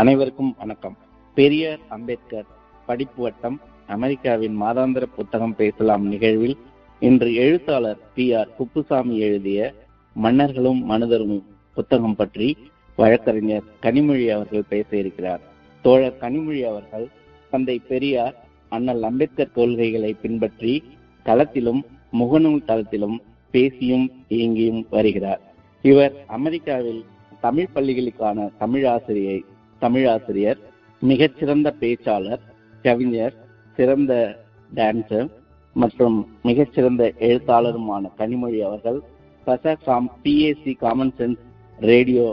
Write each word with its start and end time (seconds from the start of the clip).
அனைவருக்கும் 0.00 0.50
வணக்கம். 0.58 0.96
பெரியார் 1.36 1.80
அம்பேத்கர் 1.88 2.48
படிப்பு 2.86 3.22
வட்டம் 3.22 3.56
அமெரிக்காவின் 3.86 4.56
மாதாந்திர 4.62 5.04
புத்தகம் 5.16 5.54
பேசலாம் 5.56 6.04
நிகழ்வில் 6.06 6.54
இன்று 7.02 7.30
எழுத்தாளர் 7.34 7.98
பி 8.14 8.26
ஆர் 8.34 8.52
குப்புசாமி 8.58 9.16
எழுதிய 9.18 9.72
மன்னர்களும் 10.16 10.80
மனிதரும் 10.84 11.42
புத்தகம் 11.76 12.16
பற்றி 12.16 12.48
வழக்கறிஞர் 12.96 13.66
கனிமொழி 13.82 14.28
அவர்கள் 14.36 14.68
பேச 14.68 14.96
இருக்கிறார். 14.96 15.42
தோழர் 15.82 16.20
கனிமொழி 16.20 16.62
அவர்கள் 16.70 17.08
தந்தை 17.50 17.78
பெரியார் 17.90 18.38
அண்ணல் 18.68 19.02
அம்பேத்கர் 19.02 19.54
கொள்கைகளை 19.58 20.14
பின்பற்றி 20.22 20.74
களத்திலும் 21.26 21.84
முகநூல் 22.12 22.66
தளத்திலும் 22.70 23.20
பேசியும் 23.50 24.08
இயங்கியும் 24.28 24.82
வருகிறார். 24.90 25.44
இவர் 25.82 26.16
அமெரிக்காவில் 26.26 27.04
தமிழ் 27.40 27.74
பள்ளிகளுக்கான 27.74 28.50
தமிழ் 28.58 28.84
ஆசிரியை 28.86 29.44
தமிழாசிரியர் 29.82 30.60
மிகச்சிறந்த 31.02 31.68
பேச்சாளர் 31.80 32.42
கவிஞர் 32.84 33.34
சிறந்த 33.76 34.12
டான்சர் 34.74 35.28
மற்றும் 35.76 36.16
மிகச்சிறந்த 36.42 37.02
எழுத்தாளருமான 37.18 38.10
கனிமொழி 38.18 38.60
அவர்கள் 38.60 38.98
பச 39.46 39.74
காம் 39.84 40.08
பிஏசி 40.24 40.72
காமன் 40.76 41.14
சென்ஸ் 41.18 41.42
ரேடியோ 41.78 42.26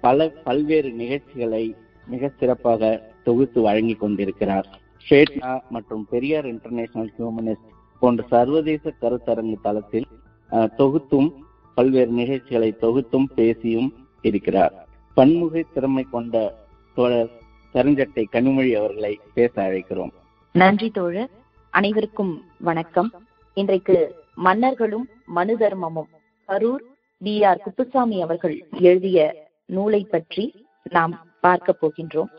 பல 0.00 0.28
பல்வேறு 0.44 0.90
நிகழ்ச்சிகளை 0.92 1.64
மிக 2.06 2.30
சிறப்பாக 2.38 2.90
தொகுத்து 3.24 3.60
வழங்கி 3.60 3.94
கொண்டிருக்கிறார். 3.94 4.68
ஷேட்னா 5.06 5.52
மற்றும் 5.70 6.04
பெரியார் 6.10 6.46
இன்டர்நேஷனல் 6.46 7.12
ஹியூமனிஸ்ட் 7.18 7.68
போன்ற 8.02 8.24
சர்வதேச 8.30 8.92
கருத்தரங்கு 9.02 9.56
தளத்தில் 9.62 10.08
தொகுத்தும் 10.76 11.28
பல்வேறு 11.74 12.12
நிகழ்ச்சிகளை 12.20 12.70
தொகுத்தும் 12.84 13.28
பேசியும் 13.34 13.90
இருக்கிறார். 14.22 14.74
பன்முகை 15.16 15.62
திறமை 15.74 16.04
கொண்ட 16.10 16.36
தோழர் 17.00 17.30
கருஞ்சட்டை 17.74 18.24
கனிமொழி 18.32 18.72
அவர்களை 18.78 19.20
பேச 19.34 19.62
அழைக்கிறோம். 19.62 20.10
நன்றி 20.52 20.90
தோழர். 20.90 21.30
அனைவருக்கும் 21.70 22.44
வணக்கம். 22.60 23.10
இன்றைக்கு 23.54 24.24
மன்னர்களும் 24.34 25.08
மனு 25.26 25.56
தர்மமும் 25.56 26.10
கரூர் 26.48 26.82
பி 27.18 27.44
ஆர் 27.44 27.60
குப்புசாமி 27.62 28.22
அவர்கள் 28.22 28.66
எழுதிய 28.80 29.48
நூலை 29.64 30.06
பற்றி 30.10 30.66
நாம் 30.90 31.26
பார்க்க 31.40 31.74
போகின்றோம். 31.82 32.30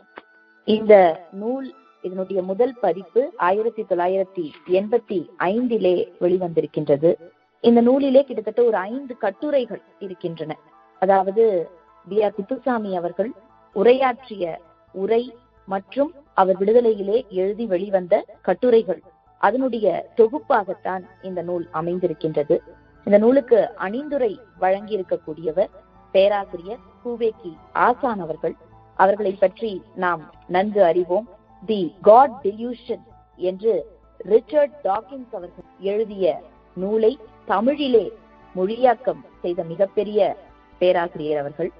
இந்த 0.64 0.94
நூல் 1.32 1.74
இதனுடைய 2.02 2.42
முதல் 2.42 2.74
பதிப்பு 2.80 3.32
ஆயிரத்தி 3.36 3.82
தொள்ளாயிரத்தி 3.82 4.44
எண்பத்தி 4.66 5.28
ஐந்திலே 5.38 5.94
வெளிவந்திருக்கின்றது. 6.20 7.14
இந்த 7.60 7.82
நூலிலே 7.82 8.22
கிட்டத்தட்ட 8.22 8.62
ஒரு 8.62 8.76
ஐந்து 8.76 9.16
கட்டுரைகள் 9.16 9.82
இருக்கின்றன. 9.98 10.58
அதாவது 10.98 11.70
பி 12.08 12.22
ஆர் 12.22 12.34
குப்புசாமி 12.34 12.96
அவர்கள் 12.96 13.32
உரையாற்றிய 13.72 14.60
உரை 14.92 15.34
மற்றும் 15.64 16.10
அவர் 16.34 16.58
விடுதலையிலே 16.58 17.18
எழுதி 17.28 17.66
வெளிவந்த 17.66 18.24
கட்டுரைகள். 18.42 19.02
அதனுடைய 19.38 19.86
தொகுப்பாகத்தான் 20.16 21.04
இந்த 21.22 21.42
நூல் 21.42 21.68
அமைந்திருக்கின்றது. 21.72 22.58
இந்த 23.04 23.18
நூலுக்கு 23.18 23.70
அணிந்துரை 23.78 24.32
வழங்கியிருக்கக்கூடியவர் 24.60 25.72
பேராசிரியர் 26.10 26.82
கூவேக்கி 27.04 27.52
ஆசான் 27.72 28.20
அவர்கள். 28.20 28.56
அவர்களை 28.94 29.32
பற்றி 29.32 29.82
நாம் 29.94 30.22
நன்கு 30.48 30.84
அறிவோம். 30.84 31.28
தி 31.66 31.94
காட் 32.00 32.36
டெலியூஷன் 32.42 33.04
என்று 33.36 33.74
ரிச்சர்ட் 34.18 34.74
டாக்கின்ஸ் 34.84 35.32
அவர்கள் 35.32 35.68
எழுதிய 35.78 36.42
நூலை 36.74 37.18
தமிழிலே 37.44 38.12
மொழியாக்கம் 38.56 39.22
செய்த 39.42 39.62
மிகப்பெரிய 39.62 40.36
பேராசிரியர் 40.78 41.40
அவர்கள். 41.40 41.72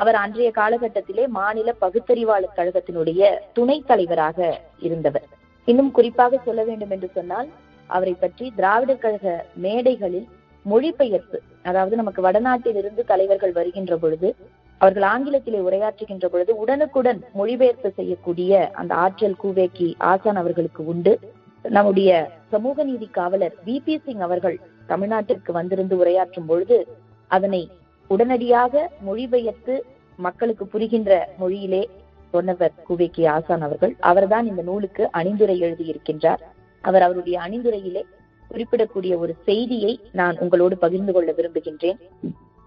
அவர் 0.00 0.16
அன்றைய 0.22 0.50
காலகட்டத்திலே 0.58 1.24
மாநில 1.38 1.74
பகுத்தறிவாளர் 1.80 2.56
கழகத்தினுடைய 2.58 3.22
துணைத் 3.56 3.88
தலைவராக 3.90 4.38
இருந்தவர். 4.86 5.26
இன்னும் 5.68 5.90
குறிப்பாக 5.96 6.38
சொல்ல 6.44 6.60
வேண்டும் 6.68 6.92
என்று 6.96 7.08
சொன்னால் 7.16 7.48
அவரை 7.90 8.14
பற்றி 8.14 8.46
திராவிடர் 8.58 9.02
கழக 9.04 9.26
மேடைகளில் 9.64 10.28
மொழிபெயர்ப்பு 10.64 11.38
அதாவது 11.62 11.94
நமக்கு 11.96 12.20
வடநாட்டில் 12.26 12.78
இருந்து 12.80 13.02
தலைவர்கள் 13.04 13.54
வருகின்ற 13.58 13.94
பொழுது 13.96 14.28
அவர்கள் 14.80 15.06
ஆங்கிலத்திலே 15.12 15.58
உரையாற்றுகின்ற 15.66 16.26
பொழுது 16.32 16.52
உடனுக்குடன் 16.62 17.20
மொழிபெயர்ப்பு 17.38 17.88
செய்யக்கூடிய 17.98 18.52
அந்த 18.80 18.92
ஆற்றல் 19.04 19.40
கூவேக்கி 19.42 19.88
ஆசான் 20.10 20.40
அவர்களுக்கு 20.42 20.82
உண்டு. 20.92 21.12
நம்முடைய 21.64 22.10
சமூக 22.52 22.84
நீதி 22.84 23.08
காவலர் 23.18 23.54
வி 23.66 23.76
பி 23.86 23.94
சிங் 24.04 24.24
அவர்கள் 24.26 24.56
தமிழ்நாட்டிற்கு 24.86 25.50
வந்திருந்து 25.58 25.96
உரையாற்றும் 26.02 26.48
பொழுது 26.50 26.78
அதனை 27.30 27.62
உடனடியாக 28.12 28.74
மொழிபெயர்த்து 29.06 29.74
மக்களுக்கு 30.18 30.64
புரிகின்ற 30.66 31.10
மொழியிலே 31.40 31.82
சொன்னவர் 32.34 32.74
குவேக்கி 32.88 33.22
ஆசான் 33.34 33.64
அவர்கள். 33.66 33.92
அவர்தான் 34.10 34.46
இந்த 34.50 34.62
நூலுக்கு 34.68 35.02
அணிந்துரை 35.18 35.56
எழுதியிருக்கின்றார். 35.66 36.42
அவர் 36.84 37.04
அவருடைய 37.06 37.36
அணிந்துரையிலே 37.46 38.02
குறிப்பிடக்கூடிய 38.50 39.12
ஒரு 39.22 39.32
செய்தியை 39.48 39.92
நான் 40.20 40.36
உங்களோடு 40.44 40.76
பகிர்ந்து 40.84 41.12
கொள்ள 41.12 41.30
விரும்புகின்றேன். 41.38 41.98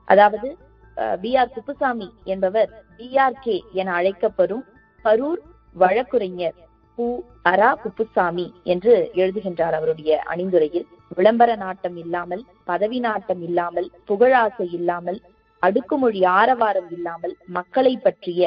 அதாவது 0.07 0.49
பி 1.21 1.31
ஆர் 1.41 1.53
குப்புசாமி 1.55 2.07
என்பவர் 2.33 2.71
கே 3.43 3.55
என 3.81 3.93
அழைக்கப்படும் 3.99 4.63
கரூர் 5.05 5.41
வழக்குரைஞர் 5.75 6.57
பு 6.97 7.05
அரா 7.51 7.69
குப்புசாமி 7.83 8.47
என்று 8.73 8.93
எழுதுகின்றார் 9.21 9.75
அவருடைய 9.79 10.11
அணிந்துரையில். 10.33 10.87
விளம்பர 11.17 11.51
நாட்டம் 11.63 11.97
இல்லாமல் 12.03 12.43
பதவி 12.69 12.99
நாட்டம் 13.07 13.41
இல்லாமல் 13.47 13.87
புகழாசை 14.09 14.67
இல்லாமல் 14.79 15.19
அடுக்குமொழி 15.63 16.21
ஆரவாரம் 16.39 16.89
இல்லாமல் 16.91 17.35
மக்களை 17.57 17.93
பற்றிய 17.97 18.41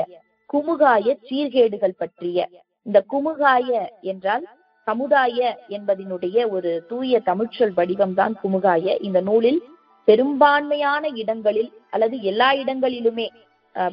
குமுகாய 0.50 1.06
சீர்கேடுகள் 1.28 2.00
பற்றிய. 2.02 2.38
இந்த 2.86 2.98
குமுகாய 3.12 3.68
என்றால் 4.00 4.44
சமுதாய 4.88 5.38
என்பதனுடைய 5.68 6.36
ஒரு 6.48 6.72
தூய 6.88 7.20
தமிழ்ச்சொல் 7.20 7.74
வடிவம்தான் 7.76 8.34
குமுகாய. 8.42 8.86
இந்த 9.06 9.20
நூலில் 9.20 9.60
பெரும்பான்மையான 10.08 11.08
இடங்களில் 11.22 11.70
அல்லது 11.90 12.16
எல்லா 12.22 12.48
இடங்களிலுமே 12.52 13.26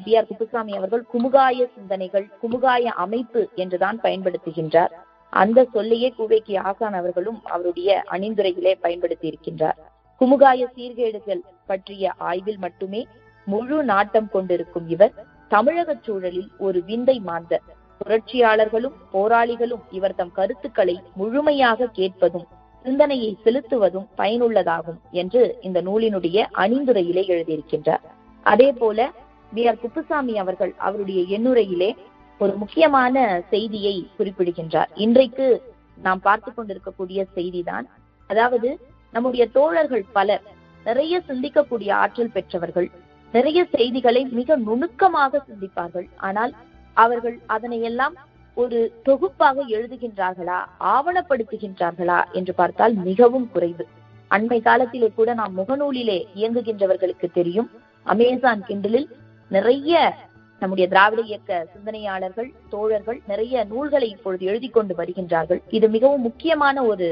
பி. 0.03 0.11
ஆர். 0.17 0.27
குப்புசாமி 0.27 0.73
அவர்கள் 0.79 1.05
குமுகாய 1.13 1.65
சிந்தனைகள் 1.75 2.27
குமுகாய 2.41 2.83
அமைப்பு 3.05 3.41
என்றுதான் 3.55 3.97
பயன்படுத்துகின்றார். 4.03 4.93
அந்த 5.33 5.59
சொல்லையே 5.73 6.09
குவேக்கி 6.17 6.55
ஆசான் 6.59 6.97
அவர்களும் 6.99 7.39
அவருடைய 7.45 7.89
அணிந்துரையிலே 8.11 8.73
பயன்படுத்தி 8.85 9.27
இருக்கின்றார். 9.31 9.77
குமுகாய 10.21 10.61
சீர்கேடுகள் 10.75 11.41
பற்றிய 11.67 12.13
ஆய்வில் 12.17 12.57
மட்டுமே 12.57 13.07
முழு 13.45 13.83
நாட்டம் 13.83 14.29
கொண்டிருக்கும் 14.29 14.87
இவர் 14.87 15.13
தமிழக 15.47 15.97
சூழலில் 16.01 16.49
ஒரு 16.57 16.83
விந்தை 16.83 17.19
மாந்தர் 17.19 17.61
புரட்சியாளர்களும் 18.01 18.97
போராளிகளும் 19.13 19.83
இவர் 19.91 20.15
தம் 20.15 20.31
கருத்துக்களை 20.31 20.99
முழுமையாக 21.15 21.89
கேட்பதும் 21.93 22.47
சிந்தனையை 22.85 23.37
செலுத்துவதும் 23.45 24.07
பயனுள்ளதாகும் 24.17 24.99
என்று 25.11 25.57
இந்த 25.61 25.81
நூலினுடைய 25.81 26.45
அணிந்துரையிலே 26.53 27.23
எழுதியிருக்கின்றார். 27.27 28.03
அதே 28.43 28.71
போல 28.71 29.11
வி. 29.55 29.67
ஆர். 29.67 29.79
குப்புசாமி 29.79 30.37
அவர்கள் 30.37 30.73
அவருடைய 30.77 31.39
எண்ணுரையிலே 31.39 31.95
ஒரு 32.39 32.53
முக்கியமான 32.53 33.41
செய்தியை 33.49 34.07
குறிப்பிடுகின்றார். 34.17 34.89
இன்றைக்கு 34.95 35.73
நாம் 36.01 36.19
பார்த்து 36.19 36.53
கொண்டிருக்கக்கூடிய 36.53 37.25
செய்திதான். 37.35 37.85
அதாவது 38.27 38.79
நம்முடைய 39.11 39.47
தோழர்கள் 39.47 40.05
பலர் 40.13 40.41
நிறைய 40.87 41.21
சிந்திக்கக்கூடிய 41.29 41.89
ஆற்றல் 42.03 42.35
பெற்றவர்கள் 42.35 42.89
நிறைய 43.33 43.59
செய்திகளை 43.75 44.21
மிக 44.39 44.55
நுணுக்கமாக 44.67 45.41
சிந்திப்பார்கள். 45.47 46.07
ஆனால் 46.27 46.51
அவர்கள் 46.97 47.37
அதனை 47.55 47.79
எல்லாம் 47.89 48.15
ஒரு 48.57 48.79
தொகுப்பாக 49.07 49.63
எழுதுகின்றார்களா 49.75 50.59
ஆவணப்படுத்துகின்றார்களா 50.95 52.19
என்று 52.39 52.53
பார்த்தால் 52.59 52.93
மிகவும் 53.07 53.47
குறைவு. 53.53 53.85
அண்மை 54.31 54.59
காலத்திலே 54.67 55.09
கூட 55.15 55.29
நாம் 55.39 55.57
முகநூலிலே 55.57 56.19
இயங்குகின்றவர்களுக்கு 56.39 57.27
தெரியும். 57.39 57.71
அமேசான் 58.05 58.63
கிண்டலில் 58.69 59.09
நிறைய 59.55 60.13
நம்முடைய 60.61 60.85
திராவிட 60.91 61.21
இயக்க 61.29 61.51
சிந்தனையாளர்கள் 61.73 62.49
தோழர்கள் 62.73 63.19
நிறைய 63.31 63.63
நூல்களை 63.71 64.07
இப்பொழுது 64.15 64.43
எழுதி 64.51 64.69
கொண்டு 64.69 64.93
வருகின்றார்கள். 64.99 65.61
இது 65.77 65.87
மிகவும் 65.95 66.25
முக்கியமான 66.27 66.85
ஒரு 66.91 67.07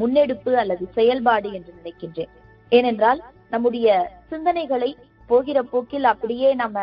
முன்னெடுப்பு 0.00 0.52
அல்லது 0.62 0.84
செயல்பாடு 0.98 1.48
என்று 1.58 1.72
நினைக்கின்றேன். 1.78 2.32
ஏனென்றால் 2.72 3.20
நம்முடைய 3.50 3.88
சிந்தனைகளை 4.30 4.90
போகிற 5.26 5.58
போக்கில் 5.62 6.04
அப்படியே 6.04 6.54
நம்ம 6.54 6.78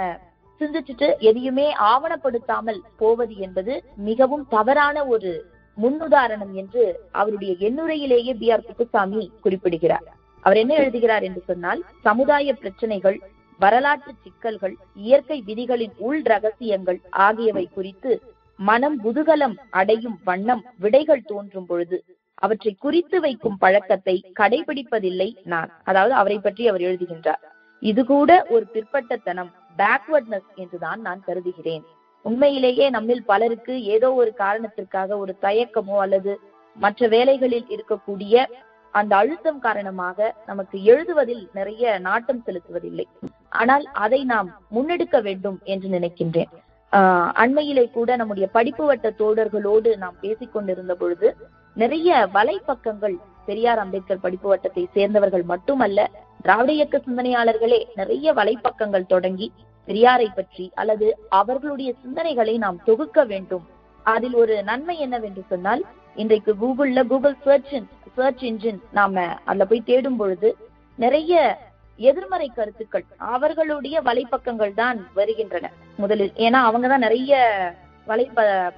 சிந்திச்சுட்டு 0.62 1.08
எதையுமே 1.20 1.68
ஆவணப்படுத்தாமல் 1.84 2.80
போவது 2.98 3.38
என்பது 3.38 3.74
மிகவும் 3.96 4.46
தவறான 4.50 5.06
ஒரு 5.06 5.32
முன்னுதாரணம் 5.78 6.54
என்று 6.54 6.84
அவருடைய 7.12 7.52
எண்ணுரையிலேயே 7.60 8.34
பி 8.34 8.48
ஆர் 8.52 8.66
குப்புசாமி 8.66 9.22
குறிப்பிடுகிறார். 9.42 10.08
அவர் 10.44 10.58
என்ன 10.58 10.74
எழுதுகிறார் 10.74 11.24
என்று 11.24 11.42
சொன்னால் 11.48 11.82
சமுதாய 12.02 12.54
பிரச்சனைகள் 12.54 13.18
வரலாற்று 13.60 14.12
சிக்கல்கள் 14.24 14.76
இயற்கை 14.96 15.38
விதிகளின் 15.48 15.96
உள் 15.98 16.22
ரகசியங்கள் 16.24 17.00
ஆகியவை 17.10 17.66
குறித்து 17.74 18.12
மனம் 18.60 18.98
குதூகலம் 19.04 19.56
அடையும் 19.70 20.18
வண்ணம் 20.24 20.64
விடைகள் 20.78 21.28
தோன்றும் 21.28 21.66
பொழுது 21.66 21.98
அவற்றை 22.42 22.74
குறித்து 22.80 23.18
வைக்கும் 23.22 23.58
பழக்கத்தை 23.58 24.16
கடைபிடிப்பதில்லை 24.40 25.30
நான். 25.44 25.72
அதாவது 25.84 26.14
அவரை 26.14 26.38
பற்றி 26.40 26.68
அவர் 26.68 26.82
எழுதுகின்றார். 26.82 27.42
இது 27.82 28.02
கூட 28.06 28.32
ஒரு 28.50 28.66
பிற்பட்டத்தனம் 28.74 29.52
பேக்வர்ட்னஸ் 29.78 30.50
என்றுதான் 30.56 31.02
நான் 31.02 31.22
கருதுகிறேன். 31.26 31.84
உண்மையிலேயே 32.26 32.90
நம்மில் 32.90 33.26
பலருக்கு 33.26 33.74
ஏதோ 33.84 34.08
ஒரு 34.14 34.32
காரணத்திற்காக 34.34 35.18
ஒரு 35.18 35.36
தயக்கமோ 35.42 35.98
அல்லது 35.98 36.34
மற்ற 36.76 37.08
வேலைகளில் 37.08 37.70
இருக்கக்கூடிய 37.70 38.46
அந்த 38.94 39.14
அழுத்தம் 39.16 39.60
காரணமாக 39.60 40.36
நமக்கு 40.46 40.78
எழுதுவதில் 40.84 41.44
நிறைய 41.54 42.00
நாட்டம் 42.00 42.44
செலுத்துவதில்லை. 42.46 43.06
ஆனால் 43.50 43.86
அதை 43.96 44.22
நாம் 44.24 44.50
முன்னெடுக்க 44.76 45.18
வேண்டும் 45.22 45.58
என்று 45.64 45.88
நினைக்கின்றேன். 45.90 46.52
ஆஹ் 46.94 47.30
அண்மையிலே 47.34 47.86
கூட 47.92 48.16
நம்முடைய 48.16 48.46
படிப்பு 48.52 48.86
வட்ட 48.86 49.08
தோழர்களோடு 49.18 49.90
நாம் 49.98 50.16
பேசிக் 50.22 50.54
கொண்டிருந்த 50.54 50.94
பொழுது 50.96 51.28
நிறைய 51.76 52.30
வலைப்பக்கங்கள் 52.34 53.16
பெரியார் 53.46 53.78
அம்பேத்கர் 53.78 54.20
படிப்பு 54.20 54.56
வட்டத்தை 54.56 54.86
சேர்ந்தவர்கள் 54.94 55.44
மட்டுமல்ல 55.44 56.10
திராவிட 56.42 56.72
இயக்க 56.72 57.02
சிந்தனையாளர்களே 57.08 57.80
நிறைய 57.96 58.34
வலைப்பக்கங்கள் 58.34 59.06
தொடங்கி 59.08 59.52
பெரியாரை 59.88 60.28
பற்றி 60.36 60.72
அல்லது 60.76 61.18
அவர்களுடைய 61.30 61.94
சிந்தனைகளை 62.04 62.58
நாம் 62.58 62.84
தொகுக்க 62.84 63.24
வேண்டும். 63.24 63.68
அதில் 64.04 64.34
ஒரு 64.34 64.64
நன்மை 64.64 65.00
என்னவென்று 65.00 65.44
சொன்னால் 65.50 65.86
இன்றைக்கு 66.16 66.54
கூகுள்ல 66.54 67.08
கூகுள் 67.08 67.36
சர்ச் 67.46 67.84
சர்ச் 68.16 68.44
இன்ஜின் 68.44 68.80
நாம 68.92 69.26
அதுல 69.46 69.66
போய் 69.66 69.84
தேடும் 69.86 70.18
பொழுது 70.18 70.56
நிறைய 70.96 71.58
எதிர்மறை 71.98 72.52
கருத்துக்கள் 72.56 73.06
அவர்களுடைய 73.18 74.02
வலைப்பக்கங்கள் 74.02 74.74
தான் 74.74 75.08
வருகின்றன 75.14 75.72
முதலில். 75.98 76.32
ஏன்னா 76.36 76.60
அவங்கதான் 76.70 77.06
நிறைய 77.08 77.38
வலை 78.10 78.26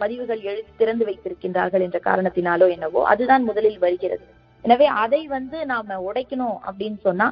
பதிவுகள் 0.02 0.42
எழுதி 0.52 0.72
திறந்து 0.82 1.04
வைத்திருக்கின்றார்கள் 1.10 1.86
என்ற 1.88 2.00
காரணத்தினாலோ 2.08 2.68
என்னவோ 2.76 3.02
அதுதான் 3.12 3.44
முதலில் 3.50 3.80
வருகிறது. 3.86 4.24
எனவே 4.66 4.88
அதை 5.04 5.22
வந்து 5.36 5.58
நாம 5.72 5.98
உடைக்கணும் 6.08 6.58
அப்படின்னு 6.70 7.00
சொன்னா 7.08 7.28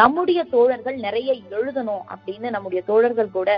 நம்முடைய 0.00 0.40
தோழர்கள் 0.54 0.98
நிறைய 1.06 1.30
எழுதணும் 1.56 2.04
அப்படின்னு 2.14 2.48
நம்முடைய 2.56 2.80
தோழர்கள் 2.90 3.34
கூட 3.38 3.50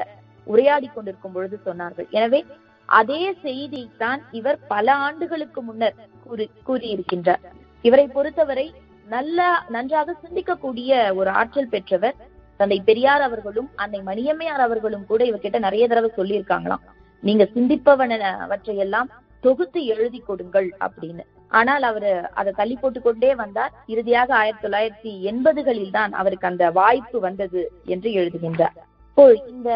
உரையாடி 0.46 0.88
கொண்டிருக்கும் 0.88 1.35
பொழுது 1.35 1.56
சொன்னார்கள். 1.69 2.08
எனவே 2.19 2.41
அதே 2.88 3.23
செய்தி 3.44 3.82
தான் 4.02 4.20
இவர் 4.38 4.58
பல 4.73 4.87
ஆண்டுகளுக்கு 5.06 5.61
முன்னர் 5.69 5.99
கூறி 6.25 6.46
கூறியிருக்கின்றார். 6.69 7.44
இவரை 7.85 8.06
பொறுத்தவரை 8.17 8.67
நல்ல 9.14 9.46
நன்றாக 9.75 10.17
சிந்திக்கக்கூடிய 10.25 10.91
ஒரு 11.20 11.31
ஆற்றல் 11.41 11.73
பெற்றவர் 11.75 12.19
தந்தை 12.61 12.79
பெரியார் 12.88 13.25
அவர்களும் 13.29 13.70
அன்னை 13.82 14.00
மணியம்மையார் 14.11 14.64
அவர்களும் 14.67 15.08
கூட 15.11 15.23
இவர்கிட்ட 15.31 15.58
நிறைய 15.67 15.85
தடவை 15.93 16.11
சொல்லியிருக்காங்களாம். 16.19 16.85
நீங்க 17.29 17.44
சிந்திப்பவனவற்றை 17.55 18.75
எல்லாம் 18.85 19.11
தொகுத்து 19.44 19.81
எழுதி 19.94 20.21
கொடுங்கள் 20.29 20.69
அப்படின்னு. 20.87 21.25
ஆனால் 21.59 21.85
அவரு 21.88 22.11
அதை 22.41 22.50
தள்ளி 22.61 22.76
போட்டு 22.76 23.00
கொண்டே 23.00 23.31
வந்தார். 23.41 23.73
இறுதியாக 23.93 24.31
ஆயிரத்தி 24.41 24.65
தொள்ளாயிரத்தி 24.67 25.12
எண்பதுகளில் 25.31 25.94
தான் 25.99 26.12
அவருக்கு 26.21 26.47
அந்த 26.50 26.65
வாய்ப்பு 26.81 27.19
வந்தது 27.26 27.62
என்று 27.94 28.11
எழுதுகின்றார். 28.21 28.76
இப்போ 29.09 29.25
இந்த 29.53 29.71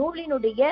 நூலினுடைய 0.00 0.62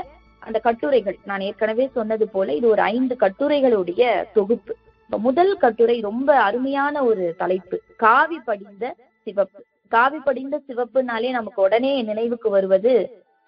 அந்த 0.47 0.59
கட்டுரைகள் 0.67 1.19
நான் 1.31 1.45
ஏற்கனவே 1.49 1.85
சொன்னது 1.99 2.27
போல 2.35 2.55
இது 2.59 2.67
ஒரு 2.75 2.83
ஐந்து 2.95 3.15
கட்டுரைகளுடைய 3.25 4.03
தொகுப்பு. 4.39 4.73
முதல் 5.11 5.53
கட்டுரை 5.63 5.97
ரொம்ப 6.09 6.31
அருமையான 6.49 7.05
ஒரு 7.11 7.25
தலைப்பு 7.43 7.77
காவி 8.05 8.39
படிந்த 8.49 8.85
சிவப்பு. 9.27 9.61
காவி 9.95 10.19
படிந்த 10.29 10.57
சிவப்புனாலே 10.69 11.31
நமக்கு 11.39 11.61
உடனே 11.67 11.93
நினைவுக்கு 12.11 12.49
வருவது 12.57 12.95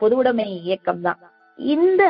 பொதுவுடைமை 0.01 0.47
இயக்கம் 0.67 1.05
தான் 1.07 1.21
இந்த 1.59 2.05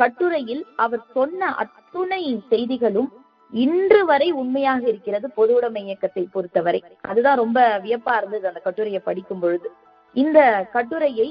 கட்டுரையில் 0.00 0.64
அவர் 0.84 1.02
சொன்ன 1.14 1.50
அத்துணை 1.62 2.22
செய்திகளும் 2.50 3.10
இன்று 3.52 4.00
வரை 4.04 4.28
உண்மையாக 4.32 4.82
இருக்கிறது 4.88 5.26
பொதுவுடைமை 5.36 5.82
இயக்கத்தை 5.88 6.24
பொறுத்தவரை. 6.34 6.80
அதுதான் 7.10 7.40
ரொம்ப 7.42 7.60
வியப்பா 7.84 8.14
இருந்தது 8.20 8.48
அந்த 8.50 8.60
கட்டுரையை 8.60 9.00
படிக்கும் 9.00 9.42
பொழுது. 9.42 9.68
இந்த 10.16 10.38
கட்டுரையை 10.72 11.28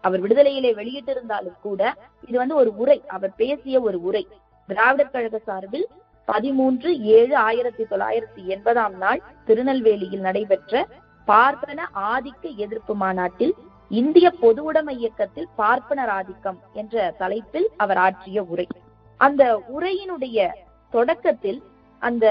அவர் 0.00 0.22
விடுதலையிலே 0.24 0.70
வெளியிட்டிருந்தாலும் 0.80 1.58
கூட 1.66 1.82
இது 2.28 2.36
வந்து 2.38 2.54
ஒரு 2.54 2.70
உரை 2.82 2.98
அவர் 3.16 3.32
பேசிய 3.36 3.76
ஒரு 3.80 3.98
உரை. 4.08 4.24
திராவிடர் 4.68 5.12
கழக 5.14 5.38
சார்பில் 5.46 5.86
பதிமூன்று 6.28 6.88
ஏழு 7.16 7.34
ஆயிரத்தி 7.48 7.84
தொள்ளாயிரத்தி 7.90 8.42
எண்பதாம் 8.54 8.96
நாள் 9.02 9.20
திருநெல்வேலியில் 9.46 10.26
நடைபெற்ற 10.26 10.82
பார்ப்பன 11.28 11.80
ஆதிக்க 12.12 12.44
எதிர்ப்பு 12.64 12.94
மாநாட்டில் 12.94 13.54
இந்திய 13.90 14.32
பொதுவுடைமை 14.42 14.94
இயக்கத்தில் 14.96 15.48
பார்ப்பனர் 15.56 16.08
ஆதிக்கம் 16.08 16.58
என்ற 16.72 17.14
தலைப்பில் 17.18 17.68
அவர் 17.76 17.96
ஆற்றிய 17.96 18.42
உரை. 18.42 18.66
அந்த 19.16 19.42
உரையினுடைய 19.76 20.48
தொடக்கத்தில் 20.90 21.62
அந்த 21.98 22.26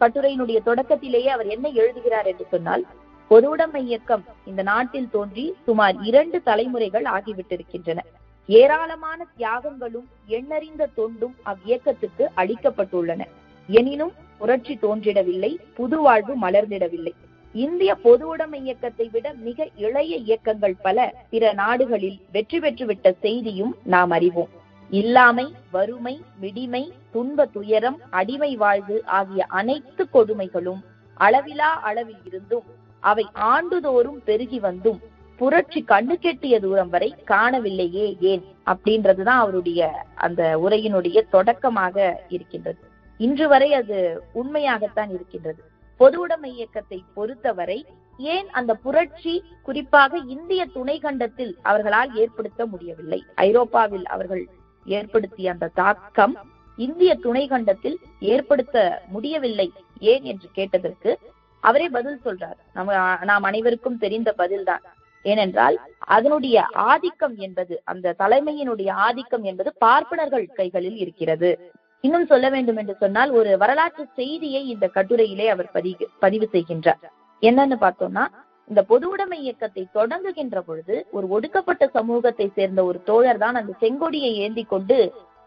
கட்டுரையினுடைய 0.00 0.58
தொடக்கத்திலேயே 0.62 1.28
அவர் 1.28 1.46
என்ன 1.46 1.68
எழுதுகிறார் 1.68 2.26
என்று 2.26 2.46
சொன்னால் 2.50 2.86
பொதுவுடைமை 3.30 3.82
இயக்கம் 3.84 4.24
இந்த 4.44 4.62
நாட்டில் 4.62 5.10
தோன்றி 5.10 5.54
சுமார் 5.64 5.96
இரண்டு 6.02 6.42
தலைமுறைகள் 6.42 7.06
ஆகிவிட்டிருக்கின்றன. 7.16 7.98
ஏராளமான 8.46 9.26
தியாகங்களும் 9.38 10.08
எண்ணறிந்த 10.26 10.88
தொண்டும் 10.94 11.34
அவ்வியக்கத்துக்கு 11.46 12.26
அளிக்கப்பட்டுள்ளன. 12.36 13.22
எனினும் 13.68 14.12
புரட்சி 14.38 14.78
தோன்றிடவில்லை 14.82 15.56
புது 15.74 16.00
வாழ்வு 16.00 16.34
மலர்ந்திடவில்லை. 16.38 17.12
இந்திய 17.54 17.96
பொதுவுடைமை 18.04 18.58
இயக்கத்தை 18.62 19.08
விட 19.12 19.32
மிக 19.32 19.68
இளைய 19.76 20.16
இயக்கங்கள் 20.16 20.76
பல 20.82 21.14
பிற 21.30 21.52
நாடுகளில் 21.52 22.20
வெற்றி 22.32 22.58
பெற்றுவிட்ட 22.58 23.14
செய்தியும் 23.20 23.76
நாம் 23.84 24.10
அறிவோம். 24.10 24.48
இல்லாமை 24.90 25.54
வறுமை 25.70 26.20
மிடிமை 26.42 26.92
துன்ப 27.10 27.46
துயரம் 27.46 27.98
அடிமை 28.10 28.56
வாழ்வு 28.56 29.02
ஆகிய 29.04 29.44
அனைத்து 29.44 30.08
கொடுமைகளும் 30.12 30.80
அளவிலா 31.14 31.70
அளவில் 31.80 32.22
இருந்தும் 32.24 32.64
அவை 33.00 33.26
ஆண்டுதோறும் 33.32 34.20
பெருகி 34.24 34.60
வந்தும் 34.60 35.00
புரட்சி 35.36 35.84
கண்ணு 35.88 36.14
கெட்டிய 36.14 36.60
தூரம் 36.60 36.88
வரை 36.88 37.14
காணவில்லையே 37.26 38.16
ஏன்? 38.20 38.42
அப்படின்றதுதான் 38.66 39.40
அவருடைய 39.44 40.06
அந்த 40.14 40.58
உரையினுடைய 40.64 41.28
தொடக்கமாக 41.30 42.24
இருக்கின்றது. 42.28 42.78
இன்று 43.16 43.48
வரை 43.48 43.74
அது 43.74 44.22
உண்மையாகத்தான் 44.34 45.10
இருக்கின்றது. 45.10 45.62
பொதுவுடைமை 46.00 46.50
இயக்கத்தை 46.58 47.04
பொறுத்தவரை 47.14 47.86
ஏன் 48.18 48.48
அந்த 48.50 48.74
புரட்சி 48.74 49.34
குறிப்பாக 49.62 50.18
இந்திய 50.26 50.66
துணை 50.66 50.98
கண்டத்தில் 50.98 51.52
அவர்களால் 51.62 52.14
ஏற்படுத்த 52.14 52.66
முடியவில்லை? 52.66 53.24
ஐரோப்பாவில் 53.34 54.06
அவர்கள் 54.06 54.48
ஏற்படுத்திய 54.86 55.50
அந்த 55.50 55.70
தாக்கம் 55.74 56.34
இந்திய 56.76 57.14
துணை 57.14 57.44
கண்டத்தில் 57.48 57.98
ஏற்படுத்த 58.20 59.02
முடியவில்லை. 59.08 59.68
ஏன் 60.12 60.22
என்று 60.22 60.48
கேட்டதற்கு 60.52 61.18
அவரே 61.60 61.88
பதில் 61.88 62.20
சொல்றார். 62.24 62.58
நம்ம 62.72 63.18
நாம் 63.24 63.42
அனைவருக்கும் 63.42 63.98
தெரிந்த 63.98 64.34
பதில்தான். 64.38 64.84
ஏனென்றால் 65.22 65.76
அதனுடைய 65.98 66.58
ஆதிக்கம் 66.72 67.36
என்பது 67.36 67.74
அந்த 67.84 68.14
தலைமையினுடைய 68.18 68.90
ஆதிக்கம் 68.90 69.42
என்பது 69.42 69.72
பார்ப்பனர்கள் 69.78 70.46
கைகளில் 70.46 70.96
இருக்கிறது. 70.96 71.72
இன்னும் 72.04 72.28
சொல்ல 72.30 72.46
வேண்டும் 72.54 72.78
என்று 72.80 72.94
சொன்னால் 73.00 73.30
ஒரு 73.38 73.50
வரலாற்று 73.62 74.04
செய்தியை 74.18 74.62
இந்த 74.74 74.86
கட்டுரையிலே 74.94 75.46
அவர் 75.54 75.68
பதிவு 75.74 76.06
பதிவு 76.24 76.46
செய்கின்றார். 76.54 77.02
என்னன்னு 77.42 77.76
பார்த்தோம்னா 77.84 78.24
இந்த 78.70 78.80
பொதுவுடைமை 78.90 79.38
இயக்கத்தை 79.46 79.84
தொடங்குகின்ற 79.98 80.58
பொழுது 80.68 80.96
ஒரு 81.16 81.26
ஒடுக்கப்பட்ட 81.36 81.84
சமூகத்தை 81.96 82.46
சேர்ந்த 82.58 82.80
ஒரு 82.90 82.98
தோழர் 83.08 83.42
தான் 83.44 83.58
அந்த 83.60 83.72
செங்கொடியை 83.82 84.32
ஏந்தி 84.44 84.64
கொண்டு 84.74 84.98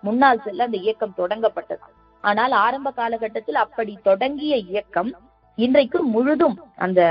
முன்னால் 0.03 0.43
செல்ல 0.45 0.67
அந்த 0.67 0.79
இயக்கம் 0.85 1.17
தொடங்கப்பட்டது. 1.21 1.85
ஆனால் 2.23 2.53
ஆரம்ப 2.65 2.89
காலகட்டத்தில் 2.99 3.59
அப்படி 3.65 3.93
தொடங்கிய 4.09 4.55
இயக்கம் 4.71 5.11
இன்றைக்கு 5.57 5.99
முழுதும் 6.15 6.57
அந்த 6.85 7.01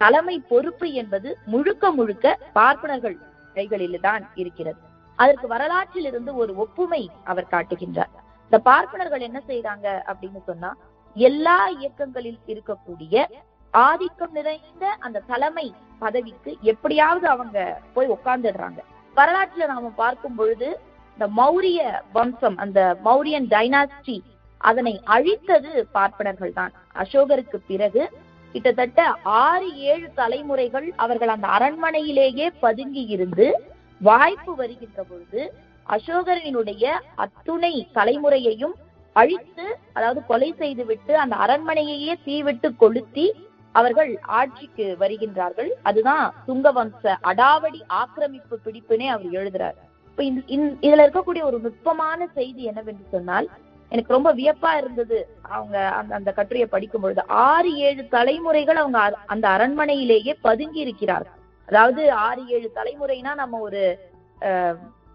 தலைமை 0.00 0.36
பொறுப்பு 0.52 0.86
என்பது 1.02 1.28
முழுக்க 1.52 1.90
முழுக்க 1.98 2.36
பார்ப்பனர்கள் 2.58 3.16
கைகளில் 3.56 4.04
தான் 4.06 4.24
இருக்கிறது. 4.42 4.80
அதற்கு 5.18 5.46
வரலாற்றில் 5.54 6.08
இருந்து 6.10 6.32
ஒரு 6.42 6.52
ஒப்புமை 6.64 7.02
அவர் 7.30 7.52
காட்டுகின்றார். 7.54 8.12
இந்த 8.50 8.58
பார்ப்பனர்கள் 8.64 9.20
என்ன 9.20 9.40
செய்யறாங்க 9.48 9.86
அப்படின்னு 10.08 10.40
சொன்னா 10.46 10.70
எல்லா 11.16 11.58
இயக்கங்களில் 11.78 12.40
இருக்கக்கூடிய 12.48 13.14
ஆதிக்கம் 13.74 14.32
நிறைந்த 14.32 14.84
அந்த 15.00 15.22
தலைமை 15.26 15.66
பதவிக்கு 16.02 16.50
எப்படியாவது 16.62 17.26
அவங்க 17.28 17.58
போய் 17.94 18.12
உட்கார்ந்துடுறாங்க 18.12 18.80
வரலாற்றுல 19.16 19.66
நாம 19.66 19.90
பார்க்கும் 19.96 20.34
பொழுது 20.34 20.68
இந்த 21.16 21.26
மௌரிய 21.36 21.78
வம்சம் 22.12 22.56
அந்த 22.56 22.80
மௌரியன் 23.04 23.48
டைனாஸ்டி 23.50 24.16
அதனை 24.60 24.92
அழித்தது 25.06 25.70
பார்ப்பனர்கள் 25.92 26.52
தான். 26.52 26.72
அசோகருக்கு 26.94 27.58
பிறகு 27.66 28.02
கிட்டத்தட்ட 28.54 29.00
ஆறு 29.42 29.68
ஏழு 29.84 30.08
தலைமுறைகள் 30.14 30.88
அவர்கள் 30.96 31.28
அந்த 31.28 31.46
அரண்மனையிலேயே 31.48 32.46
பதுங்கி 32.60 33.02
இருந்து 33.06 33.46
வாய்ப்பு 34.00 34.52
வருகின்ற 34.56 35.02
பொழுது 35.02 35.42
அசோகரினுடைய 35.94 36.84
அத்துணை 37.24 37.74
தலைமுறையையும் 37.98 38.74
அழித்து 39.16 39.66
அதாவது 39.96 40.20
கொலை 40.30 40.48
செய்து 40.58 40.84
விட்டு 40.84 41.12
அந்த 41.22 41.34
அரண்மனையையே 41.44 42.14
தீவிட்டு 42.26 42.68
கொளுத்தி 42.82 43.26
அவர்கள் 43.74 44.10
ஆட்சிக்கு 44.38 44.84
வருகின்றார்கள். 45.00 45.70
அதுதான் 45.88 46.24
துங்கவம்ச 46.48 47.14
அடாவடி 47.30 47.80
ஆக்கிரமிப்பு 48.00 48.56
பிடிப்புனே 48.66 49.06
அவர் 49.14 49.30
எழுதுறார். 49.38 49.76
இப்ப 50.10 50.22
இதுல 50.84 51.04
இருக்கக்கூடிய 51.06 51.42
ஒரு 51.48 51.58
நுட்பமான 51.64 52.20
செய்தி 52.38 52.62
என்னவென்று 52.70 53.04
சொன்னால் 53.14 53.48
எனக்கு 53.92 54.14
ரொம்ப 54.16 54.30
வியப்பா 54.34 54.70
இருந்தது 54.76 55.18
அவங்க 55.56 55.76
அந்த 55.98 56.12
அந்த 56.18 56.30
கட்டுரையை 56.38 56.68
படிக்கும் 56.72 57.04
பொழுது 57.04 57.22
ஆறு 57.48 57.70
ஏழு 57.88 58.02
தலைமுறைகள் 58.16 58.80
அவங்க 58.82 59.00
அந்த 59.34 59.46
அரண்மனையிலேயே 59.56 60.34
பதுங்கி 60.48 60.80
இருக்கிறார்கள். 60.86 61.36
அதாவது 61.68 62.02
ஆறு 62.26 62.42
ஏழு 62.56 62.68
தலைமுறைனா 62.74 63.32
நம்ம 63.42 63.60
ஒரு 63.68 63.82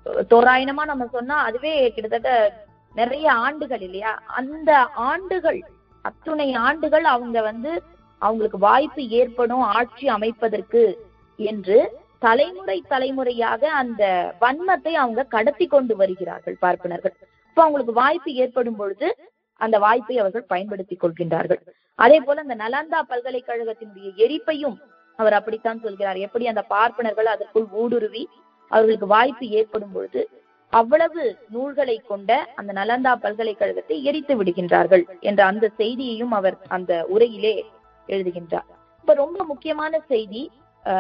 தோராயணமா 0.06 0.84
நம்ம 0.92 1.08
சொன்னா 1.12 1.36
அதுவே 1.44 1.74
கிட்டத்தட்ட 1.92 2.32
நிறைய 2.96 3.28
ஆண்டுகள் 3.32 3.82
இல்லையா? 3.82 4.14
அந்த 4.26 4.72
ஆண்டுகள் 5.10 5.60
அத்துணை 6.02 6.54
ஆண்டுகள் 6.54 7.04
அவங்க 7.04 7.42
வந்து 7.42 7.72
அவங்களுக்கு 8.18 8.58
வாய்ப்பு 8.58 9.08
ஏற்படும் 9.20 9.64
ஆட்சி 9.78 10.06
அமைப்பதற்கு 10.08 10.84
என்று 11.36 11.78
தலைமுறை 12.20 12.84
தலைமுறையாக 12.88 13.72
அந்த 13.72 14.04
வன்மத்தை 14.42 14.94
அவங்க 15.04 15.24
கடத்தி 15.24 15.66
கொண்டு 15.68 15.96
வருகிறார்கள் 15.96 16.58
பார்ப்பனர்கள். 16.60 17.16
இப்ப 17.50 17.62
அவங்களுக்கு 17.62 17.94
வாய்ப்பு 17.94 18.32
ஏற்படும் 18.34 18.76
பொழுது 18.76 19.08
அந்த 19.62 19.80
வாய்ப்பை 19.80 20.16
அவர்கள் 20.20 20.52
பயன்படுத்திக் 20.54 21.02
கொள்கின்றார்கள். 21.04 21.62
அதே 21.96 22.20
போல 22.20 22.42
அந்த 22.42 22.56
நலந்தா 22.56 23.00
பல்கலைக்கழகத்தினுடைய 23.10 24.10
எரிப்பையும் 24.26 24.78
அவர் 25.20 25.34
அப்படித்தான் 25.34 25.82
சொல்கிறார். 25.82 26.16
எப்படி 26.16 26.48
அந்த 26.48 26.62
பார்ப்பனர்கள் 26.62 27.26
அதற்குள் 27.26 27.68
ஊடுருவி 27.72 28.24
அவர்களுக்கு 28.74 29.08
வாய்ப்பு 29.08 29.46
ஏற்படும் 29.52 29.92
பொழுது 29.92 30.22
அவ்வளவு 30.74 31.24
நூல்களை 31.50 31.98
கொண்ட 32.04 32.32
அந்த 32.56 32.72
நலந்தா 32.74 33.12
பல்கலைக்கழகத்தை 33.16 33.98
எரித்து 34.04 34.34
விடுகின்றார்கள் 34.36 35.04
என்ற 35.22 35.42
அந்த 35.46 35.66
செய்தியையும் 35.78 36.34
அவர் 36.34 36.58
அந்த 36.68 36.92
உரையிலே 37.14 37.54
எழுதுகின்றார். 38.10 38.68
இப்ப 39.02 39.14
ரொம்ப 39.16 39.40
முக்கியமான 39.44 40.00
செய்தி 40.08 40.42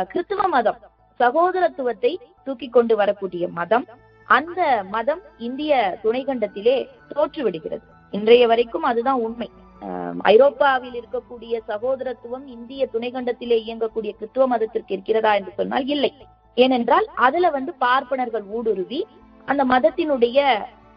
கிறிஸ்துவ 0.09 0.47
மதம் 0.47 0.79
சகோதரத்துவத்தை 1.19 2.11
தூக்கி 2.43 2.69
கொண்டு 2.69 2.95
வரக்கூடிய 2.95 3.47
மதம் 3.51 3.85
அந்த 4.27 4.59
மதம் 4.89 5.21
இந்திய 5.39 5.71
துணைக்கண்டத்திலே 6.03 6.75
தோற்றுவிடுகிறது. 7.11 7.83
இன்றைய 8.13 8.43
வரைக்கும் 8.47 8.83
அதுதான் 8.83 9.21
உண்மை. 9.21 9.49
அஹ், 9.81 10.19
ஐரோப்பாவில் 10.31 10.97
இருக்கக்கூடிய 10.99 11.53
சகோதரத்துவம் 11.67 12.45
இந்திய 12.47 12.83
துணைக்கண்டத்திலே 12.93 13.57
இயங்கக்கூடிய 13.65 14.11
கிறித்துவ 14.19 14.47
மதத்திற்கு 14.47 14.93
இருக்கிறதா 14.93 15.33
என்று 15.35 15.53
சொன்னால் 15.55 15.87
இல்லை. 15.87 16.11
ஏனென்றால் 16.57 17.07
அதுல 17.17 17.49
வந்து 17.49 17.71
பார்ப்பனர்கள் 17.79 18.45
ஊடுருவி 18.57 19.01
அந்த 19.47 19.61
மதத்தினுடைய 19.65 20.39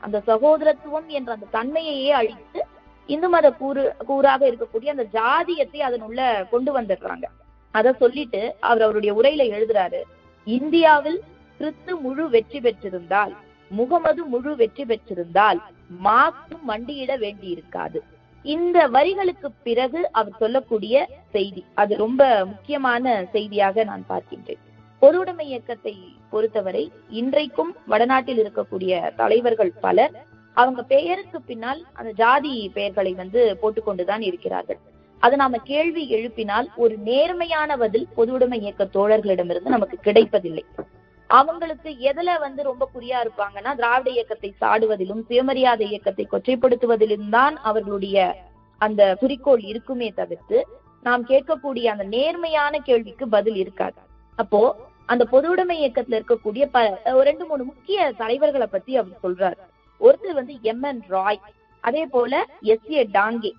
அந்த 0.02 0.18
சகோதரத்துவம் 0.26 1.08
என்ற 1.08 1.30
அந்த 1.32 1.50
தன்மையையே 1.52 2.10
அழித்து 2.12 2.60
இந்து 3.08 3.28
மத 3.28 3.46
கூறு 3.52 3.82
கூறாக 4.08 4.42
இருக்கக்கூடிய 4.46 4.88
அந்த 4.90 5.06
ஜாதியத்தை 5.12 5.80
அதனுள்ள 5.80 6.20
கொண்டு 6.48 6.70
வந்துடுறாங்க 6.78 7.26
அத 7.75 7.92
சொல்லிட்டு 7.92 8.40
அவர் 8.60 8.84
அவருடைய 8.84 9.12
உரையில 9.14 9.46
எழுதுறாரு 9.50 10.00
இந்தியாவில் 10.46 11.18
கிறிஸ்து 11.60 11.92
முழு 11.96 12.25
வெற்றி 12.28 12.60
பெற்றிருந்தால் 12.60 13.32
முகமது 13.70 14.22
முழு 14.25 14.52
வெற்றி 14.56 14.84
பெற்றிருந்தால் 14.84 15.60
மார்க்சும் 16.04 16.64
மண்டியிட 16.64 17.12
வேண்டி 17.16 17.48
இருக்காது 17.48 17.98
இந்த 18.44 18.78
வரிகளுக்கு 18.88 19.48
பிறகு 19.62 20.00
அவர் 20.12 20.38
சொல்லக்கூடிய 20.38 20.96
செய்தி 21.32 21.62
அது 21.75 21.92
ரொம்ப 21.96 22.22
முக்கியமான 22.44 23.14
செய்தியாக 23.32 23.84
நான் 23.84 24.04
பார்க்கின்றேன். 24.08 24.62
பொதுவுடைமை 25.02 25.40
இயக்கத்தை 25.40 25.94
பொறுத்தவரை 26.30 26.92
இன்றைக்கும் 27.10 27.72
வடநாட்டில் 27.86 28.38
இருக்கக்கூடிய 28.42 29.14
தலைவர்கள் 29.14 29.72
பலர் 29.80 30.14
அவங்க 30.56 30.82
பெயருக்கு 30.82 31.42
பின்னால் 31.42 31.80
அந்த 31.92 32.10
ஜாதி 32.12 32.70
பெயர்களை 32.74 33.12
வந்து 33.14 33.58
போட்டுக்கொண்டுதான் 33.62 34.20
இருக்கிறார்கள். 34.20 34.78
அது 35.22 35.36
நாம 35.36 35.58
கேள்வி 35.58 36.02
எழுப்பினால் 36.10 36.68
ஒரு 36.76 36.96
நேர்மையான 36.98 37.76
பதில் 37.76 38.06
பொதுவுடைமை 38.16 38.58
இயக்க 38.60 38.84
தோழர்களிடமிருந்து 38.84 39.74
நமக்கு 39.76 39.98
கிடைப்பதில்லை. 39.98 40.64
அவங்களுக்கு 41.30 41.90
எதுல 42.00 42.38
வந்து 42.40 42.62
ரொம்ப 42.62 42.90
குறியா 42.94 43.18
இருப்பாங்கன்னா 43.24 43.74
திராவிட 43.74 44.10
இயக்கத்தை 44.10 44.54
சாடுவதிலும் 44.60 45.22
சுயமரியாதை 45.26 45.88
இயக்கத்தை 45.88 46.26
கொச்சைப்படுத்துவதிலும் 46.32 47.28
தான் 47.28 47.56
அவர்களுடைய 47.56 48.36
அந்த 48.80 49.16
குறிக்கோள் 49.20 49.60
இருக்குமே 49.60 50.10
தவிர்த்து 50.10 50.58
நாம் 51.02 51.24
கேட்கக்கூடிய 51.26 51.84
அந்த 51.84 52.04
நேர்மையான 52.04 52.78
கேள்விக்கு 52.78 53.28
பதில் 53.28 53.54
இருக்காது. 53.54 53.98
அப்போ 54.38 54.61
அந்த 55.09 55.25
பொது 55.25 55.47
உடைமை 55.50 55.76
இயக்கத்துல 55.81 56.19
இருக்கக்கூடிய 56.19 56.64
ப 56.71 56.78
ரெண்டு 57.23 57.45
மூணு 57.47 57.64
முக்கிய 57.64 58.12
தலைவர்களை 58.16 58.66
பத்தி 58.66 58.93
அவர் 58.97 59.23
சொல்றாரு. 59.23 59.59
ஒருத்தர் 60.00 60.38
வந்து 60.40 60.55
எம். 60.62 60.83
என். 60.83 61.02
ராய் 61.09 61.40
அதே 61.85 62.02
போல 62.07 62.33
எஸ். 62.73 62.90
ஏ. 62.90 63.02
டாங்கே. 63.12 63.52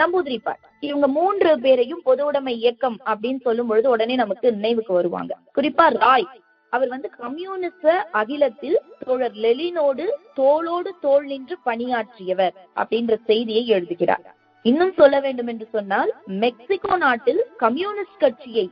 நம்பூதிரிப்பார். 0.00 0.58
இவங்க 0.80 1.06
மூன்று 1.08 1.50
பேரையும் 1.60 2.02
பொது 2.04 2.22
உடைமை 2.24 2.54
இயக்கம் 2.56 2.98
அப்படின்னு 3.06 3.40
சொல்லும் 3.40 3.66
பொழுது 3.66 3.88
உடனே 3.90 4.14
நமக்கு 4.14 4.52
நினைவுக்கு 4.52 4.92
வருவாங்க. 4.92 5.32
குறிப்பா 5.56 5.86
ராய் 5.98 6.26
அவர் 6.72 6.88
வந்து 6.88 7.08
கம்யூனிஸ்ட 7.18 7.86
அகிலத்தில் 8.12 8.76
தோழர் 8.98 9.34
லெலினோடு 9.36 10.04
தோளோடு 10.36 10.90
தோல் 11.00 11.26
நின்று 11.26 11.56
பணியாற்றியவர் 11.64 12.54
அப்படின்ற 12.76 13.14
செய்தியை 13.24 13.64
எழுதுகிறார். 13.68 14.24
இன்னும் 14.64 14.92
சொல்ல 14.92 15.16
வேண்டும் 15.20 15.46
என்று 15.46 15.66
சொன்னால் 15.72 16.10
மெக்சிகோ 16.42 16.96
நாட்டில் 16.96 17.42
கம்யூனிஸ்ட் 17.56 18.18
கட்சியை 18.18 18.66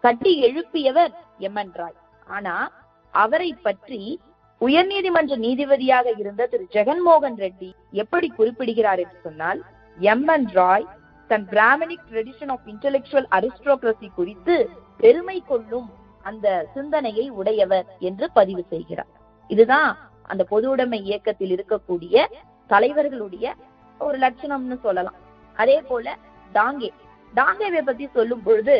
கட்டி 0.00 0.32
எழுப்பியவர் 0.42 1.12
எம்என் 1.38 1.72
ராய் 1.72 1.98
ஆனா 2.26 2.72
அவரை 3.10 3.56
பற்றி 3.62 4.20
உயர்நீதிமன்ற 4.60 5.36
நீதிபதியாக 5.46 6.18
இருந்த 6.18 6.46
திரு. 6.46 6.66
ஜெகன்மோகன் 6.72 7.38
ரெட்டி 7.44 7.72
எப்படி 7.90 8.28
குறிப்பிடுகிறார் 8.28 8.98
என்று 8.98 9.18
சொன்னால் 9.22 9.62
M 9.98 10.28
N 10.28 10.48
Roy 10.48 10.86
than 11.28 11.46
Brahminic 11.46 12.06
tradition 12.10 12.48
of 12.48 12.66
intellectual 12.66 13.28
aristocracy 13.30 14.08
குறித்து 14.14 14.70
பெருமை 14.96 15.42
கொள்ளும் 15.46 15.90
அந்த 16.22 16.66
சிந்தனையை 16.74 17.28
உடையவர் 17.28 17.86
என்று 17.98 18.30
பதிவு 18.32 18.64
செய்கிறார். 18.68 19.10
இதுதான் 19.48 20.10
அந்த 20.22 20.44
பொது 20.44 20.70
உடைமை 20.70 21.04
இயக்கத்தில் 21.04 21.54
இருக்கக்கூடிய 21.54 22.26
தலைவர்களுடைய 22.68 23.52
ஒரு 23.98 24.18
லட்சணம்னு 24.18 24.80
சொல்லலாம். 24.80 25.14
அதே 25.54 25.80
போல 25.80 26.16
டாங்கே. 26.54 26.90
டாங்கேவை 27.34 27.82
பத்தி 27.82 28.08
சொல்லும் 28.14 28.42
பொழுது 28.42 28.76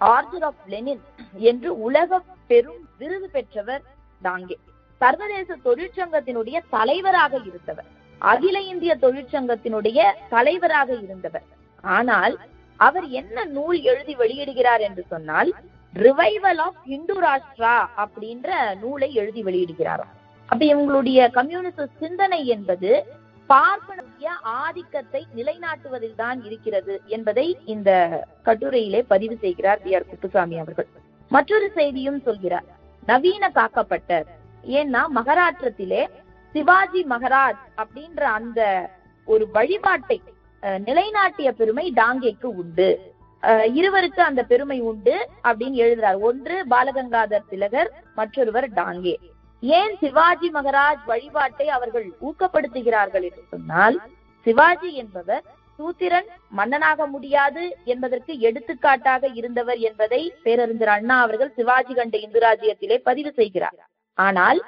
ஆர்டர் 0.00 0.42
ஆஃப் 0.42 0.62
லெனின் 0.66 1.02
என்று 1.50 1.70
உலக 1.78 2.20
பெரும் 2.46 2.82
விருது 2.98 3.28
பெற்றவர் 3.30 3.82
டாங்கே 4.22 4.56
சர்வதேச 5.00 5.56
தொழிற்சங்கத்தினுடைய 5.64 6.56
தலைவராக 6.70 7.32
இருந்தவர். 7.48 7.88
அகில 8.18 8.60
இந்திய 8.60 8.92
தொழிற்சங்கத்தினுடைய 9.00 10.00
தலைவராக 10.28 10.90
இருந்தவர். 11.04 11.44
ஆனால் 11.84 12.34
அவர் 12.76 13.06
என்ன 13.20 13.44
நூல் 13.44 13.78
எழுதி 13.82 14.14
வெளியிடுகிறார் 14.16 14.82
என்று 14.88 15.04
சொன்னால் 15.08 15.50
ரிவைவல் 15.94 16.60
ஆஃப் 16.66 16.82
இந்து 16.96 17.14
ராஷ்டிரா 17.20 17.76
அப்படின்ற 18.04 18.50
நூலை 18.82 19.08
எழுதி 19.14 19.42
வெளியிடுகிறாராம். 19.42 20.12
அப்ப 20.48 20.62
இவங்களுடைய 20.64 21.30
கம்யூனிஸ்ட் 21.30 21.98
சிந்தனை 21.98 22.46
என்பது 22.46 22.90
பார்ப்பனுடைய 23.52 24.28
ஆதிக்கத்தை 24.62 25.20
நிலைநாட்டுவதில் 25.36 26.18
தான் 26.22 26.38
இருக்கிறது 26.48 26.94
என்பதை 27.16 27.46
இந்த 27.74 27.90
கட்டுரையிலே 28.48 29.00
பதிவு 29.12 29.36
செய்கிறார் 29.44 29.80
பி 29.84 29.94
ஆர் 29.96 30.08
குப்புசாமி 30.10 30.56
அவர்கள். 30.62 30.88
மற்றொரு 31.30 31.68
செய்தியும் 31.78 32.20
சொல்கிறார். 32.26 32.66
நவீன 33.10 33.44
காக்கப்பட்டர். 33.58 34.26
ஏன்னா 34.78 35.02
மகாராஷ்டிரத்திலே 35.18 36.02
சிவாஜி 36.54 37.02
மகராஜ் 37.14 37.62
அப்படின்ற 37.82 38.22
அந்த 38.38 38.60
ஒரு 39.32 39.44
வழிபாட்டை 39.56 40.18
நிலைநாட்டிய 40.88 41.48
பெருமை 41.60 41.86
டாங்கேக்கு 42.00 42.48
உண்டு. 42.62 42.88
இருவருக்கு 43.80 44.22
அந்த 44.28 44.42
பெருமை 44.52 44.78
உண்டு 44.90 45.14
அப்படின்னு 45.48 45.78
எழுதுறார். 45.84 46.18
ஒன்று 46.28 46.56
பாலகங்காதர் 46.72 47.50
திலகர் 47.52 47.90
மற்றொருவர் 48.18 48.66
டாங்கே. 48.80 49.14
ஏன் 49.62 49.94
சிவாஜி 50.00 50.48
மகராஜ் 50.50 51.02
வழிபாட்டை 51.06 51.66
அவர்கள் 51.68 52.06
ஊக்கப்படுத்துகிறார்கள் 52.20 53.22
என்று 53.22 53.42
சொன்னால் 53.50 53.96
சிவாஜி 54.46 54.90
என்பவர் 54.94 55.44
சூத்திரன் 55.78 56.28
மன்னனாக 56.50 57.06
முடியாது 57.06 57.62
என்பதற்கு 57.84 58.32
எடுத்துக்காட்டாக 58.40 59.28
இருந்தவர் 59.34 59.78
என்பதை 59.80 60.20
பேரறிஞர் 60.42 60.88
அண்ணா 60.88 61.16
அவர்கள் 61.20 61.54
சிவாஜி 61.56 61.94
கண்ட 61.94 62.16
இந்து 62.18 62.40
ராஜ்யத்திலே 62.40 62.96
பதிவு 63.02 63.30
செய்கிறார். 63.36 63.78
ஆனால் 64.18 64.58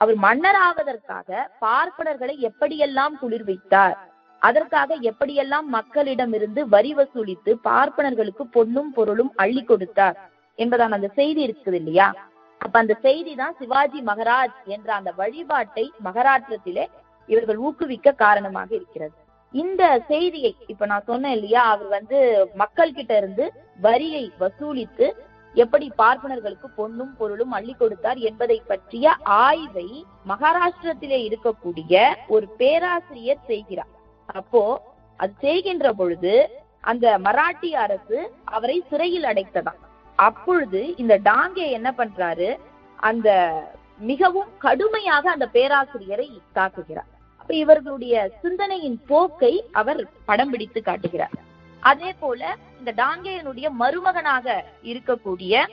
அவர் 0.00 0.16
மன்னராவதற்காக 0.16 1.28
பார்ப்பனர்களை 1.60 2.34
எப்படியெல்லாம் 2.48 3.14
குளிர்வித்தார் 3.22 3.96
அதற்காக 4.42 4.94
எப்படியெல்லாம் 5.10 5.66
மக்களிடமிருந்து 5.68 6.60
வரி 6.68 6.92
வசூலித்து 6.94 7.52
பார்ப்பனர்களுக்கு 7.64 8.44
பொன்னும் 8.56 8.92
பொருளும் 8.92 9.32
அள்ளி 9.36 9.62
கொடுத்தார் 9.64 10.16
என்பதான 10.58 10.96
அந்த 10.98 11.10
செய்தி 11.18 11.40
இருக்குது 11.46 11.78
இல்லையா? 11.80 12.08
அப்ப 12.64 12.74
அந்த 12.82 12.94
செய்தி 13.06 13.32
தான் 13.40 13.56
சிவாஜி 13.60 14.00
மகாராஜ் 14.10 14.58
என்ற 14.74 14.88
அந்த 14.98 15.10
வழிபாட்டை 15.20 15.84
மகாராஷ்டிரத்திலே 16.06 16.84
இவர்கள் 17.28 17.58
ஊக்குவிக்க 17.66 18.18
காரணமாக 18.24 18.70
இருக்கிறது. 18.78 19.14
இந்த 19.54 19.82
செய்தியை 20.10 20.52
இப்ப 20.72 20.86
நான் 20.90 21.08
சொன்னேன் 21.10 21.34
இல்லையா 21.36 21.62
அவர் 21.72 21.88
வந்து 21.96 22.18
மக்கள் 22.62 22.96
கிட்ட 22.98 23.12
இருந்து 23.20 23.44
வரியை 23.86 24.24
வசூலித்து 24.42 25.06
எப்படி 25.54 25.86
பார்ப்பனர்களுக்கு 26.00 26.68
பொண்ணும் 26.78 27.12
பொருளும் 27.18 27.52
அள்ளி 27.56 27.74
கொடுத்தார் 27.80 28.20
என்பதை 28.28 28.58
பற்றிய 28.70 29.14
ஆய்வை 29.46 29.88
மகாராஷ்டிரத்திலே 30.30 31.18
இருக்கக்கூடிய 31.28 31.94
ஒரு 32.34 32.46
பேராசிரியர் 32.60 33.46
செய்கிறார். 33.50 33.92
அப்போ 34.38 34.62
அது 35.20 35.32
செய்கின்ற 35.46 35.88
பொழுது 36.00 36.34
அந்த 36.90 37.06
மராட்டி 37.26 37.70
அரசு 37.84 38.18
அவரை 38.56 38.78
சிறையில் 38.90 39.28
அடைத்ததாம். 39.30 39.82
அப்பொழுது 40.18 40.80
இந்த 41.02 41.14
டாங்கே 41.28 41.66
என்ன 41.78 41.88
பண்றாரு? 41.98 42.48
அந்த 43.08 43.28
மிகவும் 44.10 44.50
கடுமையாக 44.64 45.24
அந்த 45.30 45.46
பேராசிரியரை 45.54 46.28
தாக்குகிறார். 46.58 47.10
அப்ப 47.40 47.54
இவர்களுடைய 47.54 48.14
சிந்தனையின் 48.42 48.98
போக்கை 49.10 49.52
அவர் 49.80 50.00
படம் 50.28 50.50
பிடித்து 50.50 50.82
காட்டுகிறார். 50.82 51.36
அதே 51.82 52.10
போல 52.20 52.40
இந்த 52.78 52.90
டாங்கேயனுடைய 53.02 53.68
மருமகனாக 53.82 54.46
இருக்கக்கூடிய 54.90 55.64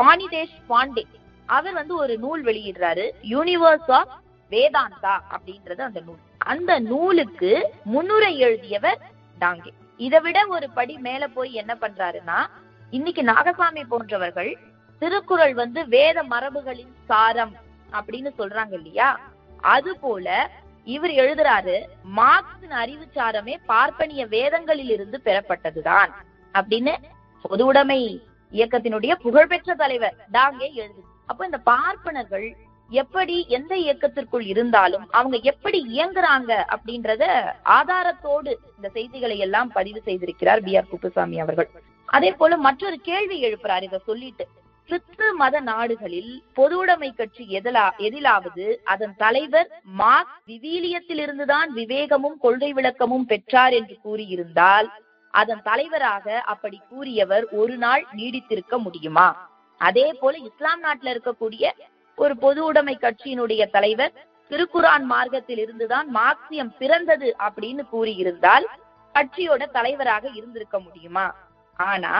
பாணிதேஷ் 0.00 0.58
பாண்டே 0.70 1.04
அவர் 1.48 1.74
வந்து 1.80 1.94
ஒரு 2.02 2.14
நூல் 2.24 2.42
வெளியிடுறாரு 2.48 3.04
யூனிவர்ஸ் 3.34 3.90
ஆஃப் 3.98 4.12
வேதாந்தா 4.52 5.14
அப்படின்றது 5.34 5.82
அந்த 5.88 6.00
நூல். 6.06 6.20
அந்த 6.52 6.72
நூலுக்கு 6.90 7.50
முன்னுரை 7.94 8.32
எழுதியவர் 8.46 9.00
டாங்கே. 9.40 9.72
இதை 10.00 10.18
விட 10.24 10.38
ஒரு 10.56 10.66
படி 10.78 10.94
மேல 11.06 11.28
போய் 11.36 11.52
என்ன 11.62 11.72
பண்றாருன்னா 11.82 12.38
இன்னைக்கு 12.92 13.22
நாகசாமி 13.22 13.82
போன்றவர்கள் 13.88 14.50
திருக்குறள் 15.02 15.54
வந்து 15.54 15.80
வேத 15.86 16.22
மரபுகளின் 16.22 16.92
சாரம் 17.04 17.54
அப்படின்னு 17.92 18.30
சொல்றாங்க 18.38 18.72
இல்லையா? 18.72 19.08
அது 19.70 19.98
போல 19.98 20.26
இவர் 20.86 21.10
எழுதுறாரு 21.12 21.76
மார்க்சின் 22.10 22.74
அறிவு 22.74 23.06
சாரமே 23.14 23.54
பார்ப்பனிய 23.66 24.26
வேதங்களில் 24.26 24.90
இருந்து 24.90 25.20
பெறப்பட்டதுதான் 25.24 26.10
அப்படின்னு 26.54 26.94
பொது 27.44 27.64
உடைமை 27.66 28.00
இயக்கத்தினுடைய 28.52 29.12
புகழ்பெற்ற 29.22 29.74
தலைவர் 29.74 30.16
டாங்கே 30.32 30.68
எழுது 30.74 31.02
அப்ப 31.28 31.44
இந்த 31.44 31.58
பார்ப்பனர்கள் 31.66 32.46
எப்படி 32.90 33.36
எந்த 33.48 33.74
இயக்கத்திற்குள் 33.76 34.44
இருந்தாலும் 34.44 35.06
அவங்க 35.10 35.36
எப்படி 35.44 35.78
இயங்குறாங்க 35.90 36.52
அப்படின்றத 36.74 37.24
ஆதாரத்தோடு 37.70 38.52
இந்த 38.76 38.88
செய்திகளை 38.88 39.38
எல்லாம் 39.38 39.72
பதிவு 39.72 40.02
செய்திருக்கிறார் 40.04 40.62
பி 40.62 40.76
ஆர் 40.76 40.90
குப்புசாமி 40.90 41.38
அவர்கள். 41.40 41.70
அதே 42.14 42.30
போல 42.32 42.56
மற்றொரு 42.56 43.00
கேள்வி 43.00 43.36
எழுப்புறார் 43.44 43.82
இதை 43.82 44.00
சொல்லிட்டு. 44.06 44.44
கிறிஸ்து 44.88 45.26
மத 45.32 45.60
நாடுகளில் 45.60 46.32
பொதுவுடைமை 46.56 47.10
கட்சி 47.14 47.44
எதிலா 47.50 47.84
எதிலாவது 47.98 48.64
அதன் 48.84 49.14
தலைவர் 49.16 49.68
மார்க் 49.92 50.34
விவிலியத்திலிருந்துதான் 50.48 51.70
விவேகமும் 51.74 52.36
கொள்கை 52.38 52.70
விளக்கமும் 52.72 53.26
பெற்றார் 53.26 53.72
என்று 53.72 53.96
கூறியிருந்தால் 54.04 54.88
அதன் 55.34 55.62
தலைவராக 55.62 56.26
அப்படி 56.44 56.78
கூறியவர் 56.90 57.44
ஒரு 57.52 57.76
நாள் 57.76 58.02
நீடித்திருக்க 58.12 58.74
முடியுமா? 58.78 59.28
அதே 59.80 60.12
போல 60.12 60.34
இஸ்லாம் 60.38 60.80
நாட்டில் 60.80 61.12
இருக்கக்கூடிய 61.14 61.64
ஒரு 62.18 62.34
பொது 62.36 62.60
உடைமை 62.64 62.96
கட்சியினுடைய 62.96 63.62
தலைவர் 63.70 64.12
திருக்குரான் 64.50 65.04
மார்க்கத்தில் 65.04 65.58
இருந்துதான் 65.58 66.08
மார்க்சியம் 66.14 66.72
பிறந்தது 66.78 67.28
அப்படின்னு 67.38 67.82
கூறியிருந்தால் 67.92 68.66
கட்சியோட 69.14 69.62
தலைவராக 69.70 70.24
இருந்திருக்க 70.34 70.78
முடியுமா? 70.78 71.26
ஆனா 71.76 72.14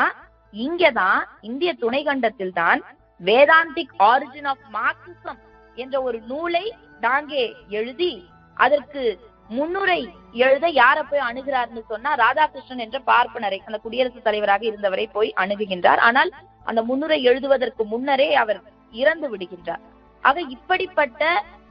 இங்கதான் 0.54 1.22
இந்திய 1.40 1.70
துணை 1.74 2.02
கண்டத்தில் 2.02 2.56
தான் 2.60 2.80
வேதாந்திக் 3.20 3.94
ஆரிஜின் 4.10 4.48
ஆஃப் 4.52 4.66
மார்க்சிசம் 4.76 5.40
என்ற 5.76 5.94
ஒரு 6.02 6.18
நூலை 6.30 6.64
டாங்கே 7.00 7.44
எழுதி 7.78 8.12
அதற்கு 8.56 9.02
முன்னுரை 9.50 10.00
எழுத 10.44 10.66
யார 10.80 10.98
போய் 11.08 11.26
அணுகிறார்னு 11.28 11.82
சொன்னா 11.88 12.10
ராதாகிருஷ்ணன் 12.22 12.82
என்ற 12.84 12.98
பார்ப்பனரை 13.10 13.58
அந்த 13.66 13.78
குடியரசுத் 13.78 14.26
தலைவராக 14.28 14.62
இருந்தவரை 14.70 15.06
போய் 15.06 15.30
அணுகுகின்றார். 15.42 16.00
ஆனால் 16.08 16.30
அந்த 16.64 16.80
முன்னுரை 16.82 17.18
எழுதுவதற்கு 17.22 17.84
முன்னரே 17.84 18.28
அவர் 18.42 18.60
இறந்து 18.92 19.28
விடுகின்றார். 19.32 19.82
ஆக 20.24 20.40
இப்படிப்பட்ட 20.56 21.22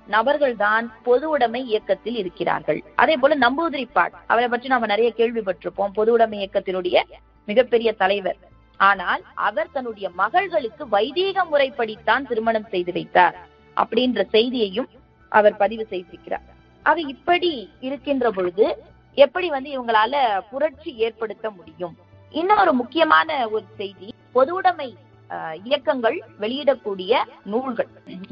நபர்கள் 0.08 0.56
தான் 0.56 0.86
பொது 1.04 1.26
உடைமை 1.30 1.62
இயக்கத்தில் 1.72 2.16
இருக்கிறார்கள். 2.16 2.80
அதே 2.96 3.16
போல 3.18 3.36
நம்பூதிரி 3.36 3.86
பாட் 3.98 4.16
அவரை 4.28 4.48
பற்றி 4.48 4.68
நாம 4.68 4.86
நிறைய 4.86 5.12
கேள்விப்பட்டிருப்போம். 5.18 5.96
பொது 6.00 6.12
உடைமை 6.12 6.40
இயக்கத்தினுடைய 6.42 6.98
மிகப்பெரிய 7.48 7.94
தலைவர். 7.94 8.40
ஆனால் 8.80 9.22
அவர் 9.44 9.72
தன்னுடைய 9.72 10.10
மகள்களுக்கு 10.16 10.84
வைதீக 10.88 11.46
முறைப்படித்தான் 11.46 12.28
திருமணம் 12.28 12.70
செய்து 12.70 12.92
வைத்தார் 12.92 13.38
அப்படின்ற 13.78 14.22
செய்தியையும் 14.32 14.90
அவர் 15.32 15.56
பதிவு 15.58 15.86
செய்திருக்கிறார். 15.90 16.46
ஆக 16.86 17.00
இப்படி 17.08 17.52
இருக்கின்ற 17.82 18.32
பொழுது 18.32 18.66
எப்படி 19.18 19.50
வந்து 19.50 19.70
இவங்களால 19.70 20.14
புரட்சி 20.50 20.92
ஏற்படுத்த 20.98 21.50
முடியும்? 21.50 21.96
இன்னொரு 22.34 22.74
முக்கியமான 22.74 23.30
ஒரு 23.50 23.66
செய்தி 23.78 24.08
பொதுவுடைமை 24.36 24.90
அஹ், 25.30 25.58
இயக்கங்கள் 25.64 26.18
வெளியிடக்கூடிய 26.40 27.14
நூல்கள். 27.44 27.90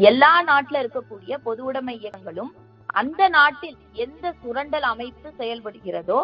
எல்லா 0.10 0.44
நாட்டுல 0.44 0.82
இருக்கக்கூடிய 0.84 1.34
பொதுவுடைமை 1.46 1.96
இயக்கங்களும் 2.00 2.52
அந்த 2.94 3.30
நாட்டில் 3.30 3.78
எந்த 3.96 4.34
சுரண்டல் 4.42 4.82
அமைப்பு 4.84 5.28
செயல்படுகிறதோ 5.40 6.20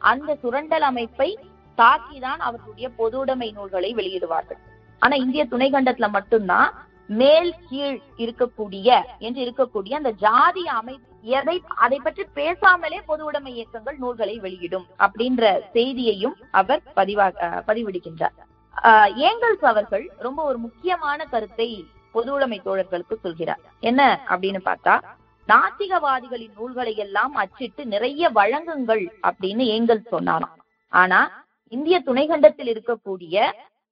அந்த 0.00 0.36
சுரண்டல் 0.42 0.82
அமைப்பை 0.82 1.28
தாக்கிதான் 1.76 2.38
அவர்களுடைய 2.38 2.90
பொதுவுடைமை 2.98 3.52
நூல்களை 3.52 3.94
வெளியிடுவார்கள். 3.94 4.58
ஆனா 4.98 5.16
இந்திய 5.16 5.46
துணைக்கண்டத்துல 5.50 6.10
மட்டும்தான் 6.10 6.86
மேல் 7.06 7.54
கீழ் 7.68 8.00
இருக்கக்கூடிய 8.16 9.02
என்று 9.18 9.54
இருக்கக்கூடிய 9.54 9.94
அந்த 9.94 10.10
ஜாதி 10.10 10.66
அமைப்பு 10.66 11.10
எதை 11.22 11.62
அதை 11.66 12.00
பற்றி 12.02 12.26
பேசாமலே 12.34 13.02
பொது 13.06 13.24
உடைமை 13.24 13.54
இயக்கங்கள் 13.54 13.96
நூல்களை 13.96 14.38
வெளியிடும் 14.38 14.86
அப்படின்ற 14.98 15.60
செய்தியையும் 15.72 16.36
அவர் 16.50 16.82
பதிவாக 16.96 17.62
பதிவிடுகின்றார். 17.66 18.38
ஆஹ் 18.82 19.26
ஏங்கல்ஸ் 19.26 19.64
அவர்கள் 19.64 20.12
ரொம்ப 20.18 20.42
ஒரு 20.42 20.58
முக்கியமான 20.58 21.24
கருத்தை 21.24 21.86
பொது 22.12 22.32
உடைமை 22.32 22.60
தோழர்களுக்கு 22.64 23.20
சொல்கிறார். 23.22 23.60
என்ன 23.80 24.20
அப்படின்னு 24.28 24.60
பார்த்தா 24.64 25.00
நாத்திகவாதிகளின் 25.48 26.50
நூல்களை 26.56 26.96
எல்லாம் 26.96 27.34
அச்சிட்டு 27.34 27.86
நிறைய 27.86 28.30
வழங்குங்கள் 28.30 29.08
அப்படின்னு 29.22 29.62
ஏங்கல்ஸ் 29.76 30.08
சொன்னாராம். 30.08 30.56
ஆனா 30.88 31.41
இந்திய 31.72 31.96
துணைக்கண்டத்தில் 32.06 32.70
இருக்கக்கூடிய 32.72 33.44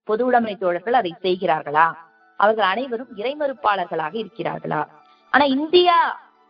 பொது 0.08 0.22
உடைமை 0.26 0.54
தோழர்கள் 0.56 0.98
அதை 1.00 1.12
செய்கிறார்களா? 1.22 1.86
அவர்கள் 2.40 2.68
அனைவரும் 2.72 3.12
இறைமறுப்பாளர்களாக 3.20 4.14
இருக்கிறார்களா? 4.22 4.80
ஆனா 5.32 5.44
இந்தியா 5.56 5.96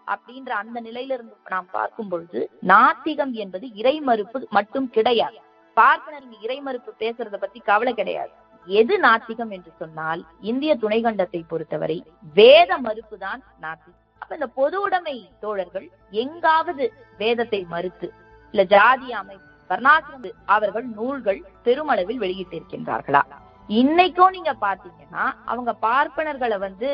அப்படின்ற 0.06 0.50
அந்த 0.62 0.78
நிலையிலிருந்து 0.86 1.34
நாம் 1.54 1.68
பார்க்கும் 1.72 2.08
பொழுது 2.08 2.40
நாத்திகம் 2.72 3.32
என்பது 3.42 3.66
இறைமறுப்பு 3.80 4.38
மட்டும் 4.56 4.88
கிடையாது. 4.96 5.38
பார்ப்பனர் 5.76 6.26
இறைமறுப்பு 6.46 6.92
பேசுறத 7.02 7.36
பத்தி 7.36 7.60
கவலை 7.70 7.92
கிடையாது. 7.94 8.32
எது 8.66 8.94
நாத்திகம் 8.98 9.52
என்று 9.56 9.70
சொன்னால் 9.78 10.22
இந்திய 10.50 10.72
துணைக்கண்டத்தை 10.82 11.42
பொறுத்தவரை 11.52 11.98
வேத 12.38 12.78
மறுப்பு 12.86 13.18
தான் 13.18 13.40
நாத்திகம். 13.64 14.00
அப்ப 14.22 14.34
இந்த 14.38 14.48
பொது 14.58 14.76
உடைமை 14.80 15.16
தோழர்கள் 15.44 15.86
எங்காவது 16.24 16.86
வேதத்தை 17.22 17.62
மறுத்து 17.74 18.08
இல்ல 18.54 18.62
ஜாதி 18.74 19.08
அமைப்பு 19.20 19.49
வர்ணாசிரம் 19.70 20.24
அவர்கள் 20.48 20.86
நூல்கள் 20.96 21.40
பெருமளவில் 21.64 22.22
வெளியிட்டிருக்கின்றார்களா? 22.22 23.22
இன்னைக்கும் 23.68 24.34
நீங்க 24.36 24.52
பாத்தீங்கன்னா 24.62 25.24
அவங்க 25.46 25.72
பார்ப்பனர்களை 25.82 26.56
வந்து 26.58 26.88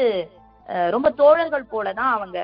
அஹ், 0.69 0.91
ரொம்ப 0.91 1.09
தோழர்கள் 1.19 1.71
போலதான் 1.73 2.13
அவங்க 2.15 2.39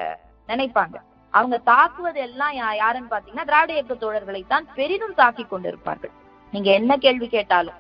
நினைப்பாங்க. 0.49 0.97
அவங்க 1.35 1.57
தாக்குவது 1.67 2.19
எல்லாம் 2.21 2.53
யாருன்னு 2.77 3.13
பாத்தீங்கன்னா 3.13 3.47
திராவிட 3.47 3.73
இயக்க 3.73 3.95
தோழர்களை 3.97 4.43
தான் 4.47 4.67
பெரிதும் 4.75 5.15
தாக்கி 5.15 5.45
கொண்டிருப்பார்கள். 5.45 6.13
நீங்க 6.53 6.71
என்ன 6.73 6.93
கேள்வி 6.97 7.29
கேட்டாலும். 7.29 7.79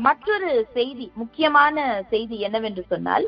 மற்றொரு 0.00 0.48
செய்தி 0.74 1.06
முக்கியமான 1.14 1.76
செய்தி 2.10 2.36
என்னவென்று 2.40 2.82
சொன்னால் 2.90 3.24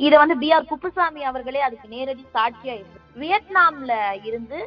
இத 0.00 0.12
வந்து 0.18 0.36
பி 0.36 0.48
ஆர் 0.52 0.68
குப்புசாமி 0.70 1.22
அவர்களே 1.24 1.60
அதுக்கு 1.60 1.88
நேரடி 1.88 2.24
சாட்சியா 2.34 2.74
இருக்கு 2.76 3.00
வியட்நாம்ல 3.16 3.92
இருந்து 4.24 4.58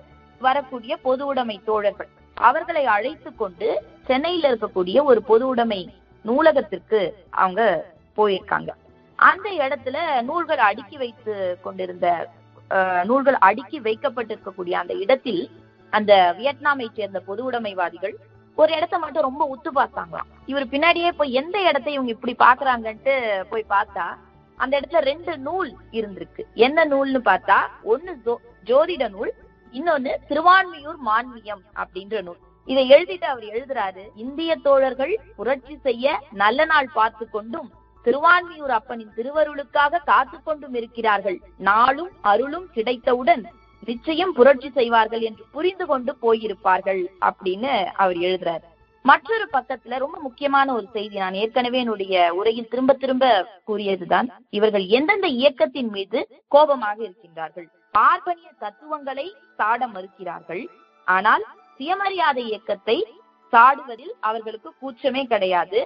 வரக்கூடிய 0.42 0.94
பொது 1.04 1.24
உடைமை 1.26 1.58
தோழர்கள். 1.66 2.10
அவர்களை 2.36 2.86
அழைத்து 2.86 3.36
கொண்டு 3.36 3.84
சென்னையில 4.06 4.56
இருக்கக்கூடிய 4.56 5.04
ஒரு 5.04 5.24
பொது 5.24 5.48
உடைமை 5.48 5.94
நூலகத்திற்கு 6.22 7.26
அவங்க 7.30 7.86
போயிருக்காங்க. 8.18 8.70
அந்த 9.16 9.50
இடத்துல 9.50 10.22
நூல்கள் 10.22 10.58
அடுக்கி 10.58 10.98
வைத்து 10.98 11.60
கொண்டிருந்த 11.62 12.30
நூல்கள் 13.04 13.36
அடுக்கி 13.36 13.80
வைக்கப்பட்டிருக்கக்கூடிய 13.80 14.72
அந்த 14.72 14.94
இடத்தில் 14.94 15.50
அந்த 15.90 16.36
வியட்நாமை 16.38 16.88
சேர்ந்த 16.94 17.20
பொது 17.20 17.52
உடைமைவாதிகள் 17.52 18.16
ஒரு 18.56 18.76
இடத்த 18.76 19.00
மட்டும் 19.00 19.22
ரொம்ப 19.22 19.58
உத்து 19.58 19.70
பார்த்தாங்களாம். 19.76 20.30
இவர் 20.46 20.68
பின்னாடியே 20.68 21.12
போய் 21.12 21.34
எந்த 21.34 21.62
இடத்தை 21.62 21.94
இவங்க 21.94 22.12
இப்படி 22.12 22.36
பாக்குறாங்கன்ட்டு 22.40 23.44
போய் 23.50 23.66
பார்த்தா 23.70 24.16
அந்த 24.56 24.80
இடத்துல 24.80 24.98
ரெண்டு 24.98 25.38
நூல் 25.38 25.76
இருந்திருக்கு. 25.92 26.44
என்ன 26.54 26.86
நூல்னு 26.86 27.22
பார்த்தா 27.26 27.56
ஒண்ணு 27.84 28.16
ஜோ- 28.26 28.36
ஜோதிட 28.66 29.10
நூல் 29.10 29.34
இன்னொன்னு 29.78 30.12
திருவான்மியூர் 30.30 31.00
மான்மியம் 31.08 31.64
அப்படின்ற 31.82 32.22
நூல். 32.28 32.42
இதை 32.68 32.84
எழுதிட்டு 32.96 33.28
அவர் 33.32 33.48
எழுதுறாரு 33.54 34.04
இந்திய 34.24 34.52
தோழர்கள் 34.68 35.16
புரட்சி 35.40 35.76
செய்ய 35.88 36.16
நல்ல 36.42 36.66
நாள் 36.72 36.90
பார்த்து 36.94 37.26
கொண்டும் 37.30 37.70
திருவான்மியூர் 38.06 38.74
அப்பனின் 38.78 39.14
திருவருளுக்காக 39.18 40.02
காத்து 40.12 40.38
கொண்டும் 40.44 40.76
இருக்கிறார்கள். 40.80 41.38
நாளும் 41.70 42.12
அருளும் 42.32 42.68
கிடைத்தவுடன் 42.76 43.44
நிச்சயம் 43.90 44.34
புரட்சி 44.38 44.70
செய்வார்கள் 44.78 45.24
என்று 45.30 45.44
புரிந்து 45.56 45.86
கொண்டு 45.92 46.12
போயிருப்பார்கள் 46.22 47.04
அப்படின்னு 47.30 47.74
அவர் 48.04 48.20
எழுதுறாரு. 48.28 48.66
மற்றொரு 49.06 49.46
பக்கத்துல 49.56 49.98
ரொம்ப 50.04 50.18
முக்கியமான 50.20 50.68
ஒரு 50.74 50.88
செய்தி 50.94 51.16
நான் 51.24 51.40
ஏற்கனவே 51.42 51.78
என்னுடைய 51.84 52.14
உரையில் 52.38 52.72
திரும்ப 52.72 52.94
திரும்ப 53.02 53.26
கூறியதுதான் 53.70 54.30
இவர்கள் 54.58 54.86
எந்தெந்த 54.98 55.28
இயக்கத்தின் 55.40 55.92
மீது 55.96 56.20
கோபமாக 56.56 56.98
இருக்கின்றார்கள்? 57.08 57.68
பார்ப்பனிய 57.98 58.50
தத்துவங்களை 58.64 59.28
சாட 59.58 59.82
மறுக்கிறார்கள். 59.96 60.64
ஆனால் 61.08 61.44
சுயமரியாதை 61.78 62.44
இயக்கத்தை 62.52 62.98
சாடுவதில் 63.54 64.14
அவர்களுக்கு 64.20 64.70
கூச்சமே 64.82 65.24
கிடையாது. 65.34 65.80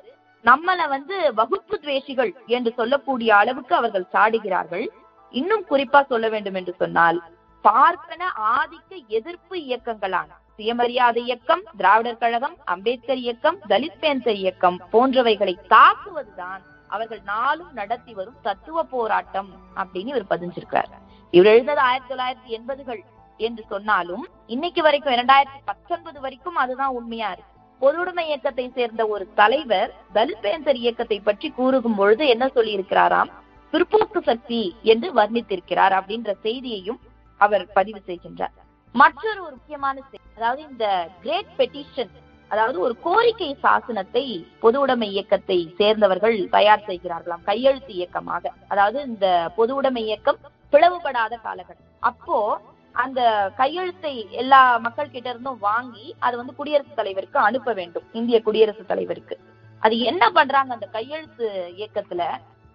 நம்மள 0.45 0.81
வந்து 0.89 1.15
வகுப்பு 1.33 1.75
துவேஷிகள் 1.81 2.31
என்று 2.55 2.71
சொல்லக்கூடிய 2.79 3.31
அளவுக்கு 3.35 3.73
அவர்கள் 3.75 4.11
சாடுகிறார்கள். 4.13 4.85
இன்னும் 5.33 5.65
குறிப்பா 5.69 5.99
சொல்ல 6.11 6.27
வேண்டும் 6.29 6.57
என்று 6.59 6.73
சொன்னால் 6.77 7.19
பார்ப்பன 7.65 8.23
ஆதிக்க 8.57 8.91
எதிர்ப்பு 9.17 9.55
இயக்கங்களான 9.57 10.29
சுயமரியாதை 10.57 11.21
இயக்கம் 11.23 11.63
திராவிடர் 11.77 12.21
கழகம் 12.23 12.55
அம்பேத்கர் 12.73 13.21
இயக்கம் 13.25 13.57
தலித் 13.69 13.99
பேந்தர் 13.99 14.39
இயக்கம் 14.43 14.77
போன்றவைகளை 14.93 15.55
தாக்குவதுதான் 15.75 16.63
அவர்கள் 16.87 17.21
நாளும் 17.25 17.73
நடத்தி 17.73 18.13
வரும் 18.13 18.39
தத்துவ 18.41 18.83
போராட்டம் 18.83 19.49
அப்படின்னு 19.75 20.13
இவர் 20.13 20.31
பதிஞ்சிருக்கிறார். 20.33 20.91
இவர் 21.33 21.51
எழுந்தது 21.53 21.81
ஆயிரத்தி 21.87 22.11
தொள்ளாயிரத்தி 22.11 22.51
எண்பதுகள் 22.57 23.01
என்று 23.39 23.63
சொன்னாலும் 23.69 24.23
இன்னைக்கு 24.53 24.81
வரைக்கும் 24.85 25.15
இரண்டாயிரத்தி 25.15 25.59
பத்தொன்பது 25.65 26.19
வரைக்கும் 26.23 26.57
அதுதான் 26.63 26.95
உண்மையா 26.99 27.29
இருக்கு. 27.33 27.53
பொதுவுடைமை 27.81 28.23
இயக்கத்தை 28.29 28.65
சேர்ந்த 28.77 29.01
ஒரு 29.07 29.25
தலைவர் 29.39 29.91
தலித் 30.15 30.41
பேந்தர் 30.45 30.79
இயக்கத்தை 30.83 31.19
பற்றி 31.27 31.49
கூறுகும் 31.59 31.97
பொழுது 31.99 32.23
என்ன 32.27 32.45
சொல்லி 32.55 32.71
இருக்கிறாராம் 32.77 33.29
பிற்போக்கு 33.73 34.21
சக்தி 34.29 34.61
என்று 34.93 35.09
வர்ணித்திருக்கிறார் 35.19 35.95
அப்படின்ற 35.99 36.31
செய்தியையும் 36.45 36.99
அவர் 37.39 37.65
பதிவு 37.77 38.01
செய்கின்றார். 38.09 38.55
மற்றொரு 38.95 39.39
ஒரு 39.45 39.53
முக்கியமான 39.57 39.95
செய்தி 40.09 40.25
அதாவது 40.37 40.61
இந்த 40.71 40.85
கிரேட் 41.23 41.55
பெட்டிஷன் 41.59 42.13
அதாவது 42.51 42.77
ஒரு 42.85 42.95
கோரிக்கை 43.05 43.49
சாசனத்தை 43.63 44.23
பொது 44.63 44.77
உடைமை 44.83 45.07
இயக்கத்தை 45.15 45.57
சேர்ந்தவர்கள் 45.79 46.37
தயார் 46.55 46.87
செய்கிறார்களாம் 46.87 47.43
கையெழுத்து 47.49 47.93
இயக்கமாக. 47.99 48.43
அதாவது 48.67 48.99
இந்த 49.11 49.27
பொது 49.57 49.73
உடைமை 49.79 50.03
இயக்கம் 50.07 50.39
பிளவுபடாத 50.71 51.37
காலகட்டம். 51.43 51.97
அப்போ 51.99 52.61
அந்த 52.91 53.51
கையெழுத்தை 53.55 54.27
எல்லா 54.31 54.77
மக்கள் 54.77 55.09
கிட்ட 55.09 55.29
இருந்தும் 55.29 55.59
வாங்கி 55.59 56.15
அது 56.19 56.37
வந்து 56.37 56.55
குடியரசுத் 56.55 56.95
தலைவருக்கு 56.95 57.39
அனுப்ப 57.39 57.73
வேண்டும். 57.73 58.03
இந்திய 58.11 58.41
குடியரசுத் 58.41 58.87
தலைவருக்கு. 58.87 59.39
அது 59.79 59.99
என்ன 59.99 60.29
பண்றாங்க 60.29 60.73
அந்த 60.73 60.85
கையெழுத்து 60.85 61.73
இயக்கத்துல? 61.77 62.23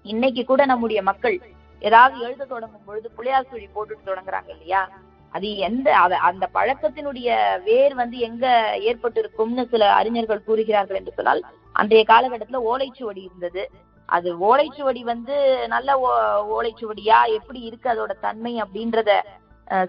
இன்னைக்கு 0.02 0.44
கூட 0.44 0.64
நம்முடைய 0.64 1.02
மக்கள் 1.02 1.40
ஏதாவது 1.80 2.18
எழுத 2.18 2.44
தொடங்கும் 2.44 2.84
பொழுது 2.84 3.10
புளியார் 3.16 3.48
சுழி 3.50 3.66
போட்டுட்டு 3.66 4.08
தொடங்குறாங்க 4.08 4.48
இல்லையா? 4.48 4.90
அது 5.30 5.56
எந்த 5.56 5.96
அத- 5.96 6.18
அந்த 6.18 6.48
பழக்கத்தினுடைய 6.54 7.62
வேர் 7.62 7.94
வந்து 7.94 8.18
எங்க 8.18 8.76
ஏற்பட்டு 8.78 9.20
இருக்கும்னு 9.20 9.68
சில 9.70 9.92
அறிஞர்கள் 9.92 10.44
கூறுகிறார்கள் 10.44 10.96
என்று 10.96 11.12
சொன்னால் 11.12 11.44
அன்றைய 11.72 12.04
காலகட்டத்துல 12.08 12.60
ஓலைச்சுவடி 12.72 13.22
இருந்தது. 13.24 13.70
அது 14.08 14.28
ஓலைச்சுவடி 14.38 15.00
வந்து 15.02 15.36
நல்ல 15.68 15.98
ஓ- 15.98 16.44
ஓலைச்சுவடியா? 16.54 17.28
எப்படி 17.28 17.60
இருக்கு 17.60 17.88
அதோட 17.90 18.20
தன்மை 18.20 18.62
அப்படின்றத 18.62 19.10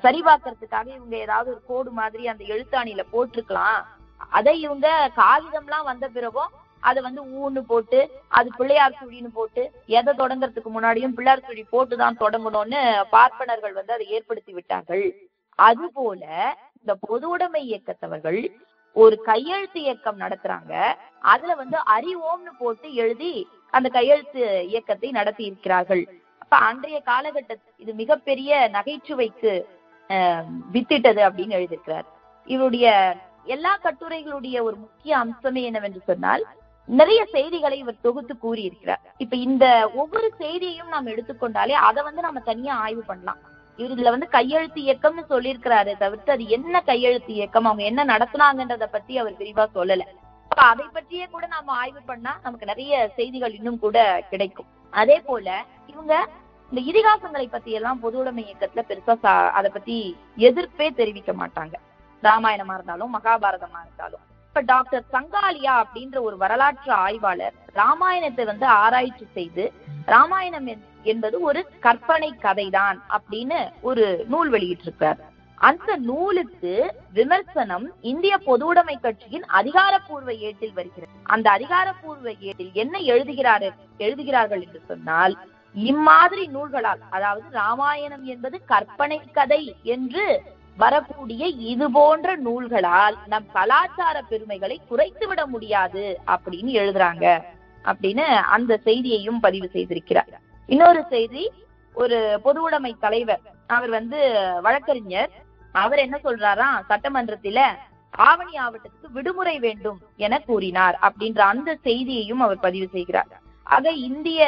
சரிபார்க்கறதுக்காக 0.04 0.88
இவங்க 0.88 1.17
ஏதாவது 1.17 1.51
ஒரு 1.51 1.62
கோடு 1.67 1.91
மாதிரி 1.91 2.28
அந்த 2.28 2.43
எழுத்தாணியில 2.43 3.04
போட்டிருக்கலாம். 3.13 3.80
அதை 4.30 4.62
இவங்க 4.62 5.12
காகிதம்லாம் 5.15 5.84
வந்த 5.84 6.08
பிறகும் 6.08 6.51
அதை 6.80 7.04
வந்து 7.04 7.21
ஊன்னு 7.36 7.60
போட்டு 7.67 7.99
அது 8.28 8.49
பிள்ளையார் 8.58 8.97
சுழின்னு 9.01 9.28
போட்டு 9.34 9.62
எதை 9.86 10.13
தொடங்கறதுக்கு 10.13 10.69
முன்னாடியும் 10.75 11.13
பிள்ளையார் 11.13 11.45
சுழி 11.47 11.63
போட்டு 11.69 11.97
தான் 11.97 12.17
தொடங்கணும்னு 12.19 12.82
பார்ப்பனர்கள் 13.10 13.73
வந்து 13.73 13.93
அதை 13.93 14.08
ஏற்படுத்தி 14.08 14.54
விட்டார்கள். 14.54 15.06
அதுபோல 15.60 16.23
இந்த 16.80 16.95
பொது 16.99 17.30
உடைமை 17.30 17.62
இயக்கத்தவர்கள் 17.65 18.39
ஒரு 18.95 19.21
கையெழுத்து 19.21 19.82
இயக்கம் 19.82 20.19
நடத்துறாங்க. 20.19 20.73
அதுல 21.19 21.56
வந்து 21.56 21.78
அறிவோம்னு 21.95 22.51
போட்டு 22.60 22.93
எழுதி 22.93 23.34
அந்த 23.77 23.88
கையெழுத்து 23.97 24.41
இயக்கத்தை 24.71 25.09
நடத்தி 25.19 25.43
இருக்கிறார்கள் 25.49 26.03
அப்ப 26.43 26.55
அன்றைய 26.67 26.97
காலகட்டத்தில் 27.11 27.81
இது 27.83 27.91
மிகப்பெரிய 28.01 28.51
நகைச்சுவைக்கு 28.75 29.53
வித்திட்டது 30.73 31.21
அப்படின்னு 31.27 31.57
எழுதியிருக்கிறார். 31.59 32.05
இவருடைய 32.47 32.88
எல்லா 33.55 33.71
கட்டுரைகளுடைய 33.83 34.57
ஒரு 34.67 34.75
முக்கிய 34.83 35.11
அம்சமே 35.23 35.61
என்னவென்று 35.69 36.01
சொன்னால் 36.09 36.43
நிறைய 36.88 37.21
செய்திகளை 37.33 37.77
இவர் 37.83 38.03
தொகுத்து 38.05 38.33
கூறியிருக்கிறார். 38.43 39.01
இப்ப 39.23 39.35
இந்த 39.47 39.65
ஒவ்வொரு 40.01 40.27
செய்தியையும் 40.41 40.93
நாம் 40.93 41.11
எடுத்துக்கொண்டாலே 41.13 41.75
அதை 41.88 42.01
வந்து 42.07 42.21
நம்ம 42.27 42.41
தனியா 42.51 42.73
ஆய்வு 42.85 43.03
பண்ணலாம். 43.09 43.39
இவர் 43.79 43.93
இதுல 43.95 44.13
வந்து 44.15 44.27
கையெழுத்து 44.35 44.79
இயக்கம்னு 44.88 45.23
சொல்லியிருக்கிறாரு 45.31 45.93
தவிர்த்து 46.03 46.29
அது 46.35 46.43
என்ன 46.57 46.81
கையெழுத்து 46.89 47.31
இயக்கம்? 47.38 47.67
அவங்க 47.69 47.83
என்ன 47.91 48.05
நடத்துனாங்கன்றத 48.13 48.88
பத்தி 48.95 49.13
அவர் 49.23 49.39
விரிவா 49.41 49.65
சொல்லல. 49.77 50.05
அதை 50.49 50.86
பற்றியே 50.93 51.25
கூட 51.25 51.47
நாம 51.47 51.71
ஆய்வு 51.71 52.01
பண்ணா 52.01 52.39
நமக்கு 52.43 52.65
நிறைய 52.65 53.12
செய்திகள் 53.15 53.55
இன்னும் 53.55 53.79
கூட 53.79 54.25
கிடைக்கும். 54.29 54.65
அதே 54.91 55.19
போல 55.19 55.63
இவங்க 55.88 56.29
இந்த 56.71 56.91
இதிகாசங்களை 56.91 57.49
பத்தி 57.49 57.71
எல்லாம் 57.71 57.99
பொது 57.99 58.17
உடைமை 58.17 58.43
இயக்கத்துல 58.43 58.79
பெருசா 58.88 59.15
சா- 59.23 59.49
அதை 59.49 59.71
பத்தி 59.71 60.17
எதிர்ப்பே 60.38 60.91
தெரிவிக்க 60.91 61.34
மாட்டாங்க. 61.34 61.73
ராமாயணமா 62.23 62.73
இருந்தாலும் 62.73 63.19
மகாபாரதமா 63.19 63.81
இருந்தாலும். 63.81 64.19
இப்ப 64.47 64.62
டாக்டர் 64.62 65.03
சங்காலியா 65.12 65.84
அப்படின்ற 65.84 66.21
ஒரு 66.21 66.38
வரலாற்று 66.38 66.91
ஆய்வாளர் 66.91 67.53
ராமாயணத்தை 67.73 68.45
வந்து 68.45 68.65
ஆராய்ச்சி 68.65 69.27
செய்து 69.34 69.73
ராமாயணம் 70.05 70.67
என்- 70.67 70.84
என்பது 71.03 71.41
ஒரு 71.41 71.69
கற்பனை 71.79 72.34
கதைதான் 72.41 73.01
அப்படின்னு 73.10 73.69
ஒரு 73.81 74.25
நூல் 74.27 74.51
வெளியிட்டிருக்காரு. 74.51 75.19
அந்த 75.58 75.91
நூலுக்கு 76.08 76.74
விமர்சனம் 77.13 77.86
இந்திய 78.02 78.34
பொதுவுடைமை 78.48 78.96
கட்சியின் 79.02 79.46
அதிகாரப்பூர்வ 79.60 80.32
ஏட்டில் 80.48 80.74
வருகிறது. 80.74 81.13
அந்த 81.24 81.48
அதிகாரப்பூர்வ 81.52 82.28
ஏட்டில் 82.39 82.74
என்ன 82.74 82.98
எழுதுகிறார் 83.13 83.68
எழுதுகிறார்கள் 83.98 84.62
என்று 84.62 84.82
சொன்னால் 84.88 85.36
இம்மாதிரி 85.76 86.44
நூல்களால் 86.48 87.02
அதாவது 87.10 87.48
ராமாயணம் 87.52 88.26
என்பது 88.34 88.58
கற்பனை 88.65 89.20
கதை 89.32 89.76
என்று 89.84 90.26
வரக்கூடிய 90.78 91.46
இது 91.48 91.91
போன்ற 91.91 92.30
நூல்களால் 92.36 93.18
நம் 93.28 93.48
கலாச்சார 93.54 94.22
பெருமைகளை 94.22 94.78
குறைத்து 94.89 95.28
விட 95.28 95.41
முடியாது 95.46 96.06
அப்படின்னு 96.28 96.72
எழுதுறாங்க 96.82 97.26
அப்படின்னு 97.86 98.26
அந்த 98.56 98.80
செய்தியையும் 98.84 99.39
பதிவு 99.39 99.70
செய்திருக்கிறார். 99.74 100.34
இன்னொரு 100.70 101.02
செய்தி 101.10 101.44
ஒரு 101.96 102.39
பொது 102.44 102.62
உடைமை 102.62 102.96
தலைவர் 103.00 103.44
அவர் 103.68 103.89
வந்து 103.89 104.20
வழக்கறிஞர் 104.62 105.32
அவர் 105.83 106.03
என்ன 106.05 106.17
சொல்றாரா? 106.25 106.69
சட்டமன்றத்தில 106.89 107.59
ஆவணி 108.27 108.53
ஆவட்டத்துக்கு 108.65 109.09
விடுமுறை 109.17 109.55
வேண்டும் 109.65 109.99
என 110.25 110.39
கூறினார் 110.49 110.95
அப்படின்ற 111.07 111.41
அந்த 111.53 111.69
செய்தியையும் 111.88 112.43
அவர் 112.45 112.65
பதிவு 112.65 112.88
செய்கிறார். 112.95 113.31
ஆக 113.75 113.91
இந்திய 114.09 114.41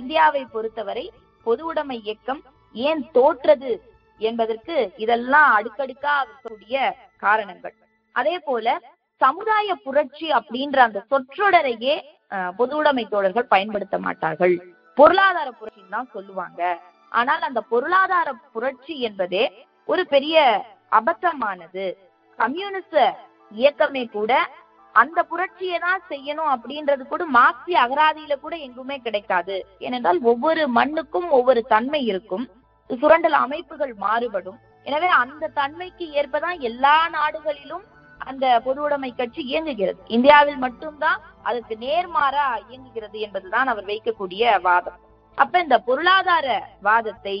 இந்தியாவை 0.00 0.42
பொறுத்தவரை 0.54 1.06
பொது 1.46 1.62
உடைமை 1.70 1.96
இயக்கம் 2.04 2.42
ஏன் 2.74 3.02
தோற்றது 3.16 3.72
என்பதற்கு 4.20 4.76
இதெல்லாம் 5.04 5.50
அடுக்கடுக்கா 5.56 6.14
இருக்கக்கூடிய 6.22 6.76
காரணங்கள். 7.24 7.74
அதே 8.20 8.36
போல 8.48 8.76
சமுதாய 9.20 9.74
புரட்சி 9.86 10.28
அப்படின்ற 10.38 10.78
அந்த 10.86 11.00
சொற்றொடரையே 11.10 11.94
பொது 12.60 12.74
உடைமை 12.80 13.04
தோழர்கள் 13.12 13.52
பயன்படுத்த 13.54 13.96
மாட்டார்கள். 14.06 14.54
பொருளாதார 14.98 15.48
புரட்சின்னு 15.60 15.94
தான் 15.96 16.12
சொல்லுவாங்க. 16.16 16.62
ஆனால் 17.18 17.42
அந்த 17.48 17.60
பொருளாதார 17.72 18.28
புரட்சி 18.54 18.94
என்பதே 19.08 19.44
ஒரு 19.88 20.02
பெரிய 20.14 20.36
அபத்தமானது. 20.98 21.84
கம்யூனிச 22.38 22.92
இயக்கமே 23.50 24.04
கூட 24.16 24.32
அந்த 24.94 25.18
புரட்சியை 25.30 25.78
தான் 25.86 26.02
செய்யணும் 26.10 26.50
அப்படின்றது 26.54 27.02
கூட 27.06 27.22
மார்க்சிய 27.38 27.80
அகராதியில 27.84 28.34
கூட 28.44 28.54
எங்குமே 28.66 28.96
கிடைக்காது. 29.06 29.56
ஏனென்றால் 29.86 30.20
ஒவ்வொரு 30.30 30.62
மண்ணுக்கும் 30.78 31.28
ஒவ்வொரு 31.38 31.60
தன்மை 31.72 32.00
இருக்கும். 32.12 32.46
சுரண்டல் 32.90 33.36
அமைப்புகள் 33.44 33.92
மாறுபடும். 34.04 34.58
எனவே 34.88 35.08
அந்த 35.22 35.50
தன்மைக்கு 35.58 36.06
ஏற்பதான் 36.20 36.58
எல்லா 36.68 36.96
நாடுகளிலும் 37.16 37.84
அந்த 38.30 38.44
பொது 38.66 38.80
உடைமை 38.84 39.10
கட்சி 39.14 39.42
இயங்குகிறது. 39.50 40.00
இந்தியாவில் 40.16 40.60
மட்டும்தான் 40.64 41.20
அதற்கு 41.48 41.74
நேர்மாறா 41.86 42.46
இயங்குகிறது 42.68 43.18
என்பதுதான் 43.26 43.70
அவர் 43.72 43.88
வைக்கக்கூடிய 43.92 44.60
வாதம். 44.66 44.98
அப்ப 45.38 45.60
இந்த 45.64 45.78
பொருளாதார 45.88 46.46
வாதத்தை 46.88 47.36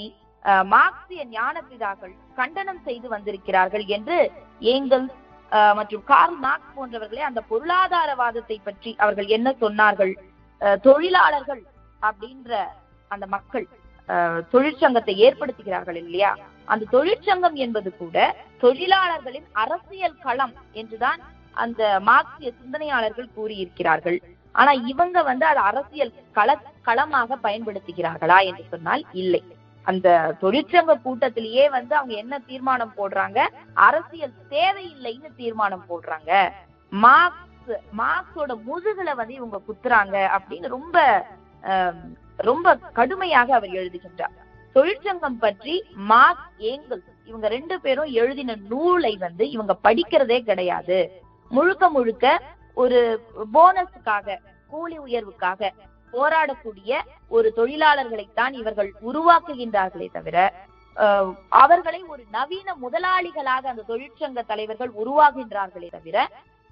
மார்க்சிய 0.72 1.22
ஞானபிதாக்கள் 1.36 2.14
கண்டனம் 2.40 2.82
செய்து 2.88 3.06
வந்திருக்கிறார்கள் 3.14 3.84
என்று 3.96 4.18
ஏங்கல் 4.74 5.06
மற்றும் 5.78 6.04
கார்ல் 6.10 6.38
மார்க்ஸ் 6.44 6.74
போன்றவர்களே 6.76 7.22
அந்த 7.28 7.40
பொருளாதாரவாதத்தை 7.50 8.56
பற்றி 8.68 8.90
அவர்கள் 9.04 9.28
என்ன 9.36 9.48
சொன்னார்கள்? 9.62 10.12
தொழிலாளர்கள் 10.86 11.62
அப்படின்ற 12.08 12.52
அந்த 13.14 13.24
மக்கள் 13.34 13.66
தொழிற்சங்கத்தை 14.52 15.14
ஏற்படுத்துகிறார்கள் 15.26 15.98
இல்லையா? 16.02 16.32
அந்த 16.72 16.88
தொழிற்சங்கம் 16.94 17.56
என்பது 17.64 17.90
கூட 18.02 18.16
தொழிலாளர்களின் 18.62 19.48
அரசியல் 19.62 20.20
களம் 20.26 20.54
என்றுதான் 20.80 21.20
அந்த 21.64 21.82
மார்க்சிய 22.08 22.48
சிந்தனையாளர்கள் 22.60 23.34
கூறியிருக்கிறார்கள். 23.36 24.18
ஆனா 24.54 24.72
இவங்க 24.90 25.18
வந்து 25.30 25.44
அது 25.50 25.60
அரசியல் 25.70 26.16
கள 26.36 26.50
களமாக 26.88 27.38
பயன்படுத்துகிறார்களா 27.46 28.38
என்று 28.50 28.64
சொன்னால் 28.72 29.04
இல்லை. 29.22 29.42
அந்த 29.90 30.08
தொழிற்சங்க 30.42 30.94
கூட்டத்திலேயே 31.04 31.64
வந்து 31.76 31.92
அவங்க 31.98 32.14
என்ன 32.22 32.34
தீர்மானம் 32.50 32.94
போடுறாங்க? 32.98 33.40
அரசியல் 33.88 34.34
தேவையில்லைன்னு 34.54 35.30
தீர்மானம் 35.40 35.84
போடுறாங்க. 35.90 36.30
மார்க்ஸ் 37.04 37.72
மார்க்ஸோட 38.00 38.52
முதுகுல 38.68 39.10
வந்து 39.20 39.34
இவங்க 39.40 39.58
குத்துறாங்க 39.68 40.16
அப்படின்னு 40.36 40.68
ரொம்ப 40.76 40.96
ரொம்ப 42.48 42.74
கடுமையாக 42.98 43.48
அவர் 43.58 43.76
எழுதுகின்றார். 43.80 44.34
தொழிற்சங்கம் 44.76 45.38
பற்றி 45.44 45.74
மார்க் 46.10 46.48
ஏங்கல் 46.72 47.02
இவங்க 47.30 47.46
ரெண்டு 47.54 47.76
பேரும் 47.84 48.10
எழுதின 48.22 48.56
நூலை 48.72 49.12
வந்து 49.24 49.44
இவங்க 49.54 49.74
படிக்கிறதே 49.86 50.38
கிடையாது. 50.50 50.98
முழுக்க 51.50 51.88
முழுக்க 51.96 52.26
ஒரு 52.82 52.98
போனஸுக்காக 53.56 54.36
கூலி 54.72 54.96
உயர்வுக்காக 55.06 55.70
போராடக்கூடிய 56.16 57.00
ஒரு 57.36 57.48
தொழிலாளர்களைத்தான் 57.58 58.54
இவர்கள் 58.60 58.90
உருவாக்குகின்றார்களே 59.08 60.08
தவிர 60.18 60.36
அவர்களை 61.60 62.00
ஒரு 62.12 62.22
நவீன 62.36 62.68
முதலாளிகளாக 62.84 63.68
அந்த 63.72 63.86
தொழிற்சங்க 63.88 64.42
தலைவர்கள் 64.50 64.92
உருவாகின்றார்களே 65.02 65.88
தவிர 65.96 66.18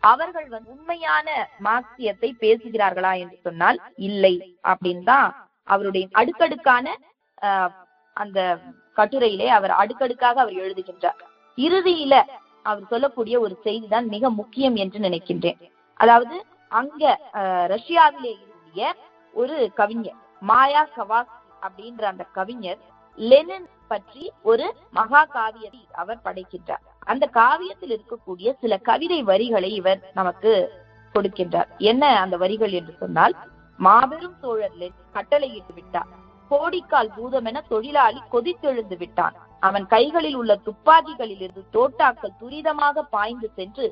அவர்கள் 0.02 0.48
வந்து 0.54 0.70
உண்மையான 0.74 1.28
மார்க்சியத்தை 1.66 2.30
பேசுகிறார்களா 2.44 3.12
என்று 3.22 3.38
சொன்னால் 3.46 3.78
இல்லை 4.08 4.34
அப்படின்னு 4.72 5.04
தான் 5.12 5.28
அவருடைய 5.68 6.04
அடுக்கடுக்கான 6.20 6.86
அந்த 8.16 8.38
கட்டுரையிலே 8.98 9.46
அவர் 9.58 9.72
அடுக்கடுக்காக 9.82 10.40
அவர் 10.42 10.56
எழுதுகின்றார். 10.64 11.20
இறுதியில 11.58 12.14
அவர் 12.70 12.90
சொல்லக்கூடிய 12.92 13.36
ஒரு 13.44 13.54
செய்தி 13.66 13.86
தான் 13.94 14.06
மிக 14.14 14.30
முக்கியம் 14.40 14.76
என்று 14.82 14.98
நினைக்கின்றேன். 15.06 15.58
அதாவது 16.00 16.36
அங்க 16.70 17.02
ரஷ்யாவிலே 17.74 18.32
இருந்திய 18.42 18.92
ஒரு 19.40 19.56
கவிஞர். 19.80 20.18
மாயா 20.50 20.82
கவாஸ் 20.96 21.32
அப்படின்ற 21.66 22.02
அந்த 22.12 22.24
கவிஞர் 22.38 22.80
லெனின் 23.18 23.68
பற்றி 23.90 24.24
ஒரு 24.50 24.66
மகா 24.98 25.22
காவியத்தை 25.36 25.82
அவர் 26.02 26.24
படைக்கின்றார். 26.24 26.84
அந்த 27.12 27.24
காவியத்தில் 27.40 27.92
இருக்கக்கூடிய 27.96 28.48
சில 28.62 28.76
கவிதை 28.88 29.20
வரிகளை 29.30 29.70
இவர் 29.80 30.00
நமக்கு 30.18 30.52
கொடுக்கின்றார். 31.14 31.68
என்ன 31.90 32.04
அந்த 32.20 32.36
வரிகள் 32.42 32.72
என்று 32.78 32.94
சொன்னால் 33.02 33.34
மாபெரும் 33.78 34.36
சோழர் 34.42 34.78
கட்டளையிட்டு 35.16 35.74
விட்டார். 35.74 36.10
கோடிக்கால் 36.50 37.10
பூதமென 37.16 37.60
தொழிலாளி 37.68 38.20
கொதித்தெழுந்து 38.32 38.96
விட்டான். 39.02 39.36
அவன் 39.68 39.86
கைகளில் 39.94 40.36
உள்ள 40.40 40.52
துப்பாக்கிகளில் 40.66 41.42
இருந்து 41.44 41.62
தோட்டாக்கள் 41.76 42.38
துரிதமாக 42.40 43.06
பாய்ந்து 43.14 43.48
சென்று 43.58 43.86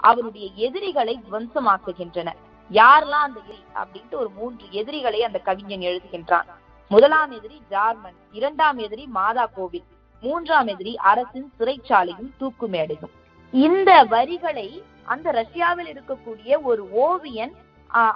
அவருடைய 0.00 0.46
எதிரிகளை 0.66 1.14
துவம்சமாக்குகின்றன. 1.24 2.30
யாரெல்லாம் 2.70 3.26
அந்த 3.26 3.40
எதிரி 3.44 3.60
அப்படின்ட்டு 3.80 4.16
ஒரு 4.22 4.30
மூன்று 4.38 4.64
எதிரிகளை 4.80 5.20
அந்த 5.26 5.38
கவிஞன் 5.48 5.84
எழுதுகின்றான். 5.90 6.48
முதலாம் 6.90 7.30
எதிரி 7.38 7.58
ஜார்மன் 7.72 8.18
இரண்டாம் 8.38 8.78
எதிரி 8.86 9.04
மாதா 9.18 9.44
கோவில் 9.56 9.86
மூன்றாம் 10.22 10.68
எதிரி 10.74 10.92
அரசின் 11.10 11.48
சிறைச்சாலையும் 11.58 12.30
தூக்கு 12.40 12.66
மேடையும். 12.74 13.12
இந்த 13.52 13.90
வரிகளை 14.14 14.68
அந்த 15.12 15.30
ரஷ்யாவில் 15.40 15.90
இருக்கக்கூடிய 15.92 16.60
ஒரு 16.70 16.82
ஓவியன் 17.06 17.54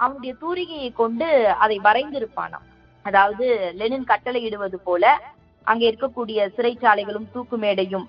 அவனுடைய 0.03 0.33
தூரிகையை 0.41 0.89
கொண்டு 1.01 1.27
அதை 1.65 1.77
வரைந்திருப்பானாம். 1.87 2.65
அதாவது 3.05 3.45
லெனின் 3.79 4.09
கட்டளையிடுவது 4.11 4.77
போல 4.87 5.13
அங்கே 5.71 5.85
இருக்கக்கூடிய 5.91 6.39
சிறைச்சாலைகளும் 6.57 7.31
தூக்கு 7.33 7.57
மேடையும் 7.63 8.05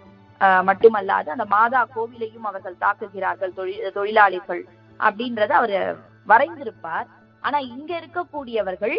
மட்டுமல்லாது 0.68 1.28
அந்த 1.34 1.46
மாதா 1.54 1.80
கோவிலையும் 1.94 2.48
அவர்கள் 2.50 2.82
தாக்குகிறார்கள் 2.84 3.54
தொழில் 3.58 3.94
தொழிலாளிகள் 3.96 4.62
அப்படின்றத 5.00 5.52
அவர் 5.60 5.76
வரைந்திருப்பார். 6.26 7.06
ஆனா 7.42 7.58
இங்க 7.74 7.90
இருக்கக்கூடியவர்கள் 8.00 8.96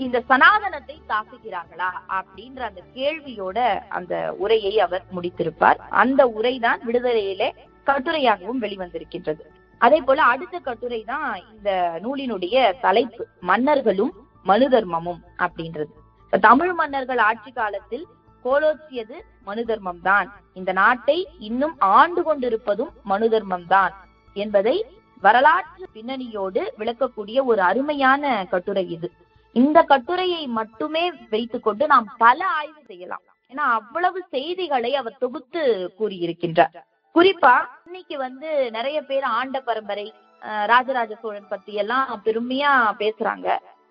இந்த 0.00 0.18
சனாதனத்தை 0.30 0.96
தாக்குகிறார்களா 1.12 1.90
அப்படின்ற 2.16 2.60
அந்த 2.70 2.82
கேள்வியோட 2.96 3.58
அந்த 3.98 4.14
உரையை 4.44 4.72
அவர் 4.86 5.04
முடித்திருப்பார். 5.16 5.78
அந்த 6.02 6.22
உரைதான் 6.38 6.80
விடுதலையிலே 6.88 7.48
கட்டுரையாகவும் 7.86 8.62
வெளிவந்திருக்கின்றது. 8.64 9.42
அதே 9.80 9.98
போல 10.00 10.20
அடுத்த 10.32 10.56
கட்டுரை 10.58 11.00
தான் 11.12 11.30
இந்த 11.52 11.70
நூலினுடைய 12.04 12.56
தலைப்பு 12.84 13.24
மன்னர்களும் 13.50 14.12
மனு 14.46 14.66
தர்மமும் 14.74 15.20
அப்படின்றது 15.44 15.92
தமிழ் 16.32 16.72
மன்னர்கள் 16.80 17.20
ஆட்சி 17.28 17.50
காலத்தில் 17.52 18.06
கோலோச்சியது 18.44 19.16
மனு 19.44 19.62
தர்மம் 19.70 20.02
தான் 20.08 20.28
இந்த 20.60 20.70
நாட்டை 20.80 21.18
இன்னும் 21.48 21.74
ஆண்டு 21.96 22.20
கொண்டிருப்பதும் 22.22 22.92
மனு 23.12 23.28
தர்மம் 23.34 23.66
தான் 23.74 23.94
என்பதை 24.36 24.76
வரலாற்று 25.22 25.88
பின்னணியோடு 25.94 26.62
விளக்கக்கூடிய 26.78 27.44
ஒரு 27.44 27.62
அருமையான 27.62 28.24
கட்டுரை 28.50 28.90
இது. 28.90 29.08
இந்த 29.56 29.82
கட்டுரையை 29.82 30.46
மட்டுமே 30.58 31.04
வைத்துக்கொண்டு 31.30 31.86
நாம் 31.86 32.08
பல 32.18 32.46
ஆய்வு 32.58 32.82
செய்யலாம். 32.86 33.22
ஏன்னா 33.52 33.64
அவ்வளவு 33.72 34.24
செய்திகளை 34.30 34.94
அவர் 34.94 35.18
தொகுத்து 35.18 35.62
கூறியிருக்கின்றார். 35.98 36.74
குறிப்பா 37.14 37.54
இன்னைக்கு 37.86 38.18
வந்து 38.18 38.70
நிறைய 38.70 39.02
பேர் 39.02 39.22
ஆண்ட 39.32 39.60
பரம்பரை 39.60 40.06
அஹ், 40.42 40.66
ராஜராஜ 40.66 41.16
சோழன் 41.22 41.48
பத்தி 41.48 41.72
எல்லாம் 41.74 42.22
பெருமையா 42.24 42.72
பேசுறாங்க. 42.98 43.48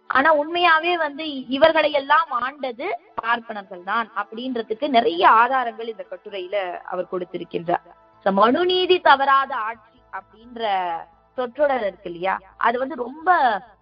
ஆனா 0.09 0.29
உண்மையாவே 0.35 0.97
வந்து 0.97 1.25
இவர்களை 1.47 1.91
எல்லாம் 1.91 2.31
ஆண்டது 2.41 2.88
பார்ப்பனர்கள் 3.15 3.83
தான் 3.83 4.07
அப்படின்றதுக்கு 4.15 4.88
நிறைய 4.88 5.29
ஆதாரங்கள் 5.33 5.88
இந்த 5.88 6.03
கட்டுரையில 6.03 6.57
அவர் 6.83 7.11
கொடுத்திருக்கின்றார். 7.11 7.85
மனுநீதி 8.25 8.99
தவறாத 8.99 9.55
ஆட்சி 9.61 9.97
அப்படின்ற 10.13 10.63
சொற்றொடர் 11.35 11.81
இருக்கு 11.81 12.09
இல்லையா? 12.09 12.39
அது 12.57 12.79
வந்து 12.79 12.95
ரொம்ப 12.95 13.29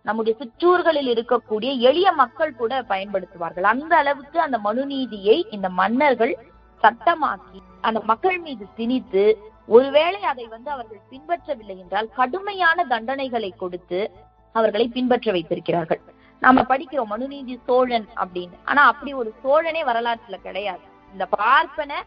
நம்முடைய 0.01 0.37
சிற்றூர்களில் 0.39 1.09
இருக்கக்கூடிய 1.13 1.71
எளிய 1.89 2.11
மக்கள் 2.11 2.55
கூட 2.55 2.81
பயன்படுத்துவார்கள். 2.81 3.67
அந்த 3.73 3.95
அளவுக்கு 3.95 4.39
அந்த 4.39 4.57
மனுநீதியை 4.63 5.37
இந்த 5.53 5.69
மன்னர்கள் 5.69 6.33
சட்டமாக்கி 6.81 7.59
அந்த 7.81 7.99
மக்கள் 8.03 8.39
மீது 8.39 8.65
திணித்து 8.75 9.23
ஒருவேளை 9.67 10.21
அதை 10.23 10.45
வந்து 10.47 10.71
அவர்கள் 10.71 11.07
பின்பற்றவில்லை 11.11 11.77
என்றால் 11.77 12.09
கடுமையான 12.15 12.85
தண்டனைகளை 12.89 13.51
கொடுத்து 13.57 14.11
அவர்களை 14.51 14.87
பின்பற்ற 14.87 15.31
வைத்திருக்கிறார்கள். 15.31 16.01
நாம 16.39 16.61
படிக்கிறோம் 16.61 17.13
மனுநீதி 17.13 17.59
சோழன் 17.65 18.07
அப்படின்னு. 18.15 18.55
ஆனா 18.65 18.81
அப்படி 18.85 19.13
ஒரு 19.13 19.33
சோழனே 19.43 19.83
வரலாற்றுல 19.83 20.37
கிடையாது. 20.41 20.85
இந்த 21.11 21.25
பார்ப்பன 21.25 22.03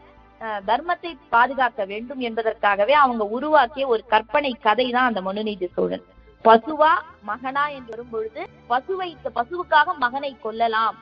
தர்மத்தை 0.69 1.11
பாதுகாக்க 1.33 1.81
வேண்டும் 1.91 2.21
என்பதற்காகவே 2.27 2.95
அவங்க 3.03 3.23
உருவாக்கிய 3.37 3.85
ஒரு 3.93 4.03
கற்பனை 4.13 4.51
கதை 4.67 4.87
தான் 4.95 5.09
அந்த 5.09 5.21
மனுநீதி 5.27 5.67
சோழன் 5.75 6.05
பசுவா 6.45 6.91
மகனா 7.29 7.63
என்று 7.77 7.91
வரும் 7.93 8.11
பொழுது 8.13 8.41
பசுவை 8.71 9.09
பசுவுக்காக 9.37 9.95
மகனை 10.03 10.31
கொல்லலாம். 10.45 10.97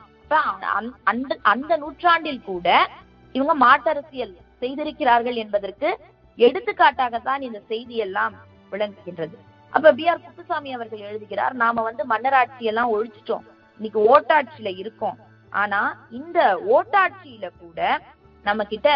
அந்த 1.10 1.34
அந்த 1.52 1.72
நூற்றாண்டில் 1.82 2.46
கூட 2.50 2.68
இவங்க 3.34 3.54
மாட்டரசியல் 3.66 4.32
செய்திருக்கிறார்கள் 4.62 5.36
என்பதற்கு 5.42 5.88
எடுத்துக்காட்டாகத்தான் 6.38 7.42
இந்த 7.48 7.58
செய்தி 7.70 7.96
எல்லாம் 8.06 8.34
விளங்குகின்றது. 8.72 9.36
அப்ப 9.72 9.92
பி 9.98 10.04
ஆர் 10.10 10.24
குப்புசாமி 10.24 10.70
அவர்கள் 10.76 11.06
எழுதுகிறார் 11.10 11.54
நாம 11.62 11.82
வந்து 11.88 12.02
மன்னராட்சி 12.12 12.64
எல்லாம் 12.70 12.92
ஒழிச்சிட்டோம். 12.94 13.44
இன்னைக்கு 13.80 14.00
ஓட்டாட்சியில 14.12 14.70
இருக்கோம். 14.82 15.16
ஆனா 15.52 15.80
இந்த 16.18 16.40
ஓட்டாட்சியில 16.76 17.46
கூட 17.62 17.80
நம்ம 18.44 18.64
கிட்ட 18.72 18.88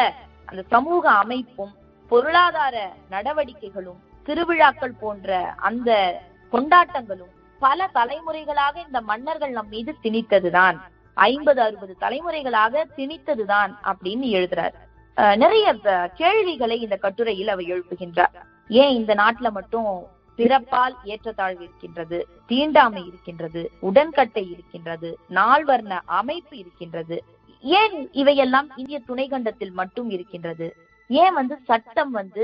அந்த 0.51 0.65
சமூக 0.69 1.11
அமைப்பும் 1.11 1.75
பொருளாதார 2.09 2.93
நடவடிக்கைகளும் 3.11 4.01
திருவிழாக்கள் 4.23 4.95
போன்ற 5.01 5.55
அந்த 5.57 6.21
கொண்டாட்டங்களும் 6.53 7.31
பல 7.59 7.91
தலைமுறைகளாக 7.95 8.77
இந்த 8.87 9.01
மன்னர்கள் 9.01 9.51
நம் 9.51 9.69
மீது 9.69 9.97
திணித்ததுதான். 10.03 10.81
ஐம்பது 11.15 11.61
அறுபது 11.61 11.97
தலைமுறைகளாக 12.01 12.85
திணித்ததுதான் 12.97 13.75
அப்படின்னு 13.85 14.27
எழுதுறார். 14.39 14.73
அஹ் 15.17 15.37
நிறைய 15.37 15.75
கேள்விகளை 16.15 16.81
இந்த 16.81 16.97
கட்டுரையில் 16.97 17.49
அவர் 17.49 17.65
எழுப்புகின்றார். 17.65 18.43
ஏன் 18.69 18.95
இந்த 18.95 19.15
நாட்டுல 19.15 19.51
மட்டும் 19.51 20.07
பிறப்பால் 20.37 20.95
ஏற்றத்தாழ்வு 21.05 21.63
இருக்கின்றது 21.63 22.27
தீண்டாமை 22.47 23.07
இருக்கின்றது 23.07 23.71
உடன்கட்டை 23.81 24.51
இருக்கின்றது 24.51 25.19
நால்வர்ண 25.29 26.03
அமைப்பு 26.05 26.59
இருக்கின்றது 26.59 27.25
ஏன் 27.65 27.97
இவையெல்லாம் 28.13 28.69
இந்திய 28.81 28.99
துணைக்கண்டத்தில் 29.09 29.75
மட்டும் 29.81 30.09
இருக்கின்றது? 30.17 30.69
ஏன் 31.11 31.35
வந்து 31.35 31.55
சட்டம் 31.69 32.13
வந்து 32.21 32.43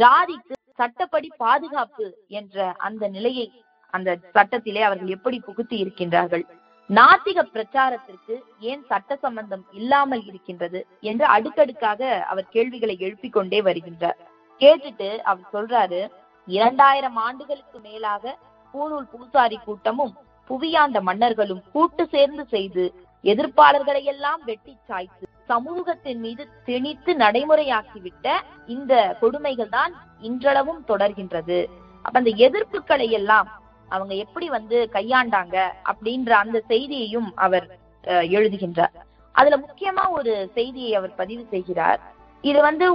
ஜாதிக்கு 0.00 0.54
சட்டப்படி 0.78 1.28
பாதுகாப்பு 1.44 2.06
என்ற 2.38 2.66
அந்த 2.86 3.04
நிலையை 3.16 3.46
அந்த 3.94 4.10
சட்டத்திலே 4.36 4.82
அவர்கள் 4.86 5.14
எப்படி 5.16 5.38
புகுத்தி 5.46 5.76
இருக்கின்றார்கள்? 5.82 6.44
நாத்திக 6.90 7.38
பிரச்சாரத்திற்கு 7.54 8.34
ஏன் 8.70 8.82
சட்ட 8.90 9.16
சம்பந்தம் 9.24 9.64
இல்லாமல் 9.78 10.22
இருக்கின்றது 10.28 10.80
என்று 11.10 11.26
அடுக்கடுக்காக 11.36 12.02
அவர் 12.30 12.52
கேள்விகளை 12.54 12.96
எழுப்பிக் 13.06 13.36
கொண்டே 13.36 13.60
வருகின்றார். 13.68 14.18
கேட்டுட்டு 14.60 15.08
அவர் 15.30 15.52
சொல்றாரு 15.54 16.00
இரண்டாயிரம் 16.48 17.18
ஆண்டுகளுக்கு 17.26 17.78
மேலாக 17.88 18.34
பூநூல் 18.74 19.10
பூசாரி 19.12 19.58
கூட்டமும் 19.66 20.14
புவியாண்ட 20.50 20.98
மன்னர்களும் 21.08 21.62
கூட்டு 21.72 22.02
சேர்ந்து 22.14 22.44
செய்து 22.54 22.84
எதிர்ப்பாளர்களை 23.30 24.02
எல்லாம் 24.06 24.40
வெட்டி 24.44 24.74
சாய்த்து 24.88 25.24
சமூகத்தின் 25.48 26.20
மீது 26.20 26.42
திணித்து 26.66 27.12
நடைமுறையாக்கிவிட்ட 27.22 28.26
இந்த 28.68 28.92
கொடுமைகள் 29.20 29.70
தான் 29.70 29.92
இன்றளவும் 30.22 30.82
தொடர்கின்றது. 30.88 31.58
அப்ப 32.04 32.14
அந்த 32.18 32.32
எதிர்ப்புகளை 32.46 33.08
எல்லாம் 33.18 33.48
அவங்க 33.88 34.14
எப்படி 34.24 34.46
வந்து 34.48 34.78
கையாண்டாங்க 34.92 35.56
அப்படின்ற 35.90 36.30
அந்த 36.40 36.58
செய்தியையும் 36.70 37.28
அவர் 37.44 37.66
அஹ், 38.04 38.26
எழுதுகின்றார். 38.36 38.94
அதுல 39.34 39.56
முக்கியமா 39.58 40.04
ஒரு 40.12 40.32
செய்தியை 40.54 40.92
அவர் 40.94 41.12
பதிவு 41.14 41.42
செய்கிறார். 41.50 42.00
இது 42.44 42.58
வந்து 42.62 42.86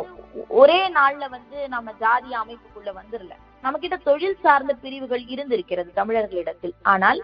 ஒரே 0.61 0.81
நாள்ல 0.95 1.23
வந்து 1.29 1.57
நம்ம 1.67 1.89
ஜாதி 1.99 2.31
அமைப்புக்குள்ள 2.33 2.91
வந்துடல 2.93 3.33
நம்ம 3.63 3.79
கிட்ட 3.79 3.97
தொழில் 4.05 4.41
சார்ந்த 4.41 4.73
பிரிவுகள் 4.81 5.23
இருந்திருக்கிறது 5.27 5.89
தமிழர்களிடத்தில். 5.95 6.75
ஆனால் 6.93 7.19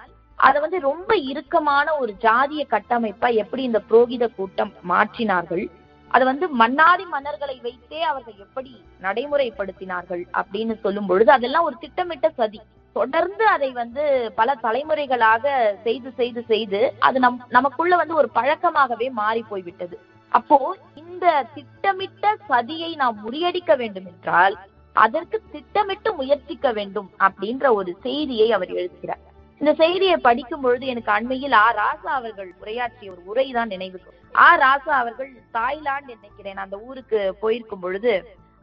அதை 0.45 0.58
வந்து 0.63 0.80
ரொம்ப 0.89 1.12
இறுக்கமான 1.32 1.88
ஒரு 2.02 2.12
ஜாதிய 2.25 2.63
கட்டமைப்பா 2.73 3.30
எப்படி 3.43 3.62
இந்த 3.69 3.80
புரோகித 3.89 4.25
கூட்டம் 4.38 4.71
மாற்றினார்கள்? 4.91 5.63
அது 6.12 6.23
வந்து 6.30 6.45
மன்னாதி 6.62 7.06
மன்னர்களை 7.13 7.56
வைத்தே 7.65 8.02
அவர்கள் 8.12 8.38
எப்படி 8.45 8.71
நடைமுறைப்படுத்தினார்கள் 9.06 10.23
அப்படின்னு 10.41 10.75
சொல்லும் 10.84 11.10
பொழுது 11.10 11.30
அதெல்லாம் 11.38 11.67
ஒரு 11.69 11.75
திட்டமிட்ட 11.84 12.30
சதி. 12.39 12.62
தொடர்ந்து 12.95 13.43
அதை 13.56 13.69
வந்து 13.82 14.04
பல 14.39 14.56
தலைமுறைகளாக 14.63 15.43
செய்து 15.84 16.10
செய்து 16.19 16.41
செய்து 16.52 16.80
அது 17.08 17.17
நம் 17.25 17.38
நமக்குள்ள 17.58 17.95
வந்து 18.02 18.15
ஒரு 18.21 18.30
பழக்கமாகவே 18.38 19.08
மாறி 19.21 19.43
போய்விட்டது. 19.52 19.95
அப்போ 20.32 20.58
இந்த 21.04 21.25
திட்டமிட்ட 21.56 22.34
சதியை 22.49 22.91
நாம் 23.04 23.17
முறியடிக்க 23.25 23.75
வேண்டும் 23.82 24.08
என்றால் 24.13 24.56
அதற்கு 24.95 25.38
திட்டமிட்டு 25.56 26.12
முயற்சிக்க 26.19 26.71
வேண்டும் 26.80 27.10
அப்படின்ற 27.28 27.65
ஒரு 27.80 27.91
செய்தியை 28.06 28.47
அவர் 28.58 28.71
எழுதுகிறார். 28.80 29.23
இந்த 29.62 29.74
செய்தியை 29.74 30.17
படிக்கும் 30.19 30.62
பொழுது 30.62 30.86
எனக்கு 30.86 31.12
அண்மையில் 31.12 31.56
ஆ. 31.58 31.65
ராசா 31.74 32.10
அவர்கள் 32.13 32.54
உரையாற்றிய 32.60 33.12
ஒரு 33.12 33.22
உரைதான் 33.30 33.67
நினைவுக்கு 33.67 34.12
ஆ. 34.36 34.48
ராசா 34.58 34.93
அவர்கள் 34.98 35.32
தாய்லாந்து 35.52 36.15
நினைக்கிறேன் 36.15 36.58
அந்த 36.58 36.78
ஊருக்கு 36.80 37.36
போயிருக்கும் 37.39 37.80
பொழுது 37.80 38.13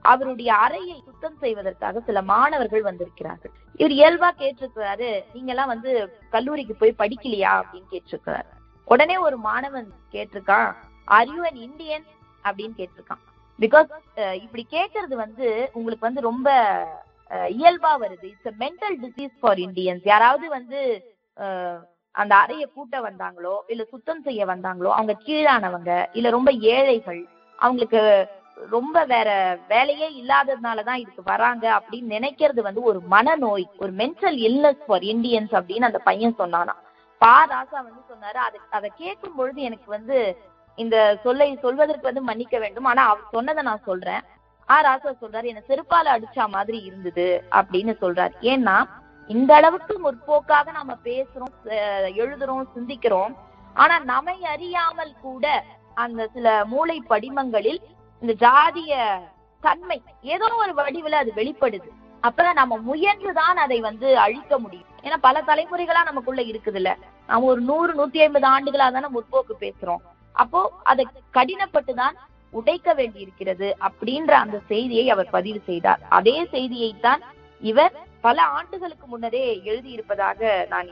அவருடைய 0.05 0.55
அறையை 0.57 1.03
சுத்தம் 1.05 1.37
செய்வதற்காக 1.41 2.01
சில 2.01 2.23
மாணவர்கள் 2.23 2.83
வந்திருக்கிறார்கள். 2.83 3.53
இவர் 3.81 3.93
இயல்பா 3.93 4.29
கேட்டிருக்கிறாரு 4.39 5.09
நீங்க 5.33 5.51
எல்லாம் 5.51 5.69
வந்து 5.69 5.91
கல்லூரிக்கு 6.31 6.75
போய் 6.75 6.99
படிக்கலையா? 6.99 7.53
அப்படின்னு 7.61 7.93
கேட்டிருக்கிறாரு. 7.93 8.51
உடனே 8.89 9.17
ஒரு 9.19 9.37
மாணவன் 9.39 9.89
கேட்டிருக்கான் 10.13 10.69
ஆர் 11.09 11.29
யூ 11.29 11.43
அன் 11.45 11.61
இந்தியன் 11.61 12.07
அப்படின்னு 12.45 12.77
கேட்டிருக்கான். 12.77 13.23
பிகாஸ் 13.59 13.91
இப்படி 14.41 14.67
கேட்கறது 14.71 15.15
வந்து 15.17 15.47
உங்களுக்கு 15.73 16.07
வந்து 16.07 16.21
ரொம்ப 16.21 16.49
இயல்பா 17.31 17.93
வருது. 18.03 18.27
It's 18.33 18.59
mental 18.65 18.97
disease 19.05 19.35
for 19.41 19.61
Indians 19.67 20.05
யாராவது 20.05 20.49
வந்து 20.49 20.81
அந்த 22.15 22.33
அறையை 22.35 22.67
கூட்ட 22.75 22.97
வந்தாங்களோ 23.01 23.55
இல்ல 23.67 23.83
சுத்தம் 23.85 24.23
செய்ய 24.23 24.43
வந்தாங்களோ 24.47 24.91
அவங்க 24.97 25.15
கீழானவங்க 25.27 25.93
இல்ல 26.13 26.31
ரொம்ப 26.31 26.51
ஏழைகள் 26.75 27.23
அவங்களுக்கு 27.59 28.01
ரொம்ப 28.71 29.05
வேற 29.05 29.31
வேலையே 29.69 30.09
இல்லாததுனாலதான் 30.21 31.01
இதுக்கு 31.03 31.23
வராங்க 31.25 31.65
அப்படின்னு 31.79 32.15
நினைக்கிறது 32.17 32.61
வந்து 32.61 32.83
ஒரு 32.83 33.01
மனநோய் 33.11 33.67
ஒரு 33.77 33.93
மென்டல் 33.93 34.39
இல்னஸ் 34.49 34.83
ஃபார் 34.87 35.05
இந்தியன்ஸ் 35.13 35.53
அப்படின்னு 35.59 35.89
அந்த 35.91 36.01
பையன் 36.09 36.39
சொன்னானா 36.39 36.75
பா 37.21 37.35
ராசா 37.51 37.79
வந்து 37.89 38.03
சொன்னாரு 38.13 38.41
அதை 38.47 38.59
அதை 38.71 38.89
கேட்கும் 38.97 39.35
பொழுது 39.35 39.61
எனக்கு 39.61 39.89
வந்து 39.91 40.17
இந்த 40.79 40.97
சொல்லை 41.23 41.47
சொல்வதற்கு 41.63 42.03
வந்து 42.03 42.23
மன்னிக்க 42.23 42.57
வேண்டும். 42.59 42.85
ஆனா 42.85 43.03
அவர் 43.09 43.31
சொன்னதை 43.31 43.63
நான் 43.63 43.87
சொல்றேன். 43.87 44.25
ஆ 44.69 44.77
ராசா 44.87 45.11
சொல்றாரு 45.21 45.47
என்ன 45.53 45.63
செருப்பால 45.69 46.13
அடிச்சா 46.17 46.45
மாதிரி 46.55 46.79
இருந்தது 46.89 47.27
அப்படின்னு 47.51 47.93
சொல்றாரு. 48.03 48.35
ஏன்னா 48.53 48.77
இந்த 49.35 49.51
அளவுக்கு 49.55 49.95
முற்போக்காக 49.99 50.73
நாம 50.79 50.97
பேசுறோம் 51.05 51.55
எழுதுறோம் 52.23 52.67
சிந்திக்கிறோம். 52.77 53.35
ஆனா 53.75 53.99
நம்மை 54.13 54.37
அறியாமல் 54.55 55.15
கூட 55.23 55.47
அந்த 55.95 56.23
சில 56.35 56.65
மூளை 56.73 56.99
படிமங்களில் 57.09 57.81
இந்த 58.23 58.33
ஜாதிய 58.45 58.95
தன்மை 59.61 59.99
ஏதோ 60.35 60.49
ஒரு 60.63 60.73
வடிவுல 60.75 61.19
அது 61.23 61.33
வெளிப்படுது. 61.37 61.91
அப்பதான் 62.23 62.61
நம்ம 62.61 62.79
முயன்றுதான் 62.89 63.59
அதை 63.65 63.79
வந்து 63.81 64.09
அழிக்க 64.19 64.59
முடியும். 64.59 64.93
ஏன்னா 65.03 65.19
பல 65.21 65.43
தலைமுறைகளா 65.47 66.03
நமக்குள்ள 66.05 66.43
இருக்குது 66.43 66.79
இல்ல 66.81 66.91
நம்ம 67.27 67.49
ஒரு 67.53 67.61
நூறு 67.61 67.93
நூத்தி 67.99 68.19
ஐம்பது 68.27 68.47
ஆண்டுகளா 68.55 68.87
தானே 68.93 69.09
முற்போக்கு 69.17 69.55
பேசுறோம். 69.61 70.03
அப்போ 70.33 70.61
அதை 70.83 71.05
கடினப்பட்டுதான் 71.35 72.17
உடைக்க 72.59 72.89
வேண்டி 72.99 73.19
இருக்கிறது 73.25 73.69
அப்படின்ற 73.89 74.33
அந்த 74.45 74.57
செய்தியை 74.71 75.07
அவர் 75.15 75.35
பதிவு 75.37 75.61
செய்தார். 75.71 76.03
அதே 76.19 76.37
செய்தியைத்தான் 76.55 77.23
இவர் 77.61 77.95
பல 78.27 78.39
ஆண்டுகளுக்கு 78.57 79.07
முன்னரே 79.13 79.43
எழுதியிருப்பதாக 79.71 80.41
நான் 80.73 80.89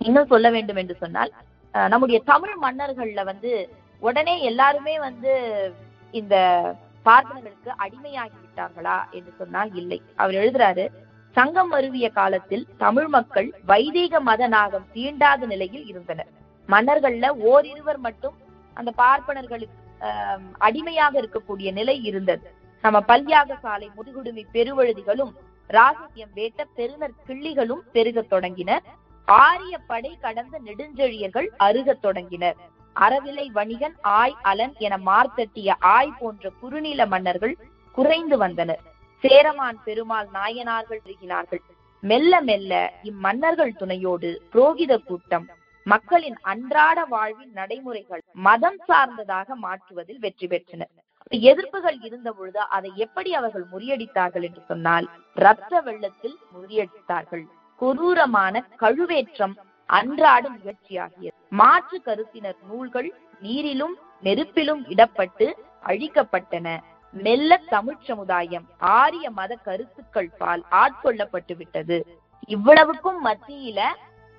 இன்னும் 0.00 0.30
சொல்ல 0.32 0.46
வேண்டும் 0.56 0.80
என்று 0.82 0.94
சொன்னால் 1.02 1.32
நம்முடைய 1.74 2.18
தமிழ் 2.30 2.56
மன்னர்கள்ல 2.64 3.24
வந்து 3.30 3.52
உடனே 4.02 4.34
எல்லாருமே 4.50 4.94
வந்து 5.08 5.32
இந்த 6.14 6.34
பார்ப்பனர்களுக்கு 7.06 7.70
அடிமையாகி 7.84 8.36
விட்டார்களா 8.40 8.96
என்று 9.16 9.32
சொன்னால் 9.40 9.70
இல்லை. 9.80 9.98
அவர் 10.20 10.38
எழுதுறாரு 10.42 10.84
சங்கம் 11.36 11.70
மருவிய 11.72 12.06
காலத்தில் 12.18 12.64
தமிழ் 12.84 13.10
மக்கள் 13.14 13.48
வைதீக 13.70 14.20
மத 14.28 14.48
நாகம் 14.54 14.88
தீண்டாத 14.94 15.46
நிலையில் 15.52 15.84
இருந்தனர். 15.90 16.30
மன்னர்கள்ல 16.68 17.28
ஓரிருவர் 17.50 18.00
மட்டும் 18.06 18.36
அந்த 18.76 18.90
பார்ப்பனர்களுக்கு 19.02 19.78
அடிமையாக 20.58 21.22
இருக்கக்கூடிய 21.22 21.72
நிலை 21.72 22.02
இருந்தது. 22.02 22.46
நம்ம 22.84 22.98
பல்யாக 23.08 23.58
சாலை 23.60 23.90
முதுகுடுமி 23.96 24.44
பெருவழுதிகளும் 24.52 25.32
ராகசியம் 25.70 26.32
வேட்ட 26.34 26.64
பெருநர் 26.74 27.16
கிள்ளிகளும் 27.26 27.82
பெருகத் 27.92 28.28
தொடங்கினர். 28.28 28.84
ஆரிய 29.24 29.78
படை 29.86 30.12
கடந்த 30.20 30.60
நெடுஞ்செழியர்கள் 30.64 31.48
அருகத் 31.56 32.00
தொடங்கினர். 32.00 32.56
அறவிலை 32.96 33.46
வணிகன் 33.52 33.96
ஆய் 34.00 34.36
அலன் 34.42 34.74
என 34.78 34.98
மார்த்தட்டிய 34.98 35.76
ஆய் 35.78 36.16
போன்ற 36.20 36.50
குறுநில 36.60 37.06
மன்னர்கள் 37.06 37.54
குறைந்து 37.92 38.38
வந்தனர். 38.38 38.82
சேரமான் 39.24 39.78
பெருமாள் 39.84 40.28
நாயனார்கள் 40.34 41.04
பெருகினார்கள் 41.04 41.62
மெல்ல 42.02 42.40
மெல்ல 42.40 42.72
இம்மன்னர்கள் 43.02 43.72
துணையோடு 43.76 44.28
புரோகித 44.52 44.92
கூட்டம் 44.98 45.46
மக்களின் 45.92 46.38
அன்றாட 46.52 46.98
வாழ்வின் 47.12 47.52
நடைமுறைகள் 47.52 48.22
மதம் 48.46 48.80
சார்ந்ததாக 48.88 49.56
மாற்றுவதில் 49.62 50.20
வெற்றி 50.24 50.46
பெற்றனர் 50.46 50.92
எதிர்ப்புகள் 51.48 51.98
இருந்த 52.06 52.28
பொழுது 52.32 52.60
அதை 52.76 52.90
எப்படி 52.96 53.30
அவர்கள் 53.34 53.66
முறியடித்தார்கள் 53.72 54.44
என்று 54.48 54.62
சொன்னால் 54.68 55.06
ரத்த 55.36 55.72
வெள்ளத்தில் 55.80 56.36
முறியடித்தார்கள். 56.54 57.44
கொரூரமான 57.80 58.62
கழுவேற்றம் 58.82 59.54
அன்றாட 59.88 60.42
நிகழ்ச்சியாகியது. 60.56 61.36
மாற்று 61.60 61.98
கருத்தினர் 62.02 62.58
நூல்கள் 62.68 63.10
நீரிலும் 63.42 63.94
நெருப்பிலும் 64.22 64.82
இடப்பட்டு 64.94 65.46
அழிக்கப்பட்டன. 65.84 66.66
மெல்ல 67.14 67.60
தமிழ் 67.68 68.02
சமுதாயம் 68.08 68.66
ஆரிய 68.96 69.26
மத 69.38 69.52
கருத்துக்கள் 69.68 70.34
பால் 70.40 70.62
ஆட்கொள்ளப்பட்டு 70.82 71.54
விட்டது. 71.56 71.98
இவ்வளவுக்கும் 72.48 73.18
மத்தியில 73.24 73.80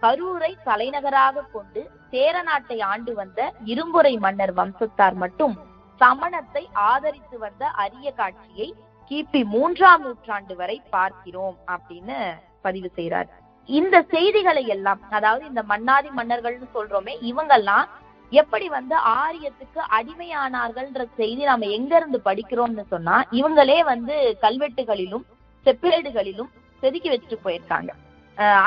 கரூரை 0.03 0.51
தலைநகராக 0.63 1.45
கொண்டு 1.53 1.81
சேர 2.11 2.35
நாட்டை 2.41 2.77
ஆண்டு 2.91 3.11
வந்த 3.13 3.39
இரும்புரை 3.65 4.13
மன்னர் 4.19 4.53
வம்சத்தார் 4.53 5.17
மட்டும் 5.23 5.55
சமணத்தை 6.01 6.63
ஆதரித்து 6.91 7.37
வந்த 7.37 7.63
அரிய 7.83 8.07
காட்சியை 8.11 8.67
கிபி 9.11 9.41
மூன்றாம் 9.53 10.03
நூற்றாண்டு 10.03 10.55
வரை 10.55 10.77
பார்க்கிறோம் 10.89 11.57
அப்படின்னு 11.67 12.17
பதிவு 12.61 12.89
செய்யறார் 12.97 13.29
இந்த 13.69 13.95
செய்திகளை 14.13 14.63
எல்லாம் 14.67 15.01
அதாவது 15.09 15.43
இந்த 15.45 15.61
மன்னாதி 15.63 16.09
மன்னர்கள்னு 16.11 16.69
சொல்றோமே 16.77 17.13
இவங்கெல்லாம் 17.31 17.87
எப்படி 18.31 18.67
வந்து 18.69 18.95
ஆரியத்துக்கு 19.21 19.81
அடிமையானார்கள்ன்ற 19.97 21.03
செய்தி 21.17 21.43
நாம 21.43 21.69
எங்க 21.77 21.93
இருந்து 21.95 22.19
படிக்கிறோம்னு 22.25 22.85
சொன்னா 22.91 23.15
இவங்களே 23.31 23.79
வந்து 23.83 24.15
கல்வெட்டுகளிலும் 24.45 25.25
செப்பேடுகளிலும் 25.65 26.51
செதுக்கி 26.83 27.09
வச்சுட்டு 27.09 27.37
போயிருக்காங்க. 27.43 27.91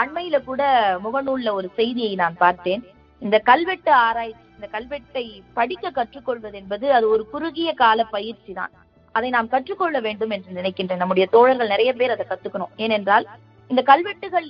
அண்மையில 0.00 0.37
கூட 0.48 0.62
முகநூல்ல 1.04 1.52
ஒரு 1.58 1.68
செய்தியை 1.78 2.14
நான் 2.22 2.37
பார்த்தேன். 2.44 2.82
இந்த 3.22 3.37
கல்வெட்டு 3.50 3.92
ஆராய்ச்சி 4.06 4.42
இந்த 4.56 4.68
கல்வெட்டை 4.74 5.24
படிக்க 5.58 5.90
கற்றுக்கொள்வது 5.98 6.56
என்பது 6.60 6.87
அது 6.96 7.06
ஒரு 7.14 7.24
குறுகிய 7.32 7.70
கால 7.82 8.04
பயிற்சி 8.16 8.52
தான். 8.58 8.72
அதை 9.14 9.28
நாம் 9.37 9.52
கற்றுக்கொள்ள 9.54 9.96
வேண்டும் 10.06 10.32
என்று 10.37 10.58
நினைக்கின்றேன். 10.58 11.02
நம்முடைய 11.02 11.26
தோழர்கள் 11.34 11.72
நிறைய 11.74 11.90
பேர் 11.98 12.14
அதை 12.14 12.24
கத்துக்கணும். 12.28 12.72
ஏனென்றால் 12.84 13.26
இந்த 13.70 13.82
கல்வெட்டுகள் 13.90 14.48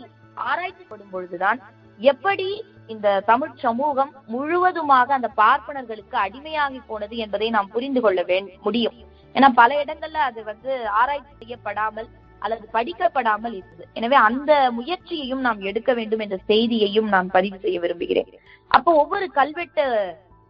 ஆராய்ச்சி 0.50 0.84
படும் 0.88 1.12
பொழுதுதான் 1.14 1.58
எப்படி 2.00 2.48
இந்த 2.92 3.08
தமிழ் 3.30 3.52
சமூகம் 3.64 4.12
முழுவதுமாக 4.34 5.08
அந்த 5.16 5.28
பார்ப்பனர்களுக்கு 5.42 6.16
அடிமையாகி 6.26 6.80
போனது 6.90 7.16
என்பதை 7.24 7.48
நாம் 7.56 7.72
புரிந்து 7.74 8.00
கொள்ள 8.04 8.22
முடியும். 8.66 8.96
ஏன்னா 9.36 9.48
பல 9.60 9.70
இடங்கள்ல 9.84 10.18
அது 10.28 10.40
வந்து 10.50 10.72
ஆராய்ச்சி 11.00 11.32
செய்யப்படாமல் 11.38 12.08
அல்லது 12.44 12.64
படிக்கப்படாமல் 12.76 13.54
இருந்தது 13.58 13.86
எனவே 13.98 14.16
அந்த 14.28 14.52
முயற்சியையும் 14.78 15.44
நாம் 15.46 15.60
எடுக்க 15.70 15.90
வேண்டும் 15.98 16.22
என்ற 16.24 16.36
செய்தியையும் 16.50 17.08
நான் 17.14 17.28
பதிவு 17.36 17.58
செய்ய 17.64 17.78
விரும்புகிறேன். 17.84 18.30
அப்போ 18.70 18.90
ஒவ்வொரு 19.02 19.26
கல்வெட்டு 19.38 19.84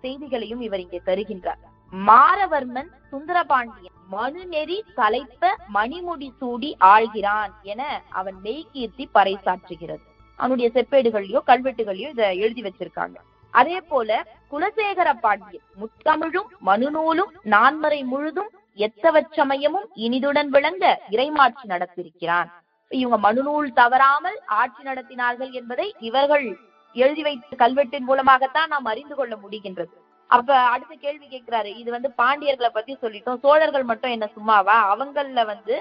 செய்திகளையும் 0.05 0.65
இவர் 0.67 0.83
இங்கே 0.85 1.01
தருகின்றார். 1.11 1.61
மாரவர்மன் 1.93 2.91
சுந்தரபாண்டியன் 3.11 3.99
மனுநெறி 4.15 4.79
தலைப்ப 4.99 5.53
மணிமுடி 5.77 6.29
சூடி 6.41 6.71
ஆள்கிறான் 6.95 7.53
என 7.73 7.83
அவன் 8.21 8.39
மெய்கீர்த்தி 8.47 9.05
பறைசாற்றுகிறது. 9.17 10.05
அவனுடைய 10.39 10.69
செப்பேடுகளையோ 10.77 11.41
கல்வெட்டுகளையோ 11.51 12.09
இத 12.15 12.25
எழுதி 12.45 12.63
வச்சிருக்காங்க. 12.67 13.17
அதே 13.61 13.79
போல 13.91 14.11
குலசேகர 14.53 15.09
பாண்டியன் 15.25 15.67
முத்தமிழும் 15.83 16.49
மனுநூலும் 16.69 17.33
நான்மறை 17.55 18.01
முழுதும் 18.13 18.51
எத்தவச்சமயமும் 18.79 19.89
இனிதுடன் 20.05 20.49
விளங்க 20.49 20.85
இறைமாட்சி 21.11 21.65
நடத்திருக்கிறான். 21.67 22.49
இவங்க 22.91 23.19
மனுநூல் 23.27 23.69
தவறாமல் 23.73 24.39
ஆட்சி 24.61 24.83
நடத்தினார்கள் 24.85 25.53
என்பதை 25.53 25.95
இவர்கள் 25.99 26.47
எழுதி 26.97 27.23
வைத்த 27.23 27.57
கல்வெட்டின் 27.63 28.07
மூலமாகத்தான் 28.09 28.69
நாம் 28.69 28.85
அறிந்து 28.85 29.15
கொள்ள 29.15 29.35
முடிகின்றது. 29.37 29.93
அப்ப 30.31 30.59
அடுத்த 30.59 30.95
கேள்வி 30.95 31.27
கேட்கிறாரு 31.27 31.71
இது 31.81 31.91
வந்து 31.91 32.11
பாண்டியர்களை 32.19 32.71
பத்தி 32.73 32.93
சொல்லிட்டோம் 33.03 33.41
சோழர்கள் 33.43 33.83
மட்டும் 33.83 34.11
என்ன 34.11 34.27
சும்மாவா? 34.37 34.77
அவங்கள 34.93 35.45
வந்து 35.45 35.75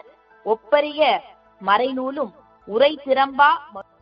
ஒப்பரிய 0.46 1.02
மறைநூலும் 1.62 2.32
உரை 2.68 2.92
திறம்பா 3.06 3.52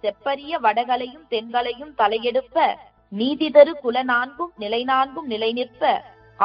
செப்பரிய 0.03 0.53
வடகலையும் 0.59 1.25
தென்கலையும் 1.29 1.93
தலையெடுப்ப 1.97 2.65
நீதி 3.11 3.47
தரு 3.51 3.71
குல 3.83 4.03
நான்கும் 4.03 4.51
நிலை 4.57 4.83
நான்கும் 4.83 5.25
நிலை 5.25 5.53
நிற்ப 5.53 5.83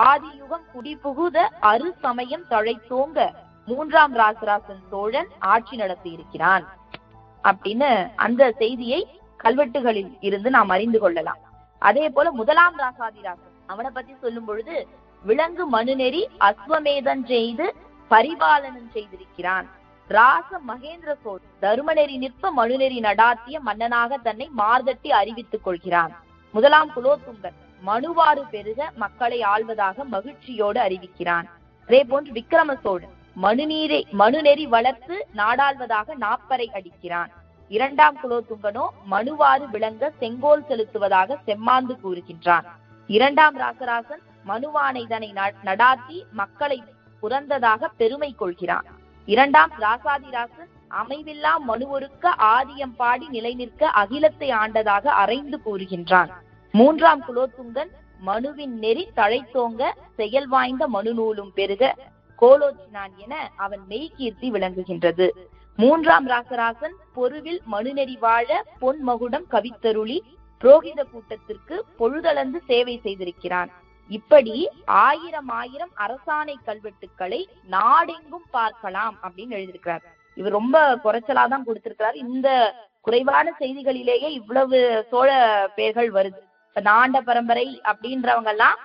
ஆதியுகம் 0.05 0.65
குடிபுகுத 0.75 1.37
அரு 1.71 1.89
சமயம் 2.01 2.45
தழைத்தோங்க. 2.51 3.21
மூன்றாம் 3.67 4.15
ராசராசன் 4.17 4.83
சோழன் 4.91 5.31
ஆட்சி 5.53 5.77
நடத்தி 5.77 6.11
இருக்கிறான் 6.17 6.65
அப்படின்னு 7.45 7.91
அந்த 8.17 8.53
செய்தியை 8.59 9.01
கல்வெட்டுகளில் 9.45 10.13
இருந்து 10.21 10.51
நாம் 10.51 10.69
அறிந்து 10.69 10.99
கொள்ளலாம். 10.99 11.41
அதே 11.79 12.09
போல 12.09 12.31
முதலாம் 12.31 12.77
ராசாதிராசன் 12.79 13.55
அவனை 13.67 13.91
பத்தி 13.91 14.15
சொல்லும் 14.21 14.45
பொழுது 14.45 14.77
விலங்கு 15.23 15.65
மனுநெறி 15.71 16.23
அஸ்வமேதம் 16.41 17.25
செய்து 17.27 17.67
பரிபாலனம் 18.11 18.91
செய்திருக்கிறான். 18.95 19.67
ராச 20.09 20.59
மகேந்திர 20.69 21.13
சோழ 21.23 21.39
தருமநெறி 21.63 22.17
நிற்ப 22.25 22.53
மனுநெறி 22.57 22.99
நடாத்திய 23.09 23.59
மன்னனாக 23.69 24.19
தன்னை 24.27 24.51
மார்தட்டி 24.59 25.11
அறிவித்துக் 25.21 25.65
கொள்கிறான். 25.65 26.13
முதலாம் 26.55 26.91
குலோத்துங்கன் 26.97 27.59
மனுவாறு 27.85 28.43
பெருக 28.51 28.91
மக்களை 28.95 29.41
ஆள்வதாக 29.41 30.05
மகிழ்ச்சியோடு 30.05 30.81
அறிவிக்கிறான். 30.81 31.47
அதே 31.89 32.05
போன்று 32.05 32.33
விக்ரம 32.33 32.81
சோழன் 32.81 33.15
மனுநீரை 33.43 34.03
மனுநெறி 34.19 34.65
வளர்த்து 34.69 35.27
நாடாள்வதாக 35.37 36.15
நாப்பரை 36.21 36.69
அடிக்கிறான். 36.79 37.31
இரண்டாம் 37.69 38.17
குலோத்துங்கனோ 38.23 38.87
மனுவாறு 39.11 39.67
விளங்க 39.71 40.13
செங்கோல் 40.19 40.65
செலுத்துவதாக 40.69 41.37
செம்மாந்து 41.47 41.95
கூறுகின்றான். 42.05 42.67
இரண்டாம் 43.07 43.57
ராசராசன் 43.57 44.23
மனுவானை 44.49 45.03
இதனை 45.03 45.33
நடாத்தி 45.65 46.19
மக்களை 46.33 46.83
புறந்ததாக 47.21 47.89
பெருமை 47.89 48.35
கொள்கிறான். 48.35 48.87
இரண்டாம் 49.27 49.73
ராசாதிராசன் 49.81 50.71
அமைவில்லா 51.01 51.53
மனுவொருக்க 51.69 52.35
ஆதியம் 52.57 52.97
பாடி 52.97 53.29
நிலை 53.29 53.55
நிற்க 53.55 53.89
அகிலத்தை 53.89 54.51
ஆண்டதாக 54.51 55.05
அரைந்து 55.23 55.59
கூறுகின்றான். 55.65 56.31
மூன்றாம் 56.77 57.23
குலோத்துங்கன் 57.27 57.91
மனுவின் 58.27 58.75
நெறி 58.85 59.09
தழைத்தோங்க 59.17 59.83
செயல் 60.17 60.49
வாய்ந்த 60.49 60.89
மனு 60.89 61.15
நூலும் 61.15 61.53
பெருக. 61.53 61.95
கோலோச்சினான் 62.41 63.15
என 63.17 63.51
அவன் 63.57 63.83
மெய்கீர்த்தி 63.89 64.51
விளங்குகின்றது. 64.51 65.27
மூன்றாம் 65.77 66.27
ராசராசன் 66.29 66.97
பொருவில் 67.15 67.61
மனுநெறி 67.73 68.19
வாழ 68.19 68.65
பொன் 68.79 69.01
மகுடம் 69.01 69.47
கவித்தருளி 69.51 70.19
புரோகித 70.61 71.03
கூட்டத்திற்கு 71.13 71.85
பொழுதளந்து 71.99 72.59
சேவை 72.67 73.01
செய்திருக்கிறான். 73.05 73.71
இப்படி 74.09 74.69
ஆயிரம் 74.85 75.49
ஆயிரம் 75.49 75.95
அரசாணை 76.07 76.55
கல்வெட்டுக்களை 76.67 77.45
நாடெங்கும் 77.65 78.47
பார்க்கலாம் 78.51 79.17
அப்படின்னு 79.23 79.55
எழுதியிருக்கிறார். 79.59 80.05
இவர் 80.35 80.53
ரொம்ப 80.53 81.01
குறைச்சலாதான் 81.05 81.65
கொடுத்திருக்கிறார். 81.65 82.17
இந்த 82.17 82.49
குறைவான 83.01 83.55
செய்திகளிலேயே 83.61 84.29
இவ்வளவு 84.41 85.07
சோழ 85.11 85.31
பெயர்கள் 85.75 86.13
வருது. 86.13 86.45
இப்ப 86.77 86.89
நாண்ட 86.89 87.19
பரம்பரை 87.27 87.65
அப்படின்றவங்க 87.91 88.51
எல்லாம் 88.53 88.79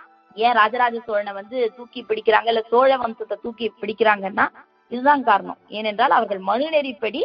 ஏன் 0.43 0.53
ராஜராஜ 0.57 0.99
சோழனை 1.07 1.31
வந்து 1.37 1.57
தூக்கி 1.77 2.01
பிடிக்கிறாங்க? 2.09 2.47
இல்ல 2.51 2.61
சோழ 2.69 2.89
வம்சத்தை 3.01 3.35
தூக்கி 3.41 3.65
பிடிக்கிறாங்கன்னா 3.81 4.45
இதுதான் 4.91 5.23
காரணம். 5.29 5.57
ஏனென்றால் 5.77 6.15
அவர்கள் 6.17 6.39
மனுநெறிப்படி 6.51 7.21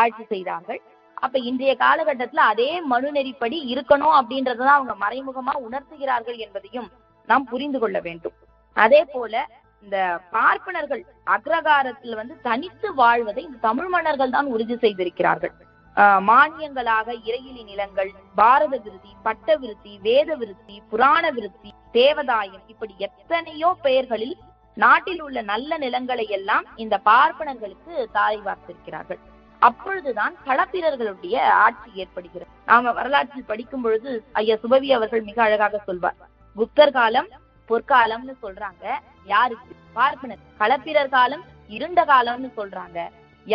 ஆட்சி 0.00 0.24
செய்தார்கள். 0.32 0.80
அப்ப 1.24 1.38
இன்றைய 1.50 1.74
காலகட்டத்துல 1.84 2.42
அதே 2.52 2.68
மனுநெறிப்படி 2.94 3.60
இருக்கணும் 3.72 4.16
அப்படின்றதான் 4.20 4.74
அவங்க 4.78 4.96
மறைமுகமா 5.04 5.54
உணர்த்துகிறார்கள் 5.66 6.40
என்பதையும் 6.46 6.90
நாம் 7.28 7.48
புரிந்து 7.52 7.80
கொள்ள 7.84 8.00
வேண்டும். 8.08 8.36
அதே 8.76 9.02
போல 9.14 9.46
இந்த 9.84 9.96
பார்ப்பனர்கள் 10.36 11.04
அக்ரகாரத்தில் 11.36 12.18
வந்து 12.22 12.36
தனித்து 12.48 12.90
வாழ்வதை 13.02 13.44
இந்த 13.48 13.64
தமிழ் 13.68 13.92
மன்னர்கள் 13.96 14.36
தான் 14.38 14.52
உறுதி 14.56 14.78
செய்திருக்கிறார்கள். 14.86 15.54
மானியங்களாக 15.98 17.08
இறையிலி 17.28 17.62
நிலங்கள் 17.64 18.10
பாரத 18.34 18.74
விருத்தி 18.84 19.12
பட்ட 19.22 19.56
விருத்தி 19.56 19.98
வேத 20.02 20.30
விருத்தி 20.36 20.82
புராண 20.90 21.30
விருத்தி 21.30 21.70
தேவதாயம் 21.92 22.64
இப்படி 22.66 22.94
எத்தனையோ 22.98 23.70
பெயர்களில் 23.82 24.36
நாட்டில் 24.76 25.22
உள்ள 25.22 25.38
நல்ல 25.42 25.78
நிலங்களை 25.78 26.26
எல்லாம் 26.28 26.66
இந்த 26.76 27.00
பார்ப்பனர்களுக்கு 27.04 27.94
தாய் 28.12 28.40
வார்த்திருக்கிறார்கள். 28.44 29.20
அப்பொழுதுதான் 29.58 30.34
களப்பிரர்களுடைய 30.46 31.36
ஆட்சி 31.64 31.90
ஏற்படுகிறது. 31.94 32.50
நாம 32.66 32.92
வரலாற்றில் 32.92 33.50
படிக்கும் 33.50 33.82
பொழுது 33.82 34.10
ஐயா 34.32 34.56
சுபவி 34.62 34.90
அவர்கள் 34.92 35.22
மிக 35.22 35.42
அழகாக 35.42 35.80
சொல்வார். 35.86 36.18
குப்தர் 36.56 36.96
காலம் 36.98 37.30
பொற்காலம்னு 37.70 38.34
சொல்றாங்க. 38.44 38.84
யாருக்கு? 39.24 39.72
பார்ப்பனர் 39.92 40.44
களப்பிரர் 40.60 41.14
காலம் 41.16 41.44
இருண்ட 41.68 42.04
காலம்னு 42.04 42.50
சொல்றாங்க. 42.56 42.98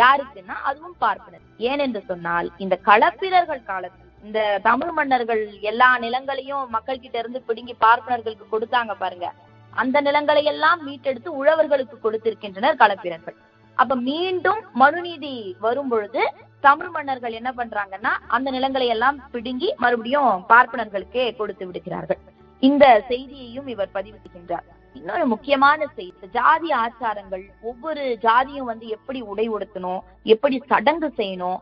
யாருக்குன்னா 0.00 0.56
அதுவும் 0.68 0.96
பார்ப்பனர். 1.04 1.44
ஏனென்று 1.68 2.00
சொன்னால் 2.10 2.48
இந்த 2.64 2.74
களப்பிரர்கள் 2.88 3.62
காலத்தில் 3.70 4.10
இந்த 4.26 4.40
தமிழ் 4.68 4.92
மன்னர்கள் 4.98 5.42
எல்லா 5.70 5.88
நிலங்களையும் 6.04 6.70
மக்கள் 6.76 7.02
கிட்ட 7.04 7.16
இருந்து 7.22 7.40
பிடுங்கி 7.48 7.74
பார்ப்பனர்களுக்கு 7.86 8.46
கொடுத்தாங்க 8.52 8.92
பாருங்க. 9.02 9.28
அந்த 9.72 9.96
நிலங்களை 10.06 10.42
எல்லாம் 10.52 10.80
மீட்டெடுத்து 10.86 11.30
உழவர்களுக்கு 11.40 11.96
கொடுத்திருக்கின்றனர் 12.04 12.80
களப்பிரர்கள். 12.82 13.36
அப்ப 13.82 13.94
மீண்டும் 14.08 14.60
மனுநீதி 14.82 15.34
வரும் 15.64 15.90
பொழுது 15.92 16.22
தமிழ் 16.66 16.92
மன்னர்கள் 16.96 17.36
என்ன 17.38 17.50
பண்றாங்கன்னா 17.56 18.12
அந்த 18.36 18.48
நிலங்களை 18.56 18.86
எல்லாம் 18.94 19.16
பிடுங்கி 19.32 19.68
மறுபடியும் 19.84 20.44
பார்ப்பனர்களுக்கே 20.52 21.24
கொடுத்து 21.40 21.64
விடுகிறார்கள். 21.68 22.20
இந்த 22.62 22.86
செய்தியையும் 23.10 23.68
இவர் 23.74 23.94
பதிவு 23.96 24.18
செய்கின்றார். 24.22 24.66
இன்னொரு 24.94 25.24
முக்கியமான 25.26 25.86
செய்தி 25.96 26.28
ஜாதி 26.32 26.70
ஆச்சாரங்கள் 26.72 27.44
ஒவ்வொரு 27.62 28.02
ஜாதியும் 28.22 28.70
வந்து 28.70 28.86
எப்படி 28.88 29.20
உடை 29.20 29.46
உடுத்தணும் 29.50 30.02
எப்படி 30.22 30.56
சடங்கு 30.66 31.08
செய்யணும் 31.16 31.60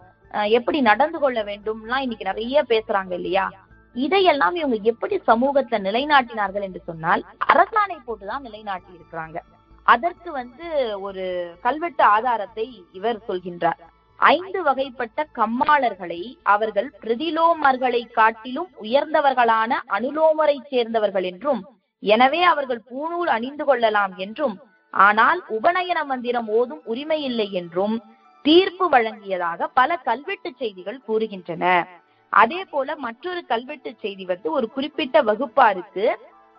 எப்படி 0.49 0.81
நடந்து 0.81 1.19
கொள்ள 1.19 1.39
வேண்டும்லாம் 1.45 2.05
இன்னைக்கு 2.05 2.25
நிறைய 2.25 2.63
பேசுறாங்க 2.69 3.13
இல்லையா? 3.13 3.47
இதையெல்லாம் 3.95 4.55
இவங்க 4.55 4.77
எப்படி 4.83 5.17
சமூகத்துல 5.27 5.79
நிலைநாட்டினார்கள் 5.79 6.63
என்று 6.63 6.81
சொன்னால் 6.87 7.23
அரசாணை 7.53 7.97
போட்டுதான் 8.07 8.41
நிலைநாட்டி 8.41 8.91
இருக்கிறாங்க. 8.99 9.39
அதற்கு 9.87 10.31
வந்து 10.33 10.67
ஒரு 11.01 11.25
கல்வெட்டு 11.61 12.05
ஆதாரத்தை 12.05 12.67
இவர் 12.93 13.19
சொல்கின்றார். 13.29 13.81
ஐந்து 14.21 14.59
வகைப்பட்ட 14.63 15.21
கம்மாளர்களை 15.35 16.23
அவர்கள் 16.43 16.89
பிரதிலோமர்களை 17.01 18.03
காட்டிலும் 18.11 18.71
உயர்ந்தவர்களான 18.83 19.81
அனுலோமரை 19.89 20.59
சேர்ந்தவர்கள் 20.71 21.23
என்றும் 21.23 21.63
எனவே 22.03 22.41
அவர்கள் 22.43 22.81
பூணூல் 22.91 23.31
அணிந்து 23.37 23.65
கொள்ளலாம் 23.65 24.15
என்றும் 24.17 24.57
ஆனால் 24.95 25.41
உபநயன 25.49 25.99
மந்திரம் 26.05 26.49
ஓதும் 26.49 26.83
உரிமை 26.85 27.19
இல்லை 27.23 27.49
என்றும் 27.53 27.95
தீர்ப்பு 28.45 28.87
வழங்கியதாக 28.91 29.67
பல 29.75 29.97
கல்வெட்டு 29.97 30.51
செய்திகள் 30.59 30.99
கூறுகின்றன. 31.09 31.65
அதே 32.33 32.61
போல 32.65 32.97
மற்றொரு 32.97 33.41
கல்வெட்டு 33.47 33.91
செய்தி 34.01 34.25
வந்து 34.25 34.49
ஒரு 34.51 34.67
குறிப்பிட்ட 34.71 35.23
வகுப்பாருக்கு 35.23 36.05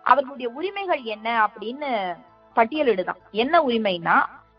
அவர்களுடைய 0.06 0.48
உரிமைகள் 0.50 1.02
என்ன 1.04 1.28
அப்படின்னு 1.46 1.90
பட்டியலிடுதான். 2.56 3.20
என்ன 3.42 3.54
உரிமைனா 3.62 4.16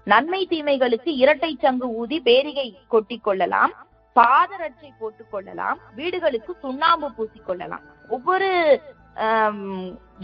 நன்மை 0.08 0.42
தீமைகளுக்கு 0.46 1.12
இரட்டை 1.16 1.52
சங்கு 1.62 1.88
ஊதி 1.94 2.20
பேரிகை 2.20 2.68
கொட்டி 2.88 3.18
கொள்ளலாம் 3.18 3.74
பாதரட்சை 4.16 4.90
போட்டுக் 5.00 5.32
கொள்ளலாம் 5.32 5.80
வீடுகளுக்கு 5.96 6.52
சுண்ணாம்பு 6.62 7.08
பூசிக்கொள்ளலாம் 7.18 7.86
ஒவ்வொரு 8.10 8.50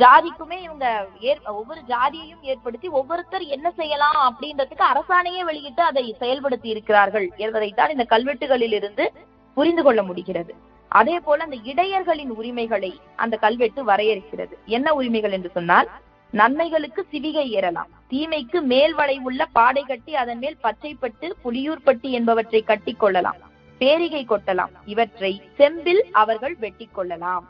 ஜாதிக்குமே 0.02 0.58
இவங்க 0.62 1.08
ஒவ்வொரு 1.46 1.82
ஜாதியையும் 1.88 2.42
ஏற்படுத்தி 2.42 2.88
ஒவ்வொருத்தர் 2.88 3.42
என்ன 3.42 3.72
செய்யலாம் 3.72 4.20
அப்படின்றதுக்கு 4.30 4.84
அரசாணையே 4.94 5.44
வெளியிட்டு 5.44 5.84
அதை 5.84 6.16
செயல்படுத்தி 6.20 6.68
இருக்கிறார்கள் 6.74 7.32
என்பதைத்தான் 7.38 7.90
இந்த 7.90 8.06
கல்வெட்டுகளில் 8.10 8.74
இருந்து 8.74 9.12
புரிந்து 9.54 9.84
கொள்ள 9.84 10.04
முடிகிறது. 10.04 10.56
அதே 10.88 11.20
போல 11.20 11.44
அந்த 11.44 11.58
இடையர்களின் 11.72 12.32
உரிமைகளை 12.40 13.00
அந்த 13.16 13.38
கல்வெட்டு 13.38 13.86
வரையறுக்கிறது. 13.86 14.56
என்ன 14.66 14.94
உரிமைகள் 14.94 15.32
என்று 15.32 15.52
சொன்னால் 15.54 15.90
நன்மைகளுக்கு 16.32 17.06
சிவிகை 17.12 17.46
ஏறலாம். 17.58 17.90
தீமைக்கு 18.10 18.62
மேல் 18.62 18.96
வளைவுள்ள 18.96 19.46
பாடை 19.52 19.84
கட்டி 19.84 20.16
அதன் 20.16 20.38
மேல் 20.38 20.58
பச்சைப்பட்டு 20.64 21.30
புலியூர்பட்டி 21.44 22.10
என்பவற்றை 22.20 22.62
கட்டி 22.62 22.94
கொள்ளலாம். 22.94 23.40
பேரிகை 23.78 24.26
கொட்டலாம். 24.26 24.74
இவற்றை 24.86 25.42
செம்பில் 25.58 26.04
அவர்கள் 26.12 26.56
வெட்டி 26.56 26.90
கொள்ளலாம். 26.92 27.48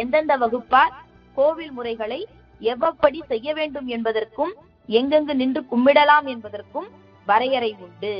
எந்தெந்த 0.00 0.34
வகுப்பார் 0.42 0.94
கோவில் 1.36 1.74
முறைகளை 1.78 2.20
எவ்வப்படி 2.60 3.20
செய்ய 3.28 3.48
வேண்டும் 3.54 3.88
என்பதற்கும் 3.96 4.52
எங்கெங்கு 4.88 5.34
நின்று 5.40 5.60
கும்பிடலாம் 5.70 6.26
என்பதற்கும் 6.34 6.88
வரையறை 7.26 7.70
உண்டு. 7.86 8.14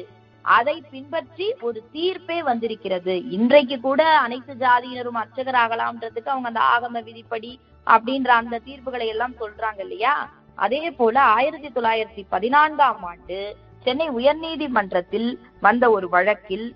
அதை 0.44 0.76
பின்பற்றி 0.92 1.46
ஒரு 1.66 1.78
தீர்ப்பே 1.92 2.38
வந்திருக்கிறது. 2.42 3.14
இன்றைக்கு 3.36 3.76
கூட 3.80 4.02
அனைத்து 4.24 4.54
ஜாதியினரும் 4.54 5.20
அர்ச்சகர் 5.22 5.58
ஆகலாம்ன்றதுக்கு 5.64 6.32
அவங்க 6.32 6.48
அந்த 6.48 6.62
ஆகம 6.74 7.02
விதிப்படி 7.04 7.52
அப்படின்ற 7.86 8.30
அந்த 8.40 8.60
தீர்ப்புகளை 8.66 9.06
எல்லாம் 9.14 9.38
சொல்றாங்க 9.40 9.80
இல்லையா? 9.86 10.14
அதே 10.64 10.82
போல 10.90 11.16
ஆயிரத்தி 11.36 11.68
தொள்ளாயிரத்தி 11.68 12.24
பதினான்காம் 12.34 13.02
ஆண்டு 13.10 13.38
சென்னை 13.84 14.08
உயர்நீதிமன்றத்தில் 14.10 15.30
வந்த 15.60 15.84
ஒரு 15.90 16.08
வழக்கில் 16.08 16.66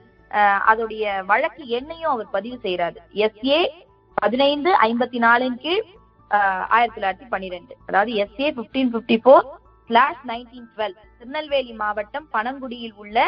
அதோடைய 0.71 1.25
வழக்கு 1.25 1.63
எண்ணையும் 1.79 2.15
அவர் 2.15 2.35
பதிவு 2.37 2.57
செய்யறாரு 2.65 2.99
எஸ் 3.27 3.39
ஏ 3.45 3.61
பதினைந்து 4.23 4.71
ஐம்பத்தி 4.89 5.19
நாலின் 5.25 5.59
கீழ் 5.65 5.85
ஆயிரத்தி 6.77 6.97
தொள்ளாயிரத்தி 6.97 7.27
பன்னிரெண்டு. 7.33 7.73
அதாவது 7.89 8.13
S A 8.23 8.49
fifteen 8.59 8.91
fifty 8.95 9.17
four 9.27 9.47
slash 9.91 10.25
nineteen 10.31 10.69
twelve 10.73 10.97
Tirunelveli 11.19 11.75
மாவட்டம் 11.83 12.27
பனங்குடியில் 12.35 12.97
உள்ள 13.03 13.19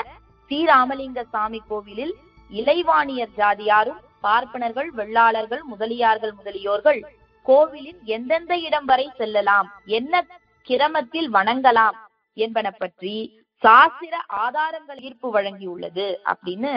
ஸ்ரீராமலிங்க 0.51 1.21
சாமி 1.35 1.61
கோவிலில் 1.71 2.15
இலைவாணியர் 2.51 3.35
ஜாதியாரும் 3.41 4.01
பார்ப்பனர்கள் 4.27 4.91
வெள்ளாளர்கள் 4.99 5.63
முதலியார்கள் 5.73 6.35
முதலியோர்கள் 6.39 7.01
கோவிலின் 7.47 8.01
எந்தெந்த 8.17 8.55
இடம் 8.69 8.89
வரை 8.91 9.07
செல்லலாம் 9.21 9.69
என்ன 9.99 10.25
கிரமத்தில் 10.69 11.31
வணங்கலாம் 11.37 11.97
என்பன 12.37 12.69
பற்றி 12.83 13.15
சாஸ்திர 13.63 14.15
ஆதாரங்கள் 14.45 15.01
ஈர்ப்பு 15.07 15.29
வழங்கியுள்ளது 15.37 16.07
அப்படின்னு 16.33 16.73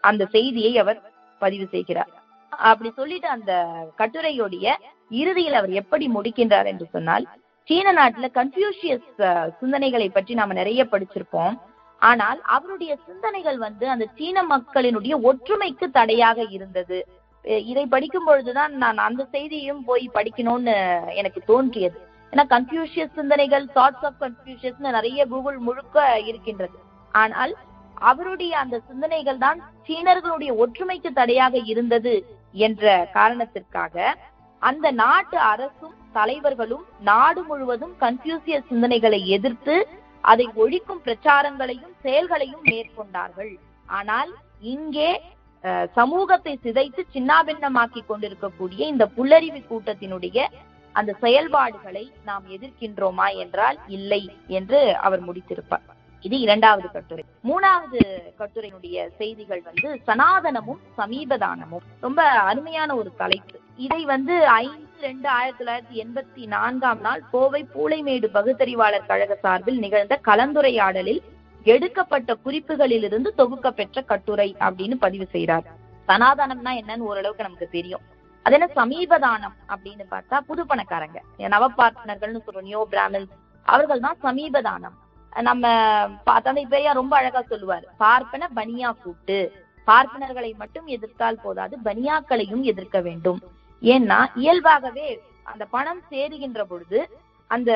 அந்த 0.00 0.22
செய்தியை 0.36 0.72
அவர் 0.82 1.00
பதிவு 1.40 1.66
செய்கிறார். 1.74 2.12
அப்படி 2.58 2.90
சொல்லிட்டு 2.96 3.28
அந்த 3.28 3.52
கட்டுரையுடைய 3.98 4.74
இறுதியில் 5.10 5.58
அவர் 5.60 5.72
எப்படி 5.80 6.06
முடிக்கின்றார் 6.08 6.66
என்று 6.66 6.86
சொன்னால் 6.92 7.26
சீன 7.68 7.92
நாட்டுல 7.92 8.26
கன்ஃபியூஷியஸ் 8.38 9.08
சிந்தனைகளை 9.60 10.08
பற்றி 10.08 10.34
நாம 10.34 10.52
நிறைய 10.52 10.88
படிச்சிருப்போம். 10.92 11.54
ஆனால் 12.02 12.40
அவருடைய 12.42 12.92
சிந்தனைகள் 13.06 13.58
வந்து 13.58 13.88
அந்த 13.88 14.06
சீன 14.16 14.42
மக்களினுடைய 14.42 15.14
ஒற்றுமைக்கு 15.28 15.86
தடையாக 15.90 16.42
இருந்தது. 16.56 16.98
இதை 17.44 17.86
படிக்கும் 17.86 18.24
பொழுதுதான் 18.24 18.72
நான் 18.72 18.98
அந்த 18.98 19.22
செய்தியும் 19.30 19.84
போய் 19.84 20.06
படிக்கணும்னு 20.14 20.74
எனக்கு 21.14 21.42
தோன்றியது. 21.44 21.98
ஏன்னா 22.32 22.44
கன்ஃபியூஷியஸ் 22.54 23.14
சிந்தனைகள் 23.14 23.66
தாட்ஸ் 23.74 24.04
ஆஃப் 24.08 24.20
கன்ஃபியூஷியஸ் 24.20 24.78
நிறைய 24.78 25.26
கூகுள் 25.26 25.58
முழுக்க 25.58 26.18
இருக்கின்றது. 26.26 26.78
ஆனால் 27.14 27.54
அவருடைய 28.02 28.58
அந்த 28.58 28.80
சிந்தனைகள் 28.88 29.38
தான் 29.38 29.58
சீனர்களுடைய 29.88 30.50
ஒற்றுமைக்கு 30.56 31.12
தடையாக 31.12 31.56
இருந்தது 31.64 32.14
என்ற 32.54 32.84
காரணத்திற்காக 33.12 33.94
அந்த 34.62 34.90
நாட்டு 34.90 35.36
அரசும் 35.44 35.96
தலைவர்களும் 36.12 36.84
நாடு 37.00 37.42
முழுவதும் 37.42 37.94
கன்ஃபியூசிய 38.00 38.62
சிந்தனைகளை 38.70 39.26
எதிர்த்து 39.26 39.74
அதை 40.24 40.46
ஒழிக்கும் 40.56 41.02
பிரச்சாரங்களையும் 41.04 41.94
செயல்களையும் 42.02 42.64
மேற்கொண்டார்கள். 42.64 43.52
ஆனால் 43.88 44.30
இங்கே 44.66 45.10
அஹ், 45.64 45.88
சமூகத்தை 45.94 46.58
சிதைத்து 46.64 47.02
சின்னாபின்னமாக்கி 47.14 48.00
கொண்டிருக்கக்கூடிய 48.04 48.86
இந்த 48.86 49.10
புல்லறிவு 49.16 49.60
கூட்டத்தினுடைய 49.62 50.38
அந்த 50.94 51.14
செயல்பாடுகளை 51.22 52.12
நாம் 52.24 52.44
எதிர்க்கின்றோமா 52.50 53.28
என்றால் 53.36 53.78
இல்லை 53.88 54.22
என்று 54.48 54.96
அவர் 54.96 55.20
முடித்திருப்பார். 55.20 55.86
இது 56.26 56.36
இரண்டாவது 56.44 56.88
கட்டுரை. 56.94 57.22
மூணாவது 57.48 58.00
கட்டுரையினுடைய 58.40 59.06
செய்திகள் 59.18 59.62
வந்து 59.68 59.88
சனாதனமும் 60.08 60.80
சமீபதானமும். 60.98 61.84
ரொம்ப 62.04 62.22
அருமையான 62.50 62.90
ஒரு 63.00 63.10
தலைப்பு. 63.20 63.56
இதை 63.86 64.00
வந்து 64.12 64.34
ஐந்து 64.64 64.84
ரெண்டு 65.06 65.28
ஆயிரத்தி 65.36 65.60
தொள்ளாயிரத்தி 65.60 65.96
எண்பத்தி 66.04 66.42
நான்காம் 66.54 67.00
நாள் 67.06 67.22
கோவை 67.32 67.62
பூளைமேடு 67.74 68.28
பகுத்தறிவாளர் 68.36 69.08
கழக 69.10 69.34
சார்பில் 69.44 69.80
நிகழ்ந்த 69.84 70.14
கலந்துரையாடலில் 70.28 71.22
எடுக்கப்பட்ட 71.72 72.36
குறிப்புகளிலிருந்து 72.44 73.30
தொகுக்க 73.40 73.70
பெற்ற 73.78 74.02
கட்டுரை 74.10 74.48
அப்படின்னு 74.66 74.96
பதிவு 75.06 75.26
செய்கிறார் 75.34 75.66
சனாதனம்னா 76.08 76.72
என்னன்னு 76.80 77.08
ஓரளவுக்கு 77.10 77.46
நமக்கு 77.48 77.68
தெரியும். 77.78 78.04
அது 78.46 78.56
என்ன 78.58 78.68
சமீபதானம் 78.80 79.56
அப்படின்னு 79.72 80.04
பார்த்தா 80.14 80.36
புது 80.50 80.62
பணக்காரங்க 80.70 81.20
நவபார்ட்னர்கள்னு 81.54 82.44
சொல்றோம் 82.44 82.68
நியோ 82.68 82.82
பிராமின்ஸ். 82.92 83.34
அவர்கள் 83.74 84.04
தான் 84.06 84.22
சமீபதானம். 84.26 84.96
நம்ம 85.42 85.66
தந்தை 86.42 86.66
பெரியார் 86.66 86.94
ரொம்ப 86.94 87.16
அழகா 87.16 87.42
சொல்லுவார். 87.42 87.86
பார்ப்பன 87.96 88.48
பனியா 88.54 88.90
கூட்டு. 89.02 89.38
பார்ப்பனர்களை 89.86 90.50
மட்டும் 90.56 90.86
எதிர்த்தால் 90.86 91.42
போதாது 91.42 91.76
பனியாக்களையும் 91.84 92.62
எதிர்க்க 92.62 93.00
வேண்டும். 93.00 93.40
ஏன்னா 93.82 94.18
இயல்பாகவே 94.34 95.08
அந்த 95.42 95.64
பணம் 95.64 96.02
சேருகின்ற 96.10 96.62
பொழுது 96.62 97.00
அந்த 97.50 97.72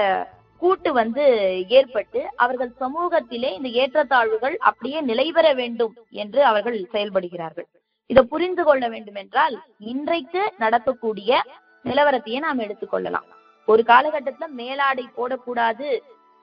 கூட்டு 0.58 0.92
வந்து 0.92 1.24
ஏற்பட்டு 1.68 2.20
அவர்கள் 2.36 2.72
சமூகத்திலே 2.80 3.50
இந்த 3.58 3.68
ஏற்றத்தாழ்வுகள் 3.82 4.56
அப்படியே 4.56 5.00
நிலைபெற 5.00 5.52
வேண்டும் 5.54 5.94
என்று 6.10 6.44
அவர்கள் 6.44 6.78
செயல்படுகிறார்கள். 6.92 7.68
இதை 8.06 8.22
புரிந்து 8.22 8.64
கொள்ள 8.64 8.88
வேண்டும் 8.88 9.14
என்றால் 9.14 9.62
இன்றைக்கு 9.78 10.52
நடக்கக்கூடிய 10.58 11.42
நிலவரத்தையே 11.84 12.38
நாம் 12.38 12.58
எடுத்துக்கொள்ளலாம் 12.58 13.28
ஒரு 13.64 13.82
காலகட்டத்துல 13.86 14.46
மேலாடை 14.56 15.04
போடக்கூடாது 15.16 15.88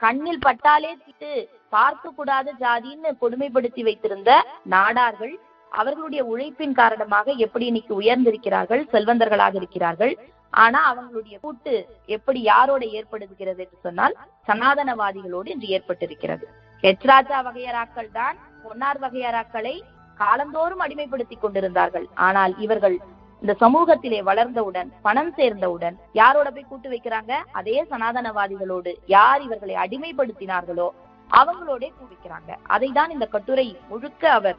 கண்ணில் 0.04 0.44
பட்டாலே 0.46 0.92
திட்டு. 1.04 1.32
பார்க்க 1.76 2.12
கூடாத 2.18 2.54
ஜாதின்னு 2.64 3.12
கொடுமைப்படுத்தி 3.22 3.82
வைத்திருந்த 3.88 4.32
நாடார்கள் 4.74 5.36
அவர்களுடைய 5.72 6.22
உழைப்பின் 6.32 6.76
காரணமாக 6.82 7.34
எப்படி 7.46 7.66
இன்னைக்கு 7.72 7.94
உயர்ந்திருக்கிறார்கள் 8.02 8.84
செல்வந்தர்களாக 8.94 9.56
இருக்கிறார்கள். 9.62 10.14
ஆனா 10.54 10.80
அவங்களுடைய 10.92 11.36
கூட்டு 11.46 11.74
எப்படி 12.16 12.40
யாரோட 12.52 12.84
ஏற்படுகிறது 13.00 13.62
என்று 13.66 13.78
சொன்னால் 13.86 14.16
சனாதனவாதிகளோடு 14.48 15.50
இன்று 15.56 15.68
ஏற்பட்டிருக்கிறது. 15.78 16.46
ஹெச் 16.84 17.08
ராஜா 17.12 17.40
வகையராக்கள் 17.48 18.10
தான் 18.20 18.38
பொன்னார் 18.64 19.02
வகையராக்களை 19.06 19.76
காலந்தோறும் 20.20 20.84
அடிமைப்படுத்திக் 20.86 21.44
கொண்டிருந்தார்கள். 21.44 22.08
ஆனால் 22.28 22.54
இவர்கள் 22.66 22.98
இந்த 23.42 23.54
சமூகத்திலே 23.60 24.20
வளர்ந்தவுடன் 24.24 24.90
பணம் 25.02 25.34
சேர்ந்தவுடன் 25.34 25.96
யாரோட 26.14 26.48
போய் 26.52 26.70
கூட்டு 26.70 26.90
வைக்கிறாங்க? 26.90 27.34
அதே 27.52 27.86
சனாதனவாதிகளோடு 27.92 28.94
யார் 29.08 29.42
இவர்களை 29.42 29.76
அடிமைப்படுத்தினார்களோ 29.76 30.88
அவங்களோட 31.32 31.84
கூட்டு 31.90 32.14
வைக்கிறாங்க. 32.14 32.52
அதை 32.68 32.90
தான் 32.92 33.10
இந்த 33.10 33.26
கட்டுரை 33.28 33.68
முழுக்க 33.90 34.24
அவர் 34.32 34.58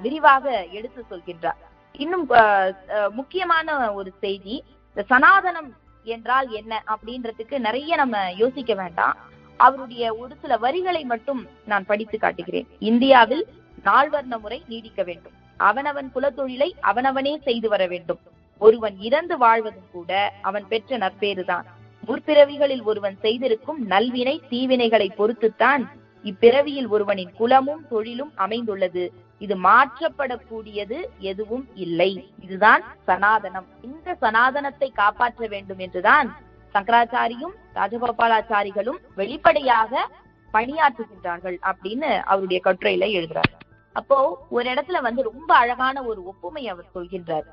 விரிவாக 0.00 0.44
எடுத்து 0.70 1.00
சொல்கின்றார். 1.10 1.60
இன்னும் 1.94 2.24
அஹ், 2.38 2.72
அஹ், 2.88 3.10
முக்கியமான 3.12 3.68
ஒரு 3.92 4.12
செய்தி 4.20 4.56
இந்த 4.96 5.04
சனாதனம் 5.10 5.70
என்றால் 6.06 6.48
என்ன 6.52 6.82
அப்படின்றதுக்கு 6.86 7.58
நிறைய 7.58 7.96
நம்ம 7.96 8.16
யோசிக்க 8.36 8.74
வேண்டாம். 8.74 9.14
அவருடைய 9.60 10.04
ஒரு 10.16 10.34
சில 10.42 10.56
வரிகளை 10.56 11.04
மட்டும் 11.04 11.40
நான் 11.64 11.86
படித்து 11.86 12.18
காட்டுகிறேன். 12.18 12.68
இந்தியாவில் 12.82 13.44
நால்வர்ண 13.84 14.38
முறை 14.38 14.58
நீடிக்க 14.68 15.02
வேண்டும். 15.02 15.36
அவனவன் 15.56 16.10
குலத்தொழிலை 16.14 16.70
அவனவனே 16.82 17.42
செய்து 17.42 17.68
வர 17.68 17.86
வேண்டும். 17.86 18.18
ஒருவன் 18.58 18.98
இறந்து 18.98 19.38
வாழ்வதும் 19.38 19.90
கூட 19.92 20.32
அவன் 20.42 20.68
பெற்ற 20.68 20.96
நற்பேறுதான். 20.96 21.64
முற்பிறவிகளில் 22.06 22.82
ஒருவன் 22.82 23.16
செய்திருக்கும் 23.20 23.86
நல்வினை 23.86 24.40
தீவினைகளை 24.50 25.08
பொறுத்துத்தான் 25.18 25.84
இப்பிறவியில் 26.24 26.88
ஒருவனின் 26.88 27.32
குலமும் 27.32 27.88
தொழிலும் 27.88 28.32
அமைந்துள்ளது. 28.34 29.12
இது 29.38 29.56
மாற்றப்படக்கூடியது 29.56 31.04
எதுவும் 31.18 31.68
இல்லை. 31.74 32.30
இதுதான் 32.40 32.84
சனாதனம். 33.06 33.64
இந்த 33.82 34.16
சனாதனத்தை 34.20 34.90
காப்பாற்ற 34.90 35.46
வேண்டும் 35.46 35.78
என்றுதான் 35.78 36.36
சங்கராச்சாரியும் 36.74 37.54
ராஜகோபாலாச்சாரிகளும் 37.74 39.00
வெளிப்படையாக 39.14 40.08
பணியாற்றுகின்றார்கள் 40.54 41.58
அப்படின்னு 41.62 42.22
அவருடைய 42.22 42.62
கட்டுரையில 42.64 43.06
எழுதுறார் 43.06 43.52
அப்போ 43.96 44.16
ஒரு 44.56 44.66
இடத்துல 44.72 45.00
வந்து 45.06 45.20
ரொம்ப 45.30 45.50
அழகான 45.62 45.96
ஒரு 46.10 46.20
ஒப்புமை 46.30 46.62
அவர் 46.72 46.94
சொல்கின்றார். 46.96 47.46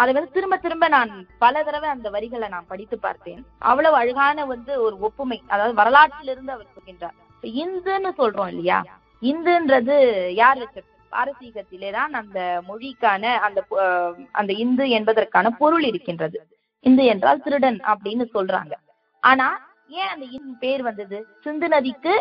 அதை 0.00 0.10
வந்து 0.16 0.34
திரும்ப 0.36 0.56
திரும்ப 0.64 0.86
நான் 0.94 1.12
பல 1.42 1.62
தடவை 1.66 1.88
அந்த 1.94 2.08
வரிகளை 2.16 2.48
நான் 2.54 2.70
படித்து 2.72 2.96
பார்த்தேன். 2.98 3.40
அவ்வளவு 3.70 3.96
அழகான 4.00 4.44
வந்து 4.52 4.72
ஒரு 4.86 4.96
ஒப்புமை 5.08 5.38
அதாவது 5.54 5.74
வரலாற்றிலிருந்து 5.80 6.54
அவர் 6.56 6.72
சொல்கின்றார். 6.76 7.16
இந்துன்னு 7.62 8.12
சொல்றோம் 8.20 8.50
இல்லையா? 8.52 8.78
இந்துன்றது 9.22 9.96
யார் 10.40 10.60
வச்ச 10.62 10.84
பாரசீகத்திலே 11.12 11.90
தான் 11.96 12.12
அந்த 12.20 12.38
மொழிக்கான 12.68 13.24
அந்த 13.46 13.60
அந்த 14.40 14.52
இந்து 14.64 14.84
என்பதற்கான 14.98 15.50
பொருள் 15.60 15.84
இருக்கின்றது. 15.90 16.38
இந்து 16.86 17.04
என்றால் 17.12 17.42
திருடன் 17.44 17.78
அப்படின்னு 17.92 18.24
சொல்றாங்க. 18.36 18.74
ஆனா 19.22 19.48
ஏன் 19.98 20.12
அந்த 20.12 20.24
இந்து 20.36 20.54
பேர் 20.62 20.82
வந்தது? 20.86 21.18
சிந்து 21.44 21.68
நதிக்கு 21.74 22.14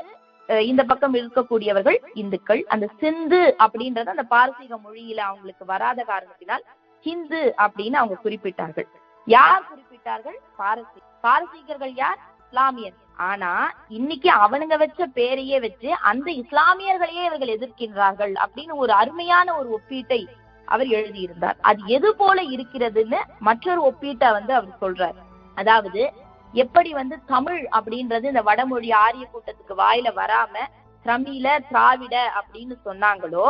இந்த 0.49 0.81
பக்கம் 0.83 1.13
இருக்கக்கூடியவர்கள் 1.13 1.97
இந்துக்கள் 2.21 2.61
அந்த 2.73 2.85
சிந்து 3.01 3.41
அப்படின்றது 3.65 4.13
அந்த 4.15 4.25
பாரசீக 4.33 4.77
மொழியில 4.85 5.19
அவங்களுக்கு 5.27 5.65
வராத 5.65 6.03
காரணத்தினால் 6.03 6.63
ஹிந்து 7.05 7.41
அப்படின்னு 7.65 7.97
அவங்க 8.01 8.17
குறிப்பிட்டார்கள். 8.23 8.87
யார் 9.27 9.63
குறிப்பிட்டார்கள்? 9.69 10.37
பாரசி 10.59 10.99
பாரசீகர்கள் 11.25 11.93
யார்? 12.03 12.19
இஸ்லாமியர். 12.43 12.97
ஆனா 13.29 13.51
இன்னைக்கு 13.97 14.29
அவனுங்க 14.43 14.75
வச்ச 14.77 15.07
பேரையே 15.17 15.57
வச்சு 15.65 15.89
அந்த 16.11 16.27
இஸ்லாமியர்களையே 16.41 17.23
இவர்கள் 17.29 17.55
எதிர்க்கின்றார்கள் 17.55 18.33
அப்படின்னு 18.43 18.75
ஒரு 18.83 18.93
அருமையான 19.01 19.55
ஒரு 19.57 19.69
ஒப்பீட்டை 19.77 20.21
அவர் 20.67 20.89
எழுதியிருந்தார். 20.97 21.57
அது 21.69 21.81
எது 21.97 22.09
போல 22.15 22.41
இருக்கிறதுன்னு 22.55 23.19
மற்றொரு 23.39 23.81
ஒப்பீட்டை 23.89 24.29
வந்து 24.31 24.53
அவர் 24.53 24.81
சொல்றார். 24.83 25.17
அதாவது 25.57 26.01
எப்படி 26.53 26.93
வந்து 26.93 27.15
தமிழ் 27.25 27.67
அப்படின்றது 27.71 28.23
இந்த 28.23 28.41
வடமொழி 28.41 28.91
ஆரிய 28.97 29.27
கூட்டத்துக்கு 29.27 29.75
வாயில 29.77 30.09
வராம 30.13 30.55
தமிழ 31.05 31.59
திராவிட 31.69 32.15
அப்படின்னு 32.39 32.75
சொன்னாங்களோ 32.85 33.45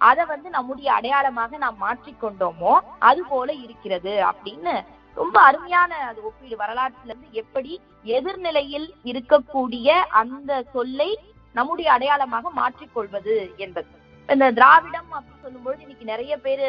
அத 0.00 0.24
வந்து 0.24 0.50
நம்முடைய 0.50 0.92
அடையாளமாக 0.92 1.56
நாம் 1.56 1.82
மாற்றிக்கொண்டோமோ 1.82 2.72
அது 2.98 3.24
போல 3.24 3.52
இருக்கிறது 3.54 4.12
அப்படின்னு 4.30 4.74
ரொம்ப 5.16 5.40
அருமையான 5.40 5.94
அது 6.04 6.22
ஒப்பீடு 6.22 6.56
வரலாற்றுல 6.56 7.04
இருந்து 7.04 7.30
எப்படி 7.32 7.72
எதிர்நிலையில் 8.06 8.88
இருக்கக்கூடிய 9.04 9.88
அந்த 10.12 10.62
சொல்லை 10.72 11.10
நம்முடைய 11.54 11.92
அடையாளமாக 11.92 12.50
மாற்றிக்கொள்வது 12.50 13.34
என்பது. 13.56 13.88
இந்த 14.28 14.52
திராவிடம் 14.52 15.10
அப்படின்னு 15.12 15.44
சொல்லும்பொழுது 15.44 15.80
இன்னைக்கு 15.80 16.04
நிறைய 16.04 16.36
பேரு 16.38 16.68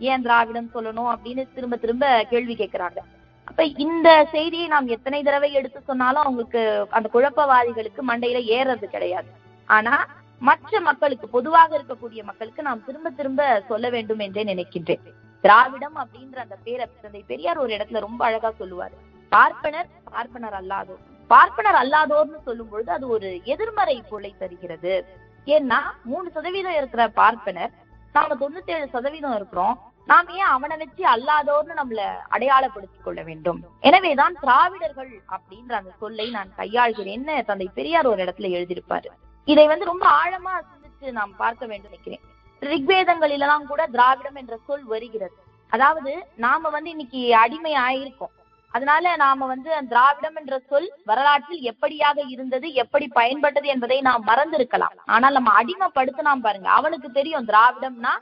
ஏன் 0.00 0.22
திராவிடம் 0.22 0.72
சொல்லணும் 0.74 1.10
அப்படின்னு 1.12 1.52
திரும்ப 1.54 1.76
திரும்ப 1.76 2.24
கேள்வி 2.24 2.54
கேட்கிறாங்க 2.54 3.00
அப்ப 3.44 3.64
இந்த 3.64 4.26
செய்தியை 4.30 4.66
நாம் 4.66 4.86
எத்தனை 4.86 5.22
தடவை 5.22 5.52
எடுத்து 5.52 5.80
சொன்னாலும் 5.80 6.22
அவங்களுக்கு 6.22 6.86
அந்த 6.90 7.08
குழப்பவாதிகளுக்கு 7.14 8.02
மண்டையில 8.08 8.38
ஏறது 8.58 8.84
கிடையாது. 8.84 9.26
ஆனா 9.66 10.06
மற்ற 10.38 10.80
மக்களுக்கு 10.80 11.28
பொதுவாக 11.28 11.78
இருக்கக்கூடிய 11.78 12.22
மக்களுக்கு 12.22 12.62
நாம் 12.62 12.84
திரும்ப 12.84 13.10
திரும்ப 13.10 13.62
சொல்ல 13.68 13.90
வேண்டும் 13.90 14.18
என்றே 14.18 14.44
நினைக்கின்றேன். 14.44 15.04
திராவிடம் 15.40 15.96
அப்படின்ற 15.96 16.36
அந்த 16.36 16.56
பேரை 16.64 16.86
தந்தை 17.02 17.24
பெரியார் 17.26 17.58
ஒரு 17.58 17.76
இடத்துல 17.76 18.00
ரொம்ப 18.00 18.24
அழகா 18.24 18.52
சொல்லுவாரு. 18.60 18.96
பார்ப்பனர் 19.28 19.86
பார்ப்பனர் 20.10 20.52
அல்லாதோர். 20.52 21.02
பார்ப்பனர் 21.26 21.74
அல்லாதோர்னு 21.74 22.42
சொல்லும் 22.44 22.68
பொழுது 22.68 22.92
அது 22.92 23.08
ஒரு 23.08 23.40
எதிர்மறை 23.44 24.02
பொருளை 24.08 24.34
தருகிறது. 24.38 25.04
ஏன்னா 25.46 25.78
மூணு 26.04 26.30
சதவீதம் 26.30 26.76
இருக்கிற 26.76 27.08
பார்ப்பனர் 27.08 27.72
நாம 28.12 28.34
தொண்ணூத்தி 28.34 28.70
ஏழு 28.70 28.88
சதவீதம் 28.88 29.34
இருக்கிறோம். 29.34 29.91
நாம் 30.06 30.28
ஏன் 30.28 30.52
அவனை 30.54 30.76
வச்சு 30.76 31.04
அல்லாதோர்னு 31.14 31.74
நம்மள 31.80 32.02
அடையாளப்படுத்திக் 32.28 33.04
கொள்ள 33.04 33.22
வேண்டும்? 33.22 33.60
எனவேதான் 33.80 34.34
திராவிடர்கள் 34.40 35.12
அப்படின்ற 35.34 35.72
அந்த 35.72 35.92
சொல்லை 35.98 36.30
நான் 36.30 36.50
கையாள்கிறேன்னு 36.56 37.44
தந்தை 37.44 37.70
பெரியார் 37.74 38.06
ஒரு 38.06 38.24
இடத்துல 38.24 38.50
எழுதியிருப்பாரு. 38.58 39.06
இதை 39.48 39.66
வந்து 39.66 39.84
ரொம்ப 39.84 40.06
ஆழமா 40.22 40.54
சிந்திச்சு 40.70 41.10
நாம் 41.10 41.36
பார்க்க 41.36 41.66
வேண்டும் 41.66 41.90
நினைக்கிறேன். 41.90 42.24
ரிக்வேதங்களிலெல்லாம் 42.62 43.66
கூட 43.66 43.86
திராவிடம் 43.86 44.34
என்ற 44.34 44.58
சொல் 44.66 44.84
வருகிறது. 44.84 45.36
அதாவது 45.68 46.12
நாம 46.36 46.68
வந்து 46.68 46.90
இன்னைக்கு 46.90 47.36
அடிமை 47.36 47.74
ஆயிருக்கோம் 47.74 48.34
அதனால 48.74 49.16
நாம 49.16 49.46
வந்து 49.46 49.70
திராவிடம் 49.88 50.36
என்ற 50.36 50.58
சொல் 50.68 50.86
வரலாற்றில் 51.04 51.72
எப்படியாக 51.72 52.18
இருந்தது 52.28 52.72
எப்படி 52.72 53.08
பயன்பட்டது 53.14 53.68
என்பதை 53.74 54.00
நாம் 54.00 54.26
மறந்திருக்கலாம். 54.26 54.96
ஆனால் 55.04 55.32
நம்ம 55.32 55.50
அடிமைப்படுத்தினாம் 55.62 56.44
பாருங்க. 56.46 56.68
அவனுக்கு 56.70 57.10
தெரியும் 57.10 57.48
திராவிடம்னா 57.48 58.14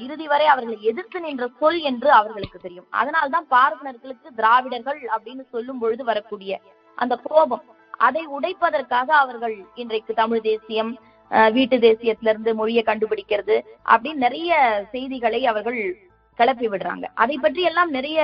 இறுதி 0.00 0.26
வரை 0.26 0.46
அவர்களை 0.46 0.76
எதிர்த்து 0.82 1.18
நின்ற 1.20 1.44
சொல் 1.58 1.80
என்று 1.82 2.08
அவர்களுக்கு 2.10 2.58
தெரியும். 2.58 2.88
அதனால்தான் 2.92 3.46
பார்வனர்களுக்கு 3.50 4.28
திராவிடர்கள் 4.36 5.00
அப்படின்னு 5.14 5.44
சொல்லும் 5.50 5.78
பொழுது 5.78 6.04
வரக்கூடிய 6.04 6.52
அந்த 6.98 7.14
கோபம். 7.24 7.64
அதை 8.00 8.22
உடைப்பதற்காக 8.28 9.08
அவர்கள் 9.16 9.54
இன்றைக்கு 9.74 10.14
தமிழ் 10.14 10.40
தேசியம் 10.40 10.92
வீட்டு 11.52 11.76
தேசியத்துல 11.78 12.32
இருந்து 12.32 12.54
மொழியை 12.54 12.82
கண்டுபிடிக்கிறது 12.86 13.56
அப்படின்னு 13.88 14.24
நிறைய 14.24 14.50
செய்திகளை 14.92 15.40
அவர்கள் 15.46 15.80
கிளப்பி 16.38 16.68
விடுறாங்க. 16.68 17.06
அதை 17.14 17.36
பற்றி 17.38 17.62
எல்லாம் 17.62 17.90
நிறைய 17.90 18.20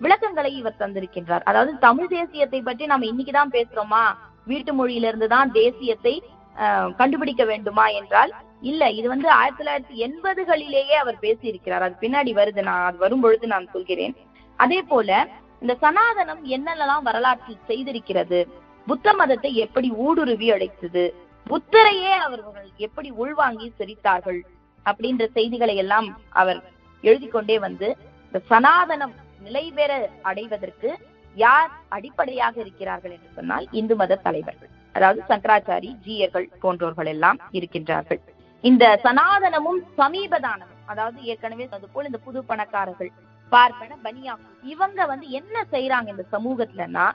விளக்கங்களை 0.00 0.50
இவர் 0.56 0.80
தந்திருக்கின்றார். 0.80 1.44
அதாவது 1.44 1.72
தமிழ் 1.78 2.10
தேசியத்தை 2.10 2.60
பற்றி 2.62 2.86
நம்ம 2.86 3.06
இன்னைக்குதான் 3.06 3.54
பேசுறோமா? 3.54 4.02
வீட்டு 4.46 4.72
மொழியிலிருந்து 4.74 5.28
தான் 5.28 5.50
தேசியத்தை 5.52 6.14
அஹ், 6.56 6.90
கண்டுபிடிக்க 6.94 7.44
வேண்டுமா 7.44 7.86
என்றால் 7.96 8.30
இல்ல 8.70 8.82
இது 8.98 9.06
வந்து 9.14 9.28
ஆயிரத்தி 9.38 9.60
தொள்ளாயிரத்தி 9.60 9.96
எண்பதுகளிலேயே 10.06 10.96
அவர் 11.02 11.22
பேசியிருக்கிறார். 11.24 11.84
அது 11.86 11.96
பின்னாடி 12.04 12.32
வருது 12.38 12.62
நான் 12.68 12.86
அது 12.88 12.98
வரும் 13.04 13.22
பொழுது 13.24 13.46
நான் 13.54 13.72
சொல்கிறேன். 13.74 14.14
அதே 14.58 14.80
போல 14.92 15.18
இந்த 15.62 15.74
சனாதனம் 15.84 16.42
என்னென்னலாம் 16.56 17.06
வரலாற்றில் 17.08 17.66
செய்திருக்கிறது? 17.70 18.40
புத்த 18.86 19.12
மதத்தை 19.20 19.50
எப்படி 19.64 19.88
ஊடுருவி 20.06 20.48
அழைத்தது 20.54 21.04
புத்தரையே 21.46 22.12
அவர்கள் 22.26 22.68
எப்படி 22.86 23.08
உள்வாங்கி 23.22 23.66
சிரித்தார்கள் 23.78 24.40
அப்படின்ற 24.86 25.24
செய்திகளை 25.36 25.74
எல்லாம் 25.82 26.08
அவர் 26.40 26.60
எழுதி 27.04 27.28
கொண்டே 27.34 27.56
வந்து 27.66 27.88
இந்த 28.26 28.40
சனாதனம் 28.50 29.14
நிலைபெற 29.46 29.92
அடைவதற்கு 30.30 30.90
யார் 31.36 31.70
அடிப்படையாக 31.96 32.54
இருக்கிறார்கள் 32.64 33.14
என்று 33.16 33.30
சொன்னால் 33.38 33.66
இந்து 33.80 33.94
மத 34.00 34.20
தலைவர்கள். 34.26 34.70
அதாவது 34.96 35.20
சங்கராச்சாரி 35.30 35.90
ஜீயர்கள் 36.06 36.46
போன்றோர்கள் 36.62 37.10
எல்லாம் 37.14 37.38
இருக்கின்றார்கள். 37.58 38.20
இந்த 38.64 38.84
சனாதனமும் 39.04 39.80
சமீபதானமும் 39.98 40.82
அதாவது 40.86 41.18
ஏற்கனவே 41.22 41.64
அது 41.70 41.88
போல 41.92 42.06
இந்த 42.06 42.18
புது 42.18 42.38
பணக்காரர்கள் 42.44 43.10
பார்ப்பன 43.52 43.96
பனியா 44.04 44.34
இவங்க 44.64 45.06
வந்து 45.06 45.26
என்ன 45.30 45.64
செய்யறாங்க 45.72 46.08
இந்த 46.08 46.24
சமூகத்துலன்னா 46.32 47.06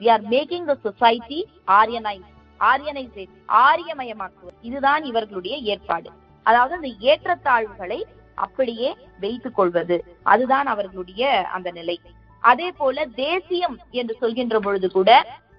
we 0.00 0.08
are 0.10 0.24
making 0.34 0.64
the 0.64 0.76
society 0.82 1.40
Aryanise 1.78 2.28
Aryanised 2.60 3.34
ஆரியமயமாக்குவது. 3.66 4.56
இதுதான் 4.60 5.02
இவர்களுடைய 5.02 5.56
ஏற்பாடு. 5.72 6.10
அதாவது 6.46 6.74
அந்த 6.74 6.90
ஏற்றத்தாழ்வுகளை 7.00 8.00
அப்படியே 8.34 8.90
வைத்துக் 9.20 9.54
கொள்வது. 9.54 9.96
அதுதான் 10.22 10.66
அவர்களுடைய 10.66 11.22
அந்த 11.52 11.70
நிலை. 11.70 11.96
அதே 12.44 12.68
போல 12.70 13.06
தேசியம் 13.06 13.76
என்று 13.90 14.16
சொல்கின்ற 14.20 14.58
பொழுது 14.58 14.90
கூட 14.90 15.10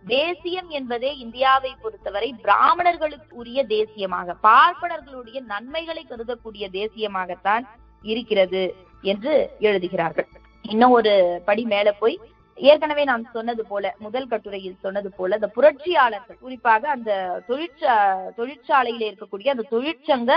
தேசியம் 0.08 0.70
என்பதே 0.70 1.18
இந்தியாவை 1.18 1.76
பொறுத்தவரை 1.82 2.34
பிராமணர்களுக்கு 2.42 3.36
உரிய 3.36 3.66
தேசியமாக 3.66 4.36
பார்ப்பனர்களுடைய 4.44 5.46
நன்மைகளை 5.46 6.06
கருதக்கூடிய 6.10 6.70
தேசியமாகத்தான் 6.72 7.66
இருக்கிறது 8.02 8.76
என்று 9.02 9.50
எழுதுகிறார்கள். 9.60 10.28
இன்னும் 10.62 10.92
ஒரு 10.92 11.42
படி 11.46 11.64
மேல 11.66 11.92
போய் 11.92 12.20
ஏற்கனவே 12.56 13.04
நான் 13.04 13.30
சொன்னது 13.34 13.66
போல 13.66 13.96
முதல் 14.00 14.28
கட்டுரையில் 14.28 14.78
சொன்னது 14.80 15.12
போல 15.12 15.36
இந்த 15.36 15.48
புரட்சியாளர்கள் 15.48 16.38
குறிப்பாக 16.38 16.90
அந்த 16.90 17.12
தொழிற்சா 17.48 17.94
தொழிற்சாலையில 18.38 19.12
இருக்கக்கூடிய 19.12 19.50
அந்த 19.50 19.68
தொழிற்சங்க 19.72 20.32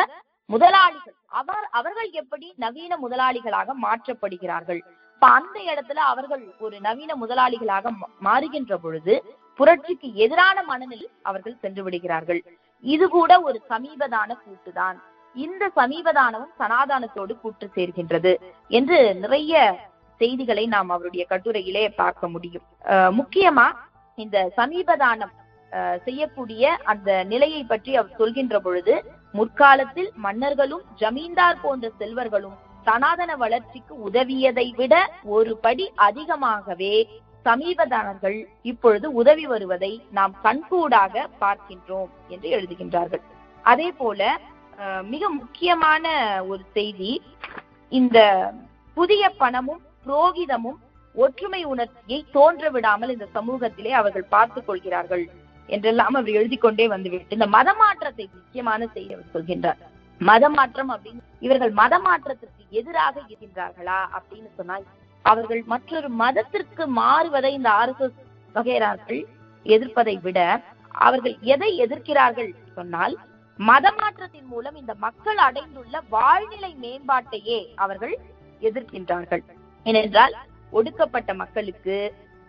முதலாளிகள் 0.46 1.14
அவர் 1.26 1.68
அவர்கள் 1.70 2.10
எப்படி 2.10 2.52
நவீன 2.56 2.96
முதலாளிகளாக 2.96 3.66
மாற்றப்படுகிறார்கள்? 3.82 4.80
இப்ப 5.14 5.26
அந்த 5.26 5.60
இடத்துல 5.60 5.94
அவர்கள் 5.94 6.54
ஒரு 6.58 6.80
நவீன 6.80 7.14
முதலாளிகளாக 7.14 7.90
மா- 7.90 8.08
மாறுகின்ற 8.24 8.76
பொழுது 8.76 9.24
புரட்சிக்கு 9.58 10.14
எதிரான 10.14 10.62
மனநிலை 10.62 11.08
அவர்கள் 11.22 11.60
சென்று 11.60 11.82
விடுகிறார்கள். 11.82 12.40
இது 12.84 13.08
கூட 13.08 13.40
ஒரு 13.40 13.58
சமீபதான 13.70 14.30
கூட்டுதான் 14.44 14.96
இந்த 15.36 15.70
சமீபதானமும் 15.76 16.54
சனாதானத்தோடு 16.58 17.40
கூட்டு 17.40 17.66
சேர்கின்றது 17.74 18.32
என்று 18.70 19.14
நிறைய 19.14 19.54
செய்திகளை 20.20 20.66
நாம் 20.66 20.88
அவருடைய 20.88 21.26
கட்டுரையிலே 21.30 21.88
பார்க்க 21.94 22.28
முடியும். 22.28 22.66
அஹ் 22.84 23.12
முக்கியமா 23.18 23.66
இந்த 24.18 24.52
சமீபதானம் 24.56 25.32
செய்யக்கூடிய 26.04 26.64
அந்த 26.82 27.10
நிலையை 27.24 27.64
பற்றி 27.64 27.96
அவர் 27.96 28.16
சொல்கின்ற 28.18 28.60
பொழுது 28.60 28.94
முற்காலத்தில் 29.32 30.10
மன்னர்களும் 30.16 30.84
ஜமீன்தார் 30.94 31.60
போன்ற 31.60 31.90
செல்வர்களும் 31.98 32.54
சனாதன 32.82 33.36
வளர்ச்சிக்கு 33.36 33.94
உதவியதை 34.08 34.74
விட 34.74 34.94
ஒரு 35.26 35.56
படி 35.56 35.92
அதிகமாகவே 35.94 36.94
சமீபதானர்கள் 37.46 38.38
இப்பொழுது 38.70 39.06
உதவி 39.20 39.44
வருவதை 39.52 39.92
நாம் 40.18 40.34
கண்கூடாக 40.44 41.24
பார்க்கின்றோம் 41.42 42.10
என்று 42.34 42.48
எழுதுகின்றார்கள். 42.56 43.22
அதே 43.64 43.88
போல 44.00 44.20
மிக 45.12 45.22
முக்கியமான 45.40 46.04
ஒரு 46.52 46.62
செய்தி 46.76 47.10
இந்த 47.92 48.18
புதிய 48.96 49.22
பணமும் 49.42 49.82
புரோகிதமும் 50.06 50.78
ஒற்றுமை 51.14 51.60
உணர்ச்சியை 51.72 52.20
தோன்ற 52.36 52.70
விடாமல் 52.74 53.12
இந்த 53.14 53.26
சமூகத்திலே 53.36 53.92
அவர்கள் 54.00 54.32
பார்த்துக் 54.34 54.66
கொள்கிறார்கள் 54.68 55.24
என்றெல்லாம் 55.68 56.16
அவர் 56.18 56.36
எழுதி 56.38 56.56
கொண்டே 56.56 56.86
வந்துவிட்டு 56.94 57.36
இந்த 57.38 57.48
மதமாற்றத்தை 57.56 58.24
முக்கியமான 58.32 58.80
செய்தி 58.94 59.12
அவர் 59.16 59.32
சொல்கின்றார். 59.34 59.80
மதமாற்றம் 60.20 60.90
அப்படின்னு 60.94 61.22
இவர்கள் 61.46 61.72
மதமாற்றத்திற்கு 61.80 62.62
எதிராக 62.80 63.14
இருக்கின்றார்களா 63.24 63.98
அப்படின்னு 64.16 64.50
சொன்னால் 64.58 64.84
அவர்கள் 65.24 65.62
மற்றொரு 65.66 66.08
மதத்திற்கு 66.14 66.84
மாறுவதை 66.96 67.50
இந்த 67.50 67.70
ஆர்எஸ்எஸ் 67.80 68.18
வகையறார்கள் 68.54 69.20
எதிர்ப்பதை 69.66 70.16
விட 70.22 70.38
அவர்கள் 71.00 71.36
எதை 71.46 71.70
எதிர்க்கிறார்கள் 71.78 72.50
சொன்னால் 72.74 73.14
மதமாற்றத்தின் 73.58 74.48
மூலம் 74.48 74.74
இந்த 74.74 74.94
மக்கள் 74.98 75.36
அடைந்துள்ள 75.38 76.02
வாழ்நிலை 76.10 76.72
மேம்பாட்டையே 76.82 77.58
அவர்கள் 77.76 78.14
எதிர்க்கின்றார்கள். 78.62 79.42
ஏனென்றால் 79.86 80.34
ஒடுக்கப்பட்ட 80.72 81.34
மக்களுக்கு 81.34 81.96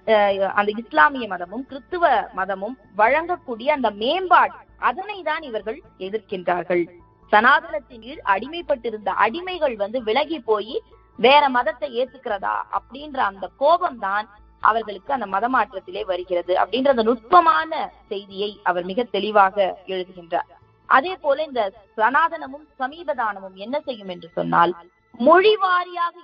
அஹ், 0.07 0.51
அந்த 0.53 0.71
இஸ்லாமிய 0.78 1.28
மதமும் 1.28 1.65
கிறிஸ்துவ 1.65 2.05
மதமும் 2.34 2.76
வழங்கக்கூடிய 2.97 3.67
அந்த 3.67 3.89
மேம்பாடு 3.93 4.55
அதனை 4.80 5.17
தான் 5.23 5.41
இவர்கள் 5.41 5.78
எதிர்க்கின்றார்கள். 5.99 6.84
சனாதனத்தின் 7.32 8.01
கீழ் 8.01 8.21
அடிமைப்பட்டிருந்த 8.26 9.09
அடிமைகள் 9.19 9.76
வந்து 9.76 9.99
விலகி 10.03 10.39
போய் 10.41 10.76
வேற 11.20 11.43
மதத்தை 11.49 11.89
ஏத்துக்கிறதா 12.01 12.55
அப்படின்ற 12.78 13.20
அந்த 13.32 13.45
கோபம் 13.61 13.99
தான் 13.99 14.28
அவர்களுக்கு 14.63 15.11
அந்த 15.13 15.28
மதமாற்றத்திலே 15.34 16.03
வருகிறது 16.11 16.53
அப்படின்ற 16.61 16.89
அந்த 16.93 17.05
நுட்பமான 17.09 17.72
செய்தியை 18.11 18.51
அவர் 18.63 18.86
மிக 18.91 19.03
தெளிவாக 19.16 19.57
எழுதுகின்றார். 19.93 20.49
அதே 20.89 21.13
போல 21.24 21.38
இந்த 21.43 21.61
சனாதனமும் 21.97 22.66
சமீபதானமும் 22.82 23.55
என்ன 23.66 23.76
செய்யும் 23.80 24.11
என்று 24.16 24.30
சொன்னால் 24.38 24.74
மொழி 25.20 25.53
வாரியாக 25.63 26.16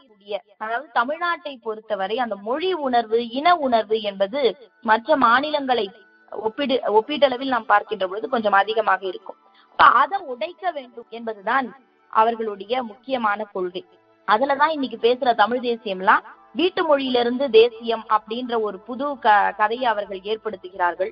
அதாவது 0.58 0.88
தமிழ்நாட்டை 0.94 1.54
பொறுத்தவரை 1.66 2.18
அந்த 2.20 2.36
மொழி 2.48 2.72
உணர்வு 2.88 3.20
இன 3.40 3.48
உணர்வு 3.66 3.98
என்பது 4.10 4.42
மற்ற 4.90 5.16
மாநிலங்களை 5.26 5.86
ஒப்பிடு 6.32 6.76
ஒப்பீட்டளவில் 6.98 7.54
நாம் 7.56 7.72
பார்க்கின்ற 7.72 8.06
பொழுது 8.08 8.28
கொஞ்சம் 8.30 8.58
அதிகமாக 8.60 9.02
இருக்கும். 9.12 9.40
அதை 10.00 10.18
உடைக்க 10.34 10.64
வேண்டும் 10.72 11.10
என்பதுதான் 11.10 11.68
அவர்களுடைய 12.14 12.84
முக்கியமான 12.84 13.44
கொள்கை. 13.56 13.84
அதுலதான் 14.28 14.74
இன்னைக்கு 14.76 14.98
பேசுற 15.08 15.30
தமிழ் 15.36 15.64
தேசியம்லாம் 15.66 16.26
வீட்டு 16.56 16.82
மொழியிலிருந்து 16.88 17.46
தேசியம் 17.50 18.06
அப்படின்ற 18.16 18.54
ஒரு 18.62 18.78
புது 18.80 19.06
க 19.20 19.54
கதையை 19.58 19.86
அவர்கள் 19.86 20.22
ஏற்படுத்துகிறார்கள். 20.32 21.12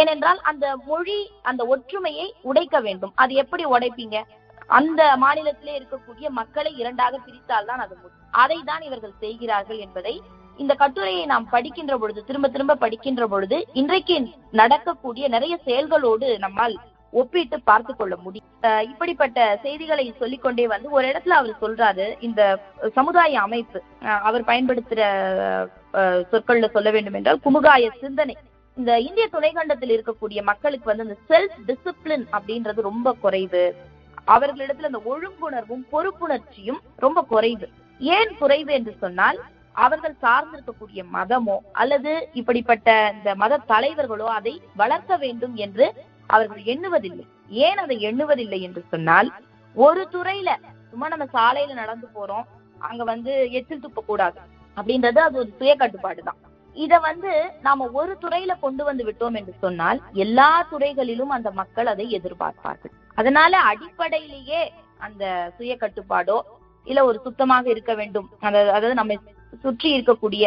ஏனென்றால் 0.00 0.40
அந்த 0.50 0.66
மொழி 0.86 1.18
அந்த 1.42 1.62
ஒற்றுமையை 1.64 2.26
உடைக்க 2.42 2.76
வேண்டும். 2.80 3.12
அது 3.14 3.32
எப்படி 3.34 3.64
உடைப்பீங்க? 3.64 4.18
அந்த 4.78 5.02
மாநிலத்திலே 5.16 5.72
இருக்கக்கூடிய 5.78 6.26
மக்களை 6.40 6.70
இரண்டாக 6.76 7.14
பிரித்தால் 7.26 7.68
தான் 7.70 7.82
அது 7.84 7.96
அதை 8.30 8.58
தான் 8.64 8.80
இவர்கள் 8.80 9.20
செய்கிறார்கள் 9.20 9.78
என்பதை 9.78 10.14
இந்த 10.58 10.72
கட்டுரையை 10.74 11.24
நாம் 11.26 11.46
படிக்கின்ற 11.48 11.94
பொழுது 11.98 12.20
திரும்ப 12.24 12.48
திரும்ப 12.48 12.74
படிக்கின்ற 12.74 13.26
பொழுது 13.26 13.58
இன்றைக்கு 13.72 14.16
நடக்கக்கூடிய 14.60 15.24
நிறைய 15.28 15.54
செயல்களோடு 15.66 16.26
நம்மால் 16.38 16.76
ஒப்பிட்டு 17.12 17.60
பார்த்து 17.60 17.96
கொள்ள 17.96 18.16
முடியும். 18.16 18.48
இப்படிப்பட்ட 18.82 19.58
செய்திகளை 19.62 20.14
சொல்லிக்கொண்டே 20.18 20.66
வந்து 20.66 20.90
ஒரு 20.90 21.08
இடத்துல 21.08 21.28
அவர் 21.28 21.56
சொல்றாரு 21.60 22.14
இந்த 22.20 22.58
சமுதாய 22.94 23.40
அமைப்பு. 23.40 23.82
அஹ் 24.00 24.20
அவர் 24.20 24.44
பயன்படுத்துற 24.44 25.00
சொற்கள்ல 26.32 26.70
சொல்ல 26.70 26.90
வேண்டும் 26.90 27.14
என்றால் 27.14 27.40
குமுகாய 27.44 27.90
சிந்தனை. 28.00 28.36
இந்த 28.76 28.98
இந்திய 28.98 29.28
துணைக்கண்டத்தில் 29.32 30.02
இருக்கக்கூடிய 30.02 30.42
மக்களுக்கு 30.42 30.96
வந்து 30.96 31.04
இந்த 31.04 31.18
செல்ஃப் 31.28 31.70
டிசிப்ளின் 31.70 32.24
அப்படின்றது 32.32 32.80
ரொம்ப 32.80 33.12
குறைவு. 33.12 33.74
அவர்களிடத்துல 34.26 34.90
அந்த 34.90 35.00
ஒழுங்குணர்வும் 35.04 35.86
பொறுப்புணர்ச்சியும் 35.92 36.78
ரொம்ப 36.96 37.22
குறைவு. 37.22 37.68
ஏன் 37.98 38.36
குறைவு 38.38 38.72
என்று 38.72 38.96
சொன்னால் 39.00 39.40
அவர்கள் 39.72 40.14
சார்ந்திருக்கக்கூடிய 40.22 41.02
மதமோ 41.12 41.56
அல்லது 41.72 42.28
இப்படிப்பட்ட 42.32 43.12
இந்த 43.16 43.34
மத 43.34 43.56
தலைவர்களோ 43.56 44.24
அதை 44.24 44.60
வளர்க்க 44.76 45.16
வேண்டும் 45.16 45.54
என்று 45.54 45.92
அவர்கள் 46.34 46.62
எண்ணுவதில்லை. 46.74 47.24
ஏன் 47.66 47.80
அதை 47.82 47.96
எண்ணுவதில்லை 48.08 48.60
என்று 48.68 48.82
சொன்னால் 48.92 49.28
ஒரு 49.76 50.02
துறையில 50.14 50.50
சும்மா 50.90 51.06
நம்ம 51.12 51.26
சாலையில 51.36 51.74
நடந்து 51.82 52.08
போறோம் 52.16 52.46
அங்க 52.88 53.02
வந்து 53.12 53.32
எச்சில் 53.58 53.84
துப்ப 53.84 54.00
கூடாது 54.08 54.38
அப்படின்றது 54.76 55.20
அது 55.26 55.36
ஒரு 55.42 55.50
சுய 55.58 55.72
கட்டுப்பாடு 55.82 56.20
தான். 56.28 56.38
இத 56.76 56.98
வந்து 57.06 57.30
நாம 57.66 57.88
ஒரு 58.00 58.12
துறையில 58.22 58.52
கொண்டு 58.64 58.82
வந்து 58.88 59.02
விட்டோம் 59.08 59.36
என்று 59.40 59.54
சொன்னால் 59.64 59.98
எல்லா 60.24 60.50
துறைகளிலும் 60.70 61.32
அந்த 61.36 61.48
மக்கள் 61.60 61.90
அதை 61.92 62.06
எதிர்பார்ப்பார்கள். 62.18 62.92
அதனால 63.20 63.58
அடிப்படையிலேயே 63.70 64.60
அந்த 65.06 65.24
சுய 65.56 65.72
கட்டுப்பாடோ 65.82 66.38
இல்ல 66.86 67.00
ஒரு 67.08 67.18
சுத்தமாக 67.26 67.66
இருக்க 67.72 67.92
வேண்டும் 68.00 68.28
அந்த 68.46 68.58
அதாவது 68.76 69.00
நம்ம 69.00 69.16
சுற்றி 69.64 69.88
இருக்கக்கூடிய 69.96 70.44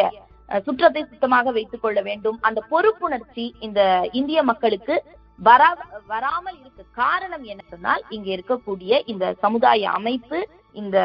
சுற்றத்தை 0.66 1.02
சுத்தமாக 1.12 1.52
வைத்துக் 1.56 1.84
கொள்ள 1.84 1.98
வேண்டும் 2.08 2.36
அந்த 2.48 2.60
பொறுப்புணர்ச்சி 2.72 3.44
இந்த 3.66 3.80
இந்திய 4.18 4.40
மக்களுக்கு 4.50 4.94
வரா 5.38 5.68
வராமல் 6.12 6.58
இருக்க 6.60 6.82
காரணம் 7.00 7.44
என்ன 7.52 7.62
சொன்னால் 7.72 8.02
இங்க 8.16 8.28
இருக்கக்கூடிய 8.36 9.00
இந்த 9.12 9.24
சமுதாய 9.44 9.90
அமைப்பு 9.98 10.38
இந்த 10.80 10.98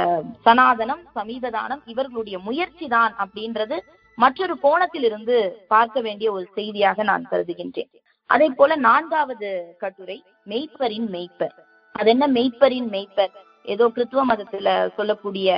சனாதனம் 0.45 1.03
சமீபதானம் 1.17 1.81
இவர்களுடைய 1.91 2.37
முயற்சி 2.47 2.87
தான் 2.95 3.13
அப்படின்றது 3.23 3.77
மற்றொரு 4.17 4.55
கோணத்திலிருந்து 4.63 5.35
பார்க்க 5.73 6.01
வேண்டிய 6.07 6.27
ஒரு 6.35 6.45
செய்தியாக 6.57 7.03
நான் 7.09 7.29
கருதுகின்றேன். 7.31 7.91
அதே 8.29 8.47
போல 8.57 8.75
நான்காவது 8.87 9.49
கட்டுரை 9.83 10.17
மெய்ப்பரின் 10.51 11.07
மெய்ப்பர். 11.15 11.55
அது 11.95 12.09
என்ன 12.13 12.25
மெய்ப்பரின் 12.37 12.89
மெய்ப்பர்? 12.95 13.33
ஏதோ 13.73 13.85
கிறித்துவ 13.95 14.23
மதத்துல 14.31 14.69
சொல்லக்கூடிய 14.97 15.49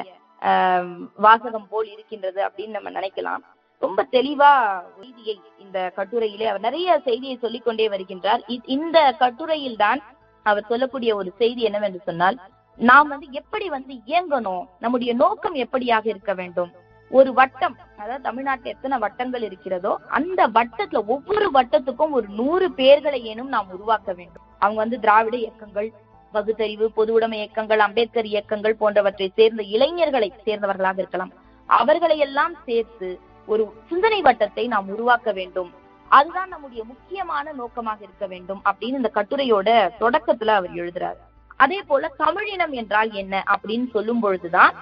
வாசகம் 1.25 1.67
போல் 1.71 1.89
இருக்கின்றது 1.93 2.39
அப்படின்னு 2.47 2.77
நம்ம 2.77 2.91
நினைக்கலாம். 2.99 3.43
ரொம்ப 3.81 4.01
தெளிவா 4.15 4.51
செய்தியை 4.99 5.35
இந்த 5.63 5.77
கட்டுரையிலே 5.97 6.45
அவர் 6.49 6.65
நிறைய 6.67 6.99
செய்தியை 7.07 7.35
சொல்லிக் 7.43 7.65
கொண்டே 7.65 7.85
வருகின்றார். 7.93 8.41
இந்த 8.75 8.97
கட்டுரையில் 9.21 9.81
தான் 9.85 10.01
அவர் 10.45 10.69
சொல்லக்கூடிய 10.71 11.11
ஒரு 11.15 11.29
செய்தி 11.41 11.61
என்னவென்று 11.69 11.99
சொன்னால் 12.09 12.37
நாம் 12.79 13.11
வந்து 13.13 13.27
எப்படி 13.39 13.65
வந்து 13.75 13.93
இயங்கணும் 14.11 14.63
நம்முடைய 14.83 15.11
நோக்கம் 15.23 15.57
எப்படியாக 15.63 16.05
இருக்க 16.13 16.33
வேண்டும் 16.39 16.71
ஒரு 17.11 17.31
வட்டம் 17.39 17.75
அதாவது 18.01 18.23
தமிழ்நாட்டில் 18.27 18.73
எத்தனை 18.73 18.97
வட்டங்கள் 19.03 19.43
இருக்கிறதோ 19.47 19.91
அந்த 20.17 20.41
வட்டத்துல 20.55 21.01
ஒவ்வொரு 21.15 21.47
வட்டத்துக்கும் 21.57 22.15
ஒரு 22.19 22.27
நூறு 22.39 22.67
பேர்களை 22.79 23.19
ஏனும் 23.31 23.51
நாம் 23.55 23.73
உருவாக்க 23.75 24.09
வேண்டும். 24.19 24.45
அவங்க 24.63 24.79
வந்து 24.83 24.99
திராவிட 25.03 25.35
இயக்கங்கள் 25.43 25.89
பகுத்தறிவு 26.33 26.87
பொது 26.97 27.11
உடைமை 27.15 27.37
இயக்கங்கள் 27.41 27.83
அம்பேத்கர் 27.87 28.29
இயக்கங்கள் 28.31 28.79
போன்றவற்றை 28.81 29.27
சேர்ந்த 29.39 29.63
இளைஞர்களை 29.75 30.29
சேர்ந்தவர்களாக 30.47 30.99
இருக்கலாம். 31.03 31.33
அவர்களை 31.69 32.17
எல்லாம் 32.27 32.55
சேர்த்து 32.67 33.09
ஒரு 33.51 33.63
சிந்தனை 33.89 34.19
வட்டத்தை 34.27 34.63
நாம் 34.73 34.91
உருவாக்க 34.93 35.31
வேண்டும். 35.39 35.71
அதுதான் 36.11 36.51
நம்முடைய 36.53 36.81
முக்கியமான 36.89 37.45
நோக்கமாக 37.59 37.99
இருக்க 38.07 38.25
வேண்டும் 38.33 38.61
அப்படின்னு 38.69 38.99
இந்த 39.01 39.11
கட்டுரையோட 39.15 39.69
தொடக்கத்துல 40.01 40.55
அவர் 40.59 40.73
எழுதுறாரு. 40.81 41.19
அதே 41.63 41.79
போல 41.89 42.09
தமிழினம் 42.23 42.73
என்றால் 42.81 43.11
என்ன 43.21 43.43
அப்படின்னு 43.53 43.87
சொல்லும் 43.95 44.21
பொழுதுதான் 44.25 44.73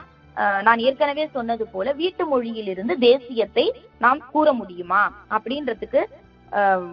நான் 0.67 0.81
ஏற்கனவே 0.87 1.23
சொன்னது 1.33 1.65
போல 1.71 1.87
வீட்டு 2.01 2.23
மொழியிலிருந்து 2.31 2.93
தேசியத்தை 3.07 3.65
நாம் 4.03 4.21
கூற 4.33 4.47
முடியுமா 4.59 5.01
அப்படின்றதுக்கு 5.35 6.01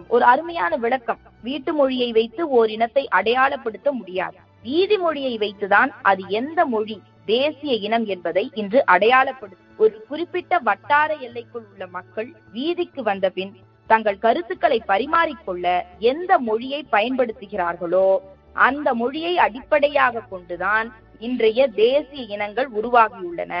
ஒரு 0.07 0.23
அருமையான 0.31 0.73
விளக்கம். 0.83 1.21
வீட்டு 1.47 1.71
மொழியை 1.79 2.09
வைத்து 2.17 2.43
ஓர் 2.57 2.69
இனத்தை 2.75 3.03
அடையாளப்படுத்த 3.19 3.89
முடியாது. 3.99 4.37
வீதி 4.63 4.97
மொழியை 5.05 5.33
வைத்துதான் 5.43 5.91
அது 6.09 6.23
எந்த 6.39 6.59
மொழி 6.73 6.97
தேசிய 7.31 7.73
இனம் 7.87 8.05
என்பதை 8.15 8.43
இன்று 8.61 8.79
அடையாளப்படுத்த 8.93 9.65
ஒரு 9.79 9.95
குறிப்பிட்ட 10.07 10.53
வட்டார 10.59 11.09
எல்லைக்குள் 11.25 11.65
உள்ள 11.71 11.83
மக்கள் 11.87 12.29
வீதிக்கு 12.53 13.01
வந்த 13.03 13.27
பின் 13.29 13.53
தங்கள் 13.89 14.17
கருத்துக்களை 14.17 14.79
பரிமாறிக்கொள்ள 14.87 15.65
எந்த 16.11 16.31
மொழியை 16.39 16.81
பயன்படுத்துகிறார்களோ 16.91 18.09
அந்த 18.55 18.93
மொழியை 18.93 19.33
அடிப்படையாக 19.37 20.23
கொண்டுதான் 20.29 20.87
இன்றைய 21.19 21.67
தேசிய 21.83 22.23
இனங்கள் 22.35 22.69
உருவாகியுள்ளன. 22.71 23.53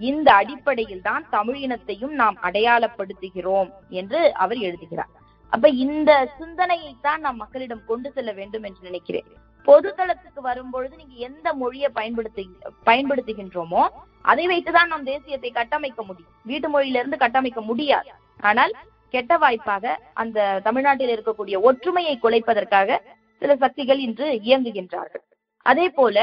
இந்த 0.00 0.28
அடிப்படையில் 0.32 1.04
தான் 1.08 1.24
தமிழ் 1.30 1.58
இனத்தையும் 1.66 2.14
நாம் 2.14 2.36
அடையாளப்படுத்துகிறோம் 2.42 3.70
என்று 4.00 4.20
அவர் 4.32 4.58
எழுதுகிறார். 4.58 5.12
அப்ப 5.52 5.68
இந்த 5.84 6.10
சிந்தனையை 6.38 6.92
தான் 7.00 7.20
நாம் 7.20 7.36
மக்களிடம் 7.36 7.86
கொண்டு 7.86 8.08
செல்ல 8.12 8.32
வேண்டும் 8.32 8.62
என்று 8.62 8.82
நினைக்கிறேன். 8.82 9.28
பொது 9.66 9.88
தளத்துக்கு 9.98 10.40
வரும்பொழுது 10.40 10.94
நீங்க 11.00 11.16
எந்த 11.28 11.48
மொழியை 11.62 11.88
பயன்படுத்தி 11.98 12.44
பயன்படுத்துகின்றோமோ 12.88 13.82
அதை 14.24 14.44
வைத்துதான் 14.52 14.90
நாம் 14.92 15.08
தேசியத்தை 15.10 15.50
கட்டமைக்க 15.52 16.00
முடியும். 16.08 16.32
வீட்டு 16.50 16.68
மொழியிலிருந்து 16.74 17.18
கட்டமைக்க 17.24 17.60
முடியாது. 17.70 18.10
ஆனால் 18.40 18.72
கெட்ட 19.14 19.32
வாய்ப்பாக 19.42 19.94
அந்த 20.22 20.38
தமிழ்நாட்டில் 20.66 21.12
இருக்கக்கூடிய 21.14 21.56
ஒற்றுமையை 21.68 22.14
குலைப்பதற்காக 22.24 22.98
சில 23.42 23.52
சக்திகள் 23.62 24.00
இன்று 24.06 24.26
இயங்குகின்றார்கள். 24.48 25.24
அதே 25.66 25.86
போல 25.98 26.16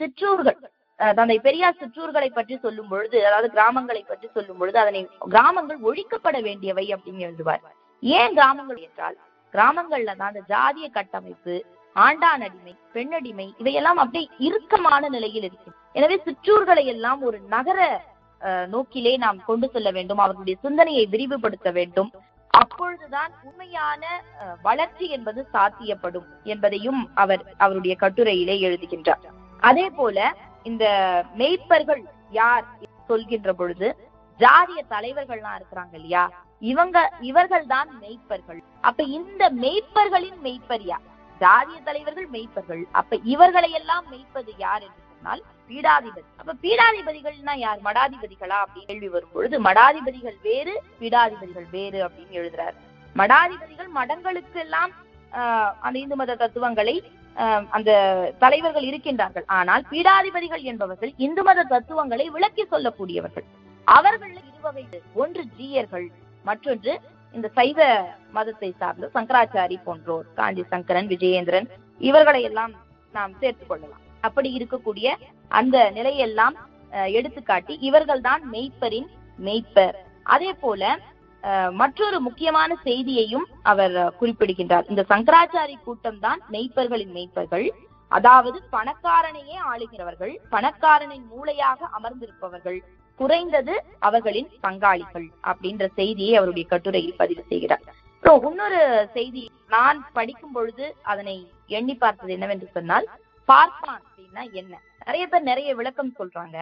சிற்றூர்கள் 0.00 0.60
தந்தை 0.98 1.36
பெரியார் 1.46 1.78
சிற்றூர்களை 1.80 2.28
பற்றி 2.30 2.54
சொல்லும் 2.64 2.90
பொழுது 2.90 3.18
அதாவது 3.28 3.48
கிராமங்களை 3.56 4.02
பற்றி 4.04 4.26
சொல்லும் 4.36 4.58
பொழுது 4.60 4.78
அதனை 4.82 5.00
கிராமங்கள் 5.34 5.80
ஒழிக்கப்பட 5.88 6.36
வேண்டியவை 6.48 6.84
அப்படின்னு 6.94 7.26
எழுதுவார் 7.28 7.62
ஏன் 8.02 8.34
கிராமங்கள் 8.38 8.80
என்றால் 8.86 9.16
கிராமங்கள்ல 9.54 10.12
தான் 10.20 10.30
அந்த 10.32 10.42
ஜாதிய 10.52 10.86
கட்டமைப்பு 10.98 11.56
ஆண்டான் 11.96 12.44
அடிமை 12.46 12.74
பெண்ணடிமை 12.94 13.46
இவையெல்லாம் 13.60 14.00
அப்படியே 14.02 14.26
இறுக்கமான 14.46 15.08
நிலையில் 15.16 15.46
இருக்கு 15.48 15.70
எனவே 15.98 16.16
சிற்றூர்களை 16.26 16.84
எல்லாம் 16.94 17.20
ஒரு 17.28 17.38
நகர 17.54 17.78
நோக்கிலே 18.74 19.12
நாம் 19.24 19.38
கொண்டு 19.48 19.66
செல்ல 19.74 19.88
வேண்டும் 19.96 20.22
அவர்களுடைய 20.22 20.56
சிந்தனையை 20.62 21.04
விரிவுபடுத்த 21.12 21.68
வேண்டும். 21.78 22.08
அப்பொழுதுதான் 22.54 23.32
உண்மையான 23.48 24.02
வளர்ச்சி 24.62 25.06
என்பது 25.16 25.40
சாத்தியப்படும் 25.52 26.26
என்பதையும் 26.52 27.00
அவர் 27.22 27.42
அவருடைய 27.64 27.94
கட்டுரையிலே 28.00 28.56
எழுதுகின்றார். 28.68 29.22
அதே 29.68 29.86
போல 29.98 30.32
இந்த 30.70 30.84
மெய்ப்பர்கள் 31.40 32.02
யார் 32.40 32.66
சொல்கின்ற 33.10 33.52
பொழுது 33.60 33.88
ஜாதிய 34.40 34.80
தலைவர்கள்லாம் 34.94 35.56
இருக்கிறாங்க 35.58 35.94
இல்லையா? 35.98 36.24
இவங்க 36.72 36.98
இவர்கள் 37.30 37.66
தான் 37.74 37.88
மெய்ப்பர்கள். 38.02 38.60
அப்ப 38.88 39.02
இந்த 39.18 39.42
மெய்ப்பர்களின் 39.64 40.38
மெய்ப்பர் 40.46 40.84
யார்? 40.92 41.06
ஜாதிய 41.42 41.78
தலைவர்கள் 41.82 42.28
மெய்ப்பர்கள். 42.30 42.82
அப்ப 42.92 43.16
இவர்களை 43.32 43.70
எல்லாம் 43.78 44.04
மெய்ப்பது 44.10 44.52
யார் 44.58 44.82
என்று 44.86 45.00
சொன்னால் 45.08 45.42
பீடாதிபதி. 45.70 46.26
அப்ப 46.40 46.54
பீடாதிபதிகள்னா 46.62 47.54
யார்? 47.58 47.80
மடாதிபதிகளா? 47.84 48.58
அப்படின்னு 48.64 48.88
கேள்வி 48.90 49.08
வரும் 49.08 49.32
பொழுது 49.34 49.56
மடாதிபதிகள் 49.60 50.38
வேறு 50.42 50.74
பீடாதிபதிகள் 51.00 51.68
வேறு 51.70 51.98
அப்படின்னு 52.06 52.38
எழுதுறாரு. 52.40 52.76
மடாதிபதிகள் 53.16 53.90
மடங்களுக்கு 53.96 54.60
எல்லாம் 54.60 54.92
ஆஹ், 55.32 55.72
அந்த 55.80 55.96
இந்து 55.98 56.16
மத 56.16 56.32
தத்துவங்களை 56.36 56.94
ஆஹ், 57.36 57.64
அந்த 57.70 57.90
தலைவர்கள் 58.38 58.88
இருக்கின்றார்கள். 58.88 59.46
ஆனால் 59.50 59.82
பீடாதிபதிகள் 59.90 60.64
என்பவர்கள் 60.70 61.12
இந்து 61.18 61.42
மத 61.42 61.60
தத்துவங்களை 61.70 62.26
விளக்கி 62.30 62.64
சொல்லக்கூடியவர்கள். 62.66 63.46
அவர்கள் 63.86 64.34
இருவகை 64.42 64.84
ஒன்று 65.14 65.42
ஜீயர்கள் 65.56 66.06
மற்றொன்று 66.44 66.92
இந்த 67.34 67.48
சைவ 67.54 67.80
மதத்தை 68.30 68.74
சார்ந்த 68.78 69.10
சங்கராச்சாரி 69.14 69.78
போன்றோர் 69.84 70.26
காஞ்சி 70.34 70.64
சங்கரன் 70.68 71.08
விஜயேந்திரன் 71.08 71.68
இவர்களை 72.00 72.42
எல்லாம் 72.42 72.72
நாம் 73.14 73.32
சேர்த்துக் 73.40 73.68
கொள்ளலாம். 73.68 74.02
அப்படி 74.20 74.56
இருக்கக்கூடிய 74.58 75.06
அந்த 75.50 75.90
நிலையெல்லாம் 75.90 76.56
எடுத்துக்காட்டி 77.12 77.74
இவர்கள்தான் 77.80 78.42
மெய்ப்பரின் 78.52 79.08
மெய்ப்பர். 79.38 79.96
அதே 80.26 80.52
போல 80.54 80.82
அஹ், 81.42 81.70
மற்றொரு 81.72 82.20
முக்கியமான 82.20 82.76
செய்தியையும் 82.84 83.46
அவர் 83.62 84.14
குறிப்பிடுகின்றார். 84.18 84.84
இந்த 84.88 85.02
சங்கராச்சாரி 85.08 85.78
கூட்டம் 85.84 86.18
தான் 86.18 86.40
மெய்ப்பர்களின் 86.50 87.14
மெய்ப்பர்கள். 87.14 87.66
அதாவது 88.10 88.58
பணக்காரனையே 88.72 89.56
ஆளுகிறவர்கள் 89.72 90.34
பணக்காரனின் 90.50 91.24
மூளையாக 91.32 91.80
அமர்ந்திருப்பவர்கள். 91.98 92.78
குறைந்தது 93.20 93.74
அவர்களின் 93.98 94.48
பங்காளிகள் 94.62 95.26
அப்படின்ற 95.50 95.86
செய்தியை 95.98 96.36
அவருடைய 96.36 96.66
கட்டுரையில் 96.68 97.16
பதிவு 97.16 97.42
செய்கிறார். 97.48 97.84
அப்புறம் 98.24 98.52
இன்னொரு 98.52 98.80
செய்தி 99.12 99.42
நான் 99.68 99.98
படிக்கும் 100.12 100.52
பொழுது 100.52 100.86
அதனை 101.02 101.36
எண்ணி 101.66 101.94
பார்த்தது 101.94 102.32
என்னவென்று 102.32 102.68
சொன்னால் 102.72 103.06
பார்ப்பான் 103.48 104.02
அப்படின்னா 104.06 104.42
என்ன? 104.52 104.72
நிறைய 105.06 105.24
பேர் 105.26 105.48
நிறைய 105.50 105.70
விளக்கம் 105.74 106.16
சொல்றாங்க. 106.18 106.56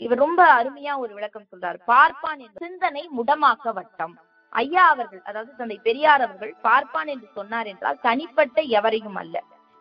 இவர் 0.00 0.18
ரொம்ப 0.18 0.40
அருமையா 0.58 0.92
ஒரு 0.96 1.12
விளக்கம் 1.14 1.48
சொல்றாரு. 1.52 1.78
பார்ப்பான் 1.84 2.38
என்று 2.38 2.62
சிந்தனை 2.66 3.02
முடமாக்க 3.18 3.72
வட்டம். 3.72 4.14
ஐயா 4.52 4.84
அவர்கள் 4.88 5.22
அதாவது 5.22 5.52
தந்தை 5.56 5.76
பெரியார் 5.82 6.24
அவர்கள் 6.26 6.54
பார்ப்பான் 6.62 7.06
என்று 7.06 7.28
சொன்னார் 7.34 7.66
என்றால் 7.66 8.00
தனிப்பட்ட 8.02 8.60
எவரையும் 8.78 9.18
அல்ல. 9.22 9.36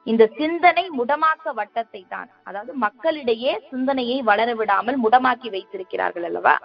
இந்த 0.07 0.23
சிந்தனை 0.37 0.83
முடமாக்க 0.97 1.47
வட்டத்தை 1.57 2.01
தான். 2.07 2.29
அதாவது 2.43 2.71
மக்களிடையே 2.83 3.51
சிந்தனையை 3.67 4.17
வளர 4.29 4.49
விடாமல் 4.55 4.97
முடமாக்கி 5.03 5.49
வைத்திருக்கிறார்கள் 5.53 6.25
அல்லவா? 6.29 6.55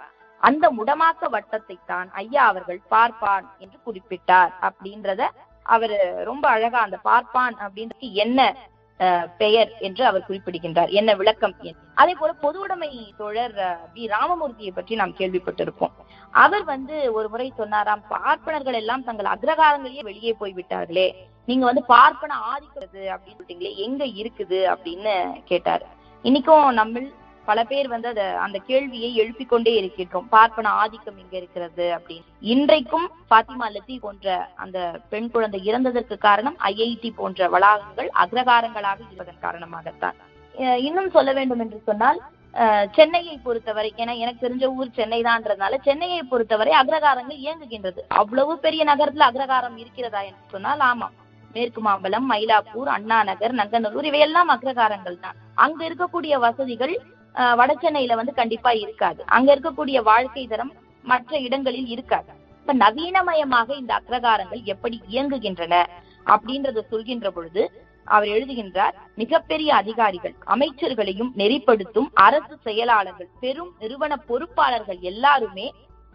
அந்த 0.41 0.65
முடமாக்க 0.71 1.29
வட்டத்தை 1.31 1.77
தான் 1.85 2.09
ஐயா 2.21 2.41
அவர்கள் 2.49 2.79
பார்ப்பான் 2.89 3.45
என்று 3.59 3.77
குறிப்பிட்டார் 3.85 4.51
அப்படின்றத 4.67 5.21
அவர் 5.65 5.95
ரொம்ப 6.23 6.45
அழகா 6.49 6.79
அந்த 6.83 6.97
பார்ப்பான் 7.05 7.55
அப்படின்றது 7.63 8.09
என்ன 8.23 8.39
அஹ், 8.99 9.25
பெயர் 9.39 9.71
என்று 9.81 10.03
அவர் 10.07 10.25
குறிப்பிடுகின்றார். 10.27 10.91
என்ன 10.99 11.11
விளக்கம் 11.15 11.53
அதே 11.97 12.13
போல 12.15 12.31
பொது 12.39 12.57
உடைமை 12.63 12.89
தோழர் 13.17 13.53
வி. 13.93 14.03
ராமமூர்த்தியை 14.13 14.71
பற்றி 14.73 14.93
நாம் 14.95 15.17
கேள்விப்பட்டிருக்கோம் 15.19 15.93
அவர் 16.33 16.65
வந்து 16.65 16.95
ஒரு 17.17 17.27
முறை 17.29 17.47
சொன்னாராம் 17.55 18.03
பார்ப்பனர்கள் 18.09 18.79
எல்லாம் 18.79 19.05
தங்கள் 19.05 19.33
அக்ரகாரங்களையே 19.33 20.03
வெளியே 20.07 20.33
போய் 20.35 20.57
விட்டார்களே 20.57 21.07
நீங்க 21.47 21.65
வந்து 21.65 21.83
பார்ப்பன 21.83 22.35
ஆதிக்கிறது 22.53 22.97
அப்படின்னு 22.97 23.37
சொல்லிட்டீங்களே 23.37 23.75
எங்க 23.75 24.05
இருக்குது 24.05 24.75
அப்படின்னு 24.75 25.43
கேட்டாரு. 25.43 25.85
இன்னைக்கும் 26.23 26.71
நம்ம 26.71 26.99
பல 27.45 27.63
பேர் 27.63 27.87
வந்து 27.87 28.07
அத 28.07 28.39
அந்த 28.39 28.57
கேள்வியை 28.57 29.15
எழுப்பிக் 29.15 29.49
கொண்டே 29.49 29.73
இருக்கின்றோம். 29.81 30.27
பார்ப்பன 30.29 30.69
ஆதிக்கம் 30.69 31.17
எங்க 31.17 31.37
இருக்கிறது 31.37 32.01
அப்படின்னு. 32.01 32.23
இன்றைக்கும் 32.39 33.11
பாத்திமா 33.29 33.69
லத்தி 33.69 33.99
போன்ற 33.99 34.49
அந்த 34.55 34.99
பெண் 35.09 35.31
குழந்தை 35.31 35.59
இறந்ததற்கு 35.65 36.17
காரணம் 36.17 36.57
ஐஐடி 36.63 37.11
போன்ற 37.15 37.47
வளாகங்கள் 37.49 38.09
அக்ரகாரங்களாக 38.23 38.99
இருப்பதன் 39.05 39.41
காரணமாகத்தான். 39.41 40.17
அஹ் 40.57 40.79
இன்னும் 40.79 41.09
சொல்ல 41.09 41.33
வேண்டும் 41.33 41.59
என்று 41.59 41.81
சொன்னால் 41.85 42.21
சென்னையை 42.91 43.37
பொறுத்தவரை 43.37 43.93
ஏன்னா 43.97 44.17
எனக்கு 44.17 44.47
தெரிஞ்ச 44.47 44.65
ஊர் 44.75 44.91
சென்னை 44.91 45.21
தான்றதுனால 45.21 45.77
சென்னையை 45.81 46.23
பொறுத்தவரை 46.23 46.73
அக்ரகாரங்கள் 46.81 47.39
இயங்குகின்றது. 47.43 47.99
அவ்வளவு 48.07 48.59
பெரிய 48.59 48.83
நகரத்துல 48.83 49.25
அக்ரகாரம் 49.29 49.77
இருக்கிறதா 49.77 50.21
என்று 50.21 50.43
சொன்னால் 50.47 50.79
ஆமாம். 50.79 51.25
மேற்கு 51.55 51.81
மாம்பலம் 51.87 52.27
மயிலாப்பூர் 52.31 52.89
அண்ணா 52.95 53.19
நகர் 53.29 53.53
நங்கநல்லூர் 53.59 54.09
இவையெல்லாம் 54.09 54.51
அக்ரகாரங்கள் 54.55 55.21
தான். 55.25 55.37
அங்க 55.65 55.79
இருக்கக்கூடிய 55.89 56.33
வசதிகள் 56.45 56.95
வட 57.59 57.71
சென்னையில 57.83 58.15
வந்து 58.19 58.33
கண்டிப்பா 58.41 58.71
இருக்காது. 58.83 59.21
அங்க 59.37 59.49
இருக்கக்கூடிய 59.55 59.97
வாழ்க்கை 60.11 60.43
தரம் 60.53 60.71
மற்ற 61.05 61.39
இடங்களில் 61.47 61.89
இருக்காது. 61.95 62.31
இப்ப 62.61 62.73
நவீனமயமாக 62.83 63.69
இந்த 63.81 63.91
அக்ரகாரங்கள் 63.99 64.63
எப்படி 64.73 64.97
இயங்குகின்றன 65.11 65.75
அப்படின்றத 66.25 66.83
சொல்கின்ற 66.93 67.27
பொழுது 67.35 67.61
அவர் 68.07 68.29
எழுதுகின்றார் 68.35 68.95
மிகப்பெரிய 69.21 69.69
அதிகாரிகள் 69.81 70.35
அமைச்சர்களையும் 70.53 71.31
நெறிப்படுத்தும் 71.41 72.09
அரசு 72.25 72.55
செயலாளர்கள் 72.67 73.29
பெரும் 73.43 73.71
நிறுவன 73.81 74.15
பொறுப்பாளர்கள் 74.29 74.99
எல்லாருமே 75.11 75.67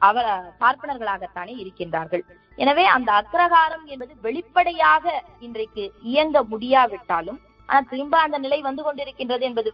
அவர் 0.03 0.29
பார்ப்பனர்களாகத்தானே 0.61 1.55
இருக்கின்றார்கள். 1.59 2.23
எனவே 2.59 2.85
அந்த 2.95 3.11
அக்ரகாரம் 3.21 3.87
என்பது 3.87 4.13
வெளிப்படையாக 4.23 5.05
இன்றைக்கு 5.41 5.85
இயங்க 6.05 6.43
முடியாவிட்டாலும் 6.45 7.39
ஆனால் 7.69 7.89
திரும்ப 7.89 8.15
அந்த 8.19 8.39
நிலை 8.39 8.59
வந்து 8.63 8.83
கொண்டிருக்கின்றது 8.83 9.45
என்பது 9.49 9.71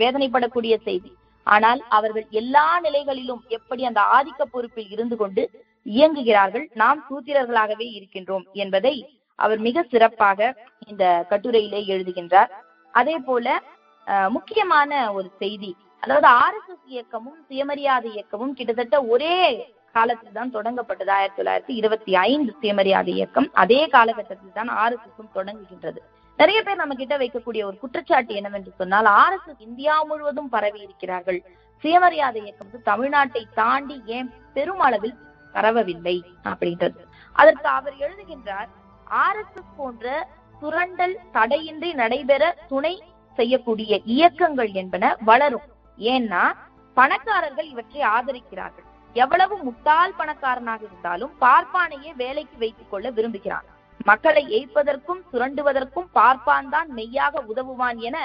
வேதனைப்படக்கூடிய 0.00 0.74
செய்தி. 0.84 1.10
ஆனால் 1.46 1.80
அவர்கள் 1.90 2.26
எல்லா 2.32 2.66
நிலைகளிலும் 2.80 3.42
எப்படி 3.50 3.82
அந்த 3.84 4.00
ஆதிக்க 4.16 4.42
பொறுப்பில் 4.46 4.90
இருந்து 4.90 5.16
கொண்டு 5.16 5.42
இயங்குகிறார்கள் 5.86 6.66
நாம் 6.74 7.00
சூத்திரர்களாகவே 7.08 7.86
இருக்கின்றோம் 7.96 8.46
என்பதை 8.56 8.94
அவர் 9.38 9.60
மிக 9.60 9.82
சிறப்பாக 9.84 10.40
இந்த 10.88 11.04
கட்டுரையிலே 11.30 11.80
எழுதுகின்றார். 11.92 12.50
அதே 12.94 13.16
போல 13.20 13.46
அஹ், 14.06 14.30
முக்கியமான 14.30 14.90
ஒரு 15.12 15.28
செய்தி 15.38 15.70
அதாவது 16.04 16.28
ஆர்எஸ்எஸ் 16.44 16.86
இயக்கமும் 16.94 17.38
சுயமரியாதை 17.48 18.08
இயக்கமும் 18.16 18.54
கிட்டத்தட்ட 18.58 18.96
ஒரே 19.12 19.36
காலத்தில் 19.96 20.36
தான் 20.38 20.52
தொடங்கப்பட்டது. 20.56 21.10
ஆயிரத்தி 21.16 21.38
தொள்ளாயிரத்தி 21.40 21.74
இருபத்தி 21.80 22.12
ஐந்து 22.30 22.50
சுயமரியாதை 22.60 23.12
இயக்கம் 23.18 23.48
அதே 23.62 23.80
காலகட்டத்தில் 23.94 24.56
தான் 24.58 24.70
ஆர்எஸ்எஸும் 24.82 25.34
தொடங்குகின்றது. 25.36 26.00
நிறைய 26.40 26.58
பேர் 26.62 26.80
நம்ம 26.80 26.94
கிட்ட 27.00 27.14
வைக்கக்கூடிய 27.16 27.62
ஒரு 27.68 27.76
குற்றச்சாட்டு 27.82 28.32
என்னவென்று 28.34 28.72
சொன்னால் 28.80 29.08
ஆர்எஸ்எஸ் 29.22 29.60
இந்தியா 29.68 29.96
முழுவதும் 30.02 30.48
பரவி 30.54 30.80
இருக்கிறார்கள். 30.86 31.40
சுயமரியாதை 31.84 32.40
இயக்கம் 32.44 32.70
வந்து 32.70 32.88
தமிழ்நாட்டை 32.90 33.42
தாண்டி 33.60 33.96
ஏன் 34.16 34.30
பெருமளவில் 34.56 35.16
பரவவில்லை 35.56 36.16
அப்படின்றது. 36.50 37.00
அதற்கு 37.32 37.68
அவர் 37.78 37.96
எழுதுகின்றார் 38.06 38.70
ஆர்எஸ்எஸ் 39.26 39.74
போன்ற 39.76 40.26
சுரண்டல் 40.60 41.16
தடையின்றி 41.36 41.92
நடைபெற 42.02 42.42
துணை 42.72 42.94
செய்யக்கூடிய 43.38 43.92
இயக்கங்கள் 44.16 44.72
என்பன 44.82 45.04
வளரும். 45.30 45.68
ஏன்னா 45.98 46.42
பணக்காரர்கள் 46.96 47.68
இவற்றை 47.72 48.02
ஆதரிக்கிறார்கள். 48.16 48.86
எவ்வளவு 49.16 49.54
முட்டாள் 49.58 50.16
பணக்காரனாக 50.18 50.82
இருந்தாலும் 50.84 51.32
பார்ப்பானையே 51.40 52.12
வேலைக்கு 52.16 52.56
வைத்துக் 52.58 52.90
கொள்ள 52.90 53.10
விரும்புகிறான். 53.10 53.66
மக்களை 54.04 54.42
எய்ப்பதற்கும் 54.58 55.20
சுரண்டுவதற்கும் 55.32 56.08
பார்ப்பான் 56.12 56.68
தான் 56.68 56.88
மெய்யாக 56.88 57.42
உதவுவான் 57.52 57.98
என 57.98 58.16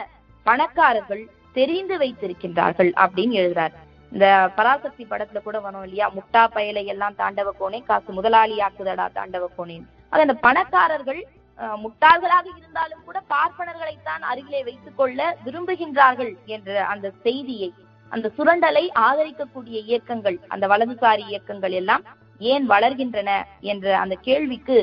பணக்காரர்கள் 0.43 1.23
தெரிந்து 1.53 1.97
வைத்திருக்கின்றார்கள் 1.97 2.91
அப்படின்னு 3.03 3.35
எழுதுறார். 3.41 3.75
இந்த 4.11 4.51
பராசக்தி 4.55 5.03
படத்துல 5.09 5.39
கூட 5.43 5.59
வரும் 5.59 5.83
இல்லையா? 5.83 6.05
முட்டா 6.15 6.43
பயலை 6.55 6.83
எல்லாம் 6.85 7.17
தாண்டவ 7.17 7.49
கோனே 7.59 7.79
காசு 7.83 8.13
முதலாளி 8.13 8.55
ஆக்குதடா 8.67 9.05
தாண்டவ 9.17 9.47
கோனேன் 9.57 9.85
அது 10.09 10.21
அந்த 10.21 10.35
பணக்காரர்கள் 10.45 11.21
முட்டாள்களாக 11.77 12.45
இருந்தாலும் 12.57 13.03
கூட 13.03 13.23
பார்ப்பனர்களைத்தான் 13.29 14.21
அருகிலே 14.21 14.63
வைத்துக் 14.63 14.97
கொள்ள 14.97 15.37
விரும்புகின்றார்கள் 15.45 16.33
என்ற 16.45 16.85
அந்த 16.85 17.13
செய்தியை 17.23 17.69
அந்த 18.11 18.31
சுரண்டலை 18.37 18.89
ஆதரிக்கக்கூடிய 18.99 19.77
இயக்கங்கள் 19.83 20.37
அந்த 20.47 20.67
வலதுசாரி 20.67 21.23
இயக்கங்கள் 21.27 21.71
எல்லாம் 21.71 22.03
ஏன் 22.41 22.65
வளர்கின்றன 22.69 23.31
என்ற 23.61 23.97
அந்த 23.97 24.15
கேள்விக்கு 24.15 24.77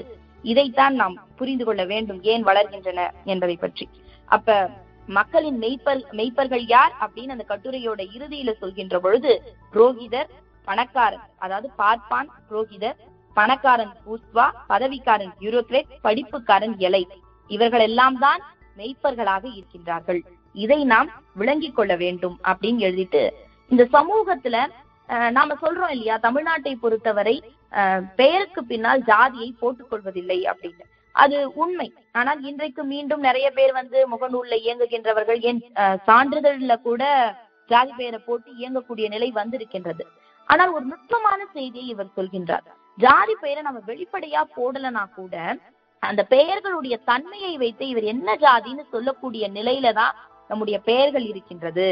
இதைத்தான் 0.45 0.95
நாம் 0.95 1.15
புரிந்து 1.37 1.65
கொள்ள 1.65 1.85
வேண்டும் 1.85 2.21
ஏன் 2.23 2.45
வளர்கின்றன 2.45 3.01
என்பதை 3.25 3.57
பற்றி. 3.57 3.87
அப்ப 4.29 4.69
மக்களின் 5.09 5.59
மெய்ப்பர் 5.59 6.03
மெய்ப்பர்கள் 6.13 6.65
யார் 6.67 6.93
அப்படின்னு 7.01 7.29
அந்த 7.29 7.47
கட்டுரையோட 7.49 8.01
இறுதியில 8.17 8.53
சொல்கின்ற 8.61 8.99
பொழுது 8.99 9.33
புரோகிதர் 9.73 10.31
பணக்காரர் 10.67 11.25
அதாவது 11.39 11.71
பார்ப்பான் 11.77 12.31
புரோகிதர் 12.51 12.97
பணக்காரன் 13.37 13.95
பூஸ்வா 14.05 14.47
பதவிக்காரன் 14.69 15.33
யூரோக்ரேட் 15.45 15.93
படிப்புக்காரன் 16.05 16.77
எலை. 16.81 17.03
இவர்கள் 17.51 17.85
எல்லாம் 17.89 18.19
தான் 18.19 18.41
மெய்ப்பர்களாக 18.77 19.45
இருக்கின்றார்கள். 19.59 20.21
இதை 20.55 20.81
நாம் 20.93 21.09
விளங்கிக் 21.35 21.77
கொள்ள 21.77 21.93
வேண்டும் 21.97 22.37
அப்படின்னு 22.51 22.81
எழுதிட்டு 22.89 23.23
இந்த 23.71 23.85
சமூகத்துல 23.95 24.57
நாம 25.33 25.57
சொல்றோம் 25.63 25.93
இல்லையா 25.95 26.17
தமிழ்நாட்டை 26.23 26.73
பொறுத்தவரை 26.77 27.35
பெயருக்கு 28.17 28.61
பின்னால் 28.65 29.03
ஜாதியை 29.03 29.49
போட்டுக் 29.61 29.91
கொள்வதில்லை 29.91 30.39
அப்படின்னு. 30.53 30.85
அது 31.15 31.37
உண்மை. 31.55 31.87
ஆனால் 32.13 32.41
இன்றைக்கு 32.43 32.83
மீண்டும் 32.85 33.21
நிறைய 33.21 33.47
பேர் 33.51 33.73
வந்து 33.73 33.99
முகநூல்ல 34.13 34.55
இயங்குகின்றவர்கள் 34.65 35.41
என் 35.43 35.61
அஹ், 35.83 35.99
சான்றிதழ்ல 36.09 36.77
கூட 36.83 37.03
ஜாதி 37.71 37.93
பெயரை 37.97 38.21
போட்டு 38.21 38.51
இயங்கக்கூடிய 38.59 39.07
நிலை 39.09 39.29
வந்திருக்கின்றது. 39.33 40.05
ஆனால் 40.49 40.73
ஒரு 40.73 40.85
நுட்பமான 40.85 41.41
செய்தியை 41.53 41.87
இவர் 41.89 42.17
சொல்கின்றார். 42.17 42.67
ஜாதி 42.99 43.35
பெயரை 43.43 43.63
நம்ம 43.67 43.81
வெளிப்படையா 43.91 44.43
போடலனா 44.57 45.05
கூட 45.19 45.35
அந்த 46.03 46.23
பெயர்களுடைய 46.33 46.97
தன்மையை 47.11 47.53
வைத்து 47.63 47.85
இவர் 47.93 48.07
என்ன 48.15 48.29
ஜாதின்னு 48.45 48.85
சொல்லக்கூடிய 48.95 49.45
நிலையில 49.57 49.93
தான் 50.01 50.15
நம்முடைய 50.51 50.77
பெயர்கள் 50.89 51.27
இருக்கின்றது. 51.31 51.87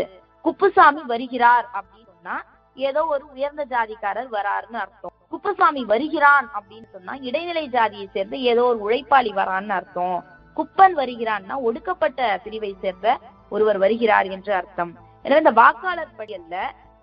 குப்புசாமி 0.44 1.02
வருகிறார் 1.12 1.66
அப்படின்னு 1.78 2.10
சொன்னா 2.14 2.36
ஏதோ 2.76 3.00
ஒரு 3.14 3.24
உயர்ந்த 3.34 3.62
ஜாதிக்காரர் 3.72 4.30
வராருன்னு 4.36 4.78
அர்த்தம். 4.84 5.14
குப்புசாமி 5.32 5.82
வருகிறான் 5.92 6.46
அப்படின்னு 6.56 6.88
சொன்னா 6.94 7.14
இடைநிலை 7.28 7.64
ஜாதியை 7.76 8.06
சேர்ந்த 8.16 8.36
ஏதோ 8.52 8.64
ஒரு 8.70 8.80
உழைப்பாளி 8.86 9.32
வரான்னு 9.40 9.74
அர்த்தம். 9.78 10.18
குப்பன் 10.56 10.94
வருகிறான்னா 11.00 11.54
ஒடுக்கப்பட்ட 11.68 12.20
பிரிவை 12.44 12.72
சேர்ந்த 12.84 13.08
ஒருவர் 13.54 13.78
வருகிறார் 13.84 14.28
என்று 14.36 14.52
அர்த்தம். 14.60 14.92
எனவே 15.24 15.42
இந்த 15.44 15.54
வாக்காளர் 15.60 16.18
படியல்ல 16.18 16.56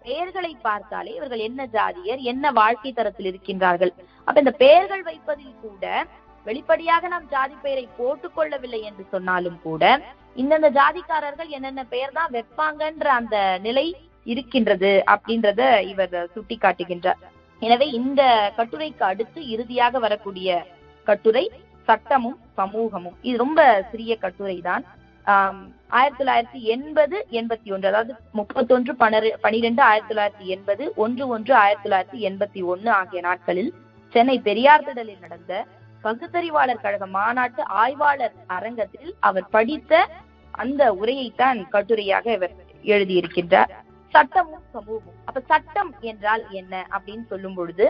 பெயர்களை 0.06 0.52
பார்த்தாலே 0.68 1.12
இவர்கள் 1.18 1.46
என்ன 1.48 1.62
ஜாதியர் 1.76 2.22
என்ன 2.32 2.52
வாழ்க்கை 2.52 2.92
தரத்தில் 2.92 3.30
இருக்கின்றார்கள்? 3.32 3.92
அப்ப 4.28 4.38
இந்த 4.40 4.54
பெயர்கள் 4.64 5.04
வைப்பதில் 5.04 5.62
கூட 5.62 5.86
வெளிப்படையாக 6.46 7.08
நாம் 7.08 7.28
ஜாதி 7.30 7.56
பெயரை 7.64 7.86
போட்டுக் 7.98 8.36
கொள்ளவில்லை 8.36 8.82
என்று 8.82 9.04
சொன்னாலும் 9.12 9.60
கூட 9.64 9.84
இந்தந்த 10.36 10.70
ஜாதிக்காரர்கள் 10.80 11.50
என்னென்ன 11.50 11.82
பெயர் 11.94 12.16
தான் 12.20 12.34
வைப்பாங்கன்ற 12.36 13.08
அந்த 13.20 13.38
நிலை 13.62 13.86
இருக்கின்றது 14.26 14.92
அப்படின்றத 15.14 15.62
இவர் 15.92 16.16
சுட்டி 16.34 16.56
காட்டுகின்றார் 16.58 17.22
எனவே 17.62 17.88
இந்த 18.00 18.22
கட்டுரைக்கு 18.58 19.04
அடுத்து 19.04 19.40
இறுதியாக 19.48 20.00
வரக்கூடிய 20.00 20.50
கட்டுரை 21.08 21.46
சட்டமும் 21.88 22.38
சமூகமும். 22.58 23.16
இது 23.22 23.36
ரொம்ப 23.38 23.62
சிறிய 23.92 24.14
கட்டுரை 24.16 24.58
தான் 24.62 24.84
ஆயிரத்தி 25.90 26.24
தொள்ளாயிரத்தி 26.24 26.60
எண்பது 26.62 27.26
எண்பத்தி 27.32 27.72
ஒன்று 27.72 27.88
அதாவது 27.88 28.16
முப்பத்தொன்று 28.32 28.94
பனரு 28.94 29.30
பனிரெண்டு 29.42 29.82
ஆயிரத்தி 29.82 30.14
தொள்ளாயிரத்தி 30.14 30.46
எண்பது 30.46 30.94
ஒன்று 30.96 31.28
ஒன்று 31.28 31.54
ஆயிரத்தி 31.56 31.90
தொள்ளாயிரத்தி 31.90 32.20
எண்பத்தி 32.20 32.62
ஒன்னு 32.64 32.92
ஆகிய 32.92 33.22
நாட்களில் 33.22 33.72
சென்னை 34.14 34.40
பெரியார் 34.40 34.84
திடலில் 34.84 35.20
நடந்த 35.20 35.66
பகுத்தறிவாளர் 36.04 36.82
கழக 36.82 37.06
மாநாட்டு 37.06 37.64
ஆய்வாளர் 37.66 38.36
அரங்கத்தில் 38.48 39.16
அவர் 39.20 39.50
படித்த 39.50 40.08
அந்த 40.52 40.94
உரையைத்தான் 40.94 41.60
கட்டுரையாக 41.72 42.34
இவர் 42.34 42.56
எழுதியிருக்கின்றார். 42.84 43.72
சட்டமும் 44.14 44.64
சமூகம் 44.72 45.18
அப்ப 45.26 45.42
சட்டம் 45.48 45.92
என்றால் 46.02 46.44
என்ன 46.52 46.88
அப்படின்னு 46.92 47.26
சொல்லும் 47.28 47.54
பொழுது 47.54 47.86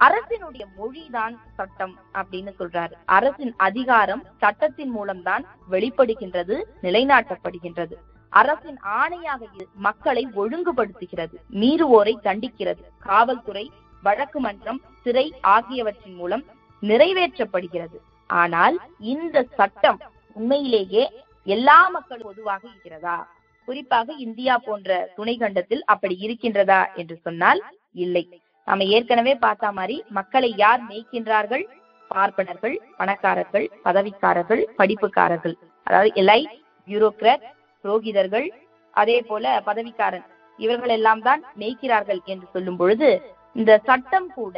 அரசினுடைய 0.00 0.64
மொழிதான் 0.78 1.34
சட்டம் 1.56 1.94
அப்படின்னு 2.14 2.52
சொல்றாரு. 2.58 2.92
அரசின் 3.04 3.54
அதிகாரம் 3.56 4.24
சட்டத்தின் 4.38 4.90
மூலம்தான் 4.90 5.44
வெளிப்படுகின்றது 5.70 6.56
நிலைநாட்டப்படுகின்றது. 6.82 7.96
அரசின் 8.30 8.78
ஆணையாக 9.00 9.40
மக்களை 9.74 10.28
ஒழுங்குபடுத்துகிறது 10.36 11.36
மீறுவோரை 11.52 12.14
தண்டிக்கிறது. 12.22 12.82
காவல்துறை 12.98 13.70
வழக்கு 14.02 14.40
மன்றம் 14.40 14.80
சிறை 15.02 15.34
ஆகியவற்றின் 15.40 16.14
மூலம் 16.14 16.44
நிறைவேற்றப்படுகிறது. 16.82 17.98
ஆனால் 18.26 18.76
இந்த 18.98 19.46
சட்டம் 19.56 20.00
உண்மையிலேயே 20.32 21.04
எல்லா 21.44 21.88
மக்களும் 21.88 22.26
பொதுவாக 22.26 22.68
இருக்கிறதா? 22.68 23.16
குறிப்பாக 23.64 24.12
இந்தியா 24.12 24.58
போன்ற 24.58 25.12
துணை 25.16 25.36
கண்டத்தில் 25.36 25.84
அப்படி 25.84 26.14
இருக்கின்றதா 26.26 26.94
என்று 26.94 27.16
சொன்னால் 27.16 27.62
இல்லை. 27.92 28.40
நாம 28.68 28.86
ஏற்கனவே 28.96 29.34
பார்த்த 29.44 29.72
மாதிரி 29.78 29.96
மக்களை 30.18 30.50
யார் 30.64 30.80
மேய்க்கின்றார்கள்? 30.88 31.64
பார்ப்பனர்கள் 32.10 32.74
பணக்காரர்கள் 32.98 33.66
பதவிக்காரர்கள் 33.86 34.62
படிப்புக்காரர்கள். 34.78 35.54
அதாவது 35.86 36.10
எலைட் 36.22 36.54
பியூரோக்ராட் 36.88 37.44
புரோகிதர்கள் 37.84 38.48
அதே 38.96 39.16
போல 39.30 39.44
பதவிக்காரன். 39.68 40.26
இவர்கள் 40.58 40.92
எல்லாம் 40.98 41.22
தான் 41.28 41.42
மேய்க்கிறார்கள் 41.60 42.20
என்று 42.32 42.46
சொல்லும் 42.54 42.78
பொழுது 42.80 43.08
இந்த 43.56 43.72
சட்டம் 43.88 44.28
கூட 44.38 44.56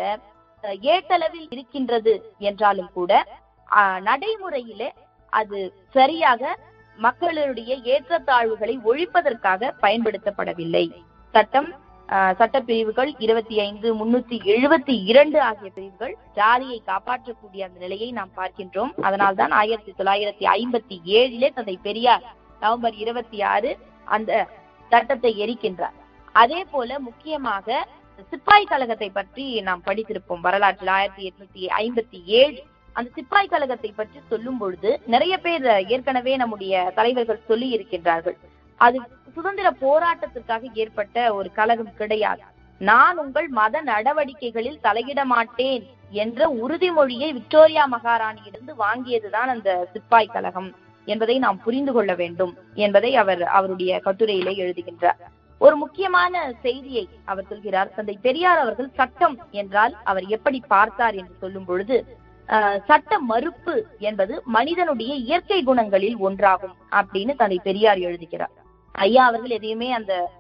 ஏட்டளவில் 0.95 1.49
இருக்கின்றது 1.55 2.15
என்றாலும் 2.49 2.91
கூட 2.99 3.13
நடைமுறையிலே 4.09 4.89
அது 5.33 5.59
சரியாக 5.97 6.53
மக்களுடைய 6.99 7.73
ஏற்றத்தாழ்வுகளை 7.95 8.75
ஒழிப்பதற்காக 8.91 9.71
பயன்படுத்தப்படவில்லை. 9.85 10.85
சட்டம் 11.35 11.69
சட்டப்பிரிவுகள் 12.39 13.11
இருபத்தி 13.25 13.57
ஐந்து 13.67 13.89
முன்னூத்தி 13.99 14.37
எழுபத்தி 14.55 14.95
இரண்டு 15.11 15.39
ஆகிய 15.49 15.69
பிரிவுகள் 15.75 16.15
ஜாதியை 16.39 16.79
காப்பாற்றக்கூடிய 16.87 17.61
அந்த 17.67 17.79
நிலையை 17.85 18.09
நாம் 18.19 18.33
பார்க்கின்றோம். 18.37 18.93
அதனால்தான் 19.07 19.53
ஆயிரத்தி 19.61 19.93
தொள்ளாயிரத்தி 19.99 20.47
ஐம்பத்தி 20.59 20.99
ஏழிலே 21.19 21.51
தந்தை 21.59 21.77
பெரியார் 21.87 22.25
நவம்பர் 22.65 22.97
இருபத்தி 23.05 23.41
ஆறு 23.53 23.71
அந்த 24.17 24.33
சட்டத்தை 24.93 25.33
எரிக்கின்றார். 25.45 25.97
அதே 26.43 26.61
போல 26.73 26.99
முக்கியமாக 27.09 27.87
சிப்பாய் 28.33 28.71
கழகத்தை 28.73 29.11
பற்றி 29.11 29.45
நாம் 29.69 29.87
படித்திருப்போம். 29.87 30.45
வரலாற்றில் 30.47 30.95
ஆயிரத்தி 30.99 31.25
எட்நூத்தி 31.31 31.65
ஐம்பத்தி 31.85 32.19
ஏழு 32.41 32.61
அந்த 32.97 33.09
சிப்பாய் 33.17 33.53
கழகத்தை 33.53 33.91
பற்றி 33.93 34.19
சொல்லும் 34.31 34.59
பொழுது 34.61 34.91
நிறைய 35.15 35.35
பேர் 35.45 35.67
ஏற்கனவே 35.95 36.33
நம்முடைய 36.43 36.75
தலைவர்கள் 36.97 37.47
சொல்லி 37.51 37.69
இருக்கின்றார்கள் 37.77 38.37
அது 38.87 38.99
சுதந்திர 39.37 39.69
போராட்டத்திற்காக 39.85 40.63
ஏற்பட்ட 40.83 41.17
ஒரு 41.39 41.49
கழகம் 41.59 41.97
கிடையாது. 42.01 42.43
நான் 42.81 43.17
உங்கள் 43.23 43.49
மத 43.59 43.83
நடவடிக்கைகளில் 43.89 44.83
தலையிட 44.87 45.21
மாட்டேன் 45.33 45.83
என்ற 46.23 46.47
உறுதிமொழியை 46.63 47.29
விக்டோரியா 47.39 47.85
மகாராணியிலிருந்து 47.95 48.75
வாங்கியதுதான் 48.85 49.51
அந்த 49.55 49.71
சிப்பாய் 49.93 50.33
கழகம் 50.35 50.71
என்பதை 51.07 51.37
நாம் 51.45 51.61
புரிந்து 51.65 51.93
கொள்ள 51.97 52.13
வேண்டும் 52.23 52.53
என்பதை 52.85 53.11
அவர் 53.23 53.43
அவருடைய 53.59 54.01
கட்டுரையிலே 54.07 54.55
எழுதுகின்றார். 54.65 55.21
ஒரு 55.61 55.75
முக்கியமான 55.83 56.35
செய்தியை 56.65 57.05
அவர் 57.31 57.49
சொல்கிறார். 57.51 57.93
தந்தை 57.97 58.17
பெரியார் 58.27 58.63
அவர்கள் 58.65 58.97
சட்டம் 58.99 59.37
என்றால் 59.61 59.95
அவர் 60.11 60.27
எப்படி 60.37 60.61
பார்த்தார் 60.75 61.19
என்று 61.21 61.35
சொல்லும் 61.43 61.69
பொழுது 61.71 61.99
சட்ட 62.89 63.19
மறுப்பு 63.31 63.75
என்பது 64.09 64.35
மனிதனுடைய 64.57 65.13
இயற்கை 65.27 65.61
குணங்களில் 65.67 66.17
ஒன்றாகும் 66.29 66.75
அப்படின்னு 67.01 67.35
தந்தை 67.43 67.59
பெரியார் 67.69 68.01
எழுதுகிறார். 68.09 68.55
ஐயா 68.93 69.27
அவர்கள் 69.27 69.51
எதையுமே 69.51 69.93
அந்த 69.93 70.31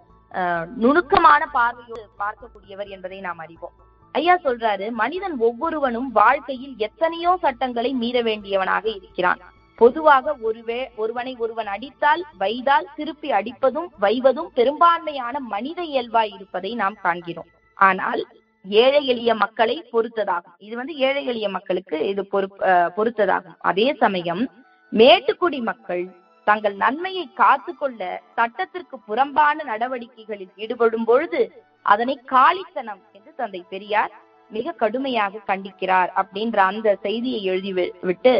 நுணுக்கமான 0.76 1.46
பார்வையோடு 1.46 2.08
பார்க்கக்கூடியவர் 2.18 2.88
என்பதை 2.88 3.20
நாம் 3.20 3.38
அறிவோம். 3.38 3.72
ஐயா 4.12 4.38
சொல்றாரு 4.44 4.90
மனிதன் 4.90 5.38
ஒவ்வொருவனும் 5.38 6.12
வாழ்க்கையில் 6.12 6.74
எத்தனையோ 6.76 7.38
சட்டங்களை 7.40 7.92
மீற 7.92 8.22
வேண்டியவனாக 8.22 8.86
இருக்கிறான். 8.86 9.38
பொதுவாக 9.76 10.36
ஒருவே 10.42 10.86
ஒருவனை 10.96 11.36
ஒருவன் 11.38 11.66
அடித்தால் 11.66 12.24
வைதால் 12.40 12.86
திருப்பி 12.96 13.30
அடிப்பதும் 13.30 13.92
வைவதும் 13.98 14.50
பெரும்பான்மையான 14.54 15.40
மனித 15.40 15.82
இயல்பாய் 15.82 16.30
இருப்பதை 16.30 16.74
நாம் 16.74 16.94
காண்கிறோம். 17.02 17.46
ஆனால் 17.74 18.26
ஏழை 18.68 19.06
எளிய 19.06 19.34
மக்களை 19.34 19.88
பொறுத்ததாகும். 19.92 20.54
இது 20.58 20.76
வந்து 20.76 20.96
ஏழை 20.96 21.24
எளிய 21.24 21.48
மக்களுக்கு 21.48 22.08
இது 22.08 22.28
பொறுப்- 22.32 22.90
பொறுத்ததாகும். 22.96 23.56
அதே 23.58 23.96
சமயம் 23.98 24.50
மேட்டுக்குடி 24.92 25.62
மக்கள் 25.62 26.19
தங்கள் 26.46 26.76
நன்மையை 26.76 27.26
காத்துக்கொள்ள 27.34 28.00
சட்டத்திற்கு 28.38 28.96
புறம்பான 29.08 29.64
நடவடிக்கைகளில் 29.64 30.54
ஈடுபடும் 30.56 31.04
பொழுது 31.04 31.42
அதனை 31.86 32.16
காலித்தனம் 32.32 33.02
என்று 33.12 33.32
தந்தை 33.36 33.62
பெரியார் 33.68 34.12
மிக 34.50 34.72
கடுமையாக 34.72 35.42
கண்டிக்கிறார் 35.46 36.10
அப்படின்ற 36.20 36.58
அந்த 36.70 36.88
செய்தியை 37.02 37.40
எழுதி 37.42 37.72
விட்டு 38.08 38.34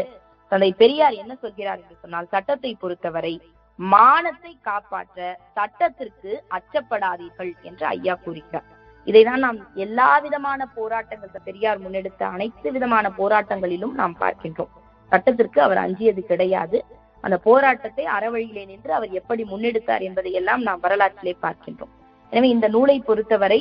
தந்தை 0.51 0.71
பெரியார் 0.73 1.13
என்ன 1.13 1.33
சொல்கிறார் 1.35 1.81
என்று 1.83 1.97
சொன்னால் 2.01 2.31
சட்டத்தை 2.31 2.71
பொறுத்தவரை 2.75 3.33
மானத்தை 3.79 4.53
காப்பாற்ற 4.61 5.19
சட்டத்திற்கு 5.57 6.31
அச்சப்படாதீர்கள் 6.57 7.51
என்று 7.61 7.85
ஐயா 7.85 8.15
கூறுகிறார். 8.25 8.67
இதைதான் 9.07 9.43
நாம் 9.45 9.59
எல்லா 9.75 10.09
விதமான 10.19 10.65
போராட்டங்கள் 10.75 11.45
பெரியார் 11.45 11.79
முன்னெடுத்த 11.79 12.21
அனைத்து 12.25 12.71
விதமான 12.71 13.05
போராட்டங்களிலும் 13.17 13.95
நாம் 14.01 14.15
பார்க்கின்றோம். 14.19 14.73
சட்டத்திற்கு 15.11 15.59
அவர் 15.61 15.77
அஞ்சியது 15.77 16.21
கிடையாது. 16.23 16.79
அந்த 17.25 17.35
போராட்டத்தை 17.47 18.05
அறவழியிலே 18.17 18.63
நின்று 18.71 18.91
அவர் 18.97 19.17
எப்படி 19.19 19.43
முன்னெடுத்தார் 19.51 20.05
என்பதை 20.07 20.31
எல்லாம் 20.39 20.63
நாம் 20.67 20.83
வரலாற்றிலே 20.85 21.33
பார்க்கின்றோம். 21.45 21.93
எனவே 22.33 22.49
இந்த 22.55 22.67
நூலை 22.75 22.97
பொறுத்தவரை 23.09 23.59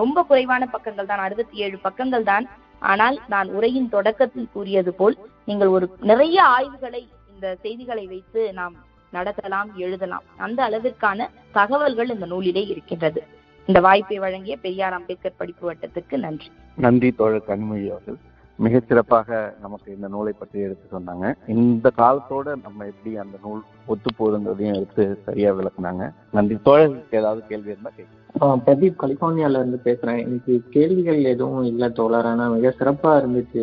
ரொம்ப 0.00 0.18
குறைவான 0.30 0.64
பக்கங்கள் 0.74 1.10
தான் 1.10 1.22
அறுபத்தி 1.26 1.56
ஏழு 1.66 1.76
பக்கங்கள் 1.86 2.26
தான். 2.32 2.44
ஆனால் 2.90 3.16
நான் 3.32 3.48
உரையின் 3.56 3.92
தொடக்கத்தில் 3.94 4.52
கூறியது 4.56 4.92
போல் 4.98 5.16
நீங்கள் 5.48 5.72
ஒரு 5.76 5.86
நிறைய 6.10 6.38
ஆய்வுகளை 6.56 7.02
இந்த 7.32 7.46
செய்திகளை 7.64 8.04
வைத்து 8.12 8.42
நாம் 8.60 8.76
நடத்தலாம் 9.16 9.70
எழுதலாம். 9.84 10.26
அந்த 10.44 10.60
அளவிற்கான 10.68 11.28
தகவல்கள் 11.58 12.12
இந்த 12.14 12.26
நூலிலே 12.32 12.62
இருக்கின்றது. 12.72 13.20
இந்த 13.68 13.78
வாய்ப்பை 13.86 14.18
வழங்கிய 14.24 14.56
பெரியார் 14.64 14.96
அம்பேத்கர் 14.98 15.38
படிப்பு 15.40 15.64
வட்டத்துக்கு 15.68 16.16
நன்றி. 16.26 16.48
நன்றி 16.86 17.10
தோழர் 17.20 17.48
கண்மொழி 17.50 17.86
அவர்கள். 17.94 18.18
மிகச் 18.58 18.86
சிறப்பாக 18.86 19.54
நமக்கு 19.60 19.94
இந்த 19.94 20.08
நூலை 20.08 20.32
பற்றி 20.38 20.60
எடுத்து 20.60 20.98
சொன்னாங்க. 20.98 21.34
இந்த 21.46 21.90
காலத்தோட 21.98 22.54
நம்ம 22.62 22.84
எப்படி 22.84 23.16
அந்த 23.16 23.38
நூல் 23.42 23.62
ஒத்து 23.86 24.10
போகுதுங்கிறதையும் 24.18 24.74
எடுத்து 24.74 25.18
சரியா 25.24 25.54
விளக்குனாங்க. 25.54 26.12
நன்றி. 26.32 26.58
தோழர்களுக்கு 26.64 27.14
ஏதாவது 27.14 27.42
கேள்வி 27.48 27.70
இருந்தா 27.70 27.90
கேட்க 27.96 28.14
ஆஹ் 28.40 28.60
பிரதீப் 28.66 28.96
கலிபோர்னியால 29.02 29.50
இருந்து 29.50 29.80
பேசுறேன். 29.84 30.18
எனக்கு 30.18 30.62
கேள்விகள் 30.70 31.24
எதுவும் 31.24 31.64
இல்லை 31.64 31.90
தோழர். 31.90 32.24
ஆனா 32.24 32.48
மிக 32.48 32.74
சிறப்பா 32.78 33.12
இருந்துச்சு. 33.20 33.62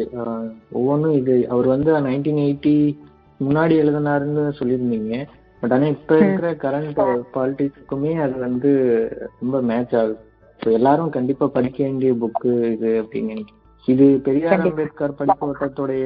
ஒவ்வொன்றும் 0.72 1.14
இது. 1.14 1.50
அவர் 1.50 1.68
வந்து 1.68 1.94
நைன்டீன் 1.94 2.42
எயிட்டி 2.48 2.98
முன்னாடி 3.44 3.76
எழுதினாருன்னு 3.84 4.52
சொல்லியிருந்தீங்க. 4.60 5.26
பட் 5.60 5.72
ஆனா 5.72 5.86
இப்ப 5.86 6.18
இருக்கிற 6.18 6.54
கரண்ட் 6.54 7.22
பாலிடிக்ஸ்க்குமே 7.34 8.22
அது 8.22 8.40
வந்து 8.40 8.72
ரொம்ப 9.42 9.62
மேட்ச் 9.62 9.96
ஆகுது. 9.96 10.18
எல்லாரும் 10.60 11.10
கண்டிப்பா 11.10 11.48
படிக்க 11.48 11.84
வேண்டிய 11.84 12.14
புக்கு 12.14 12.72
இது 12.72 13.02
அப்படின்னு 13.02 13.32
நினைக்கிறேன். 13.32 13.62
இது 13.92 14.06
பெரியார். 14.26 14.62
அம்பேத்கர் 14.66 15.16
படிப்பு 15.20 15.46
வட்டத்துடைய 15.50 16.06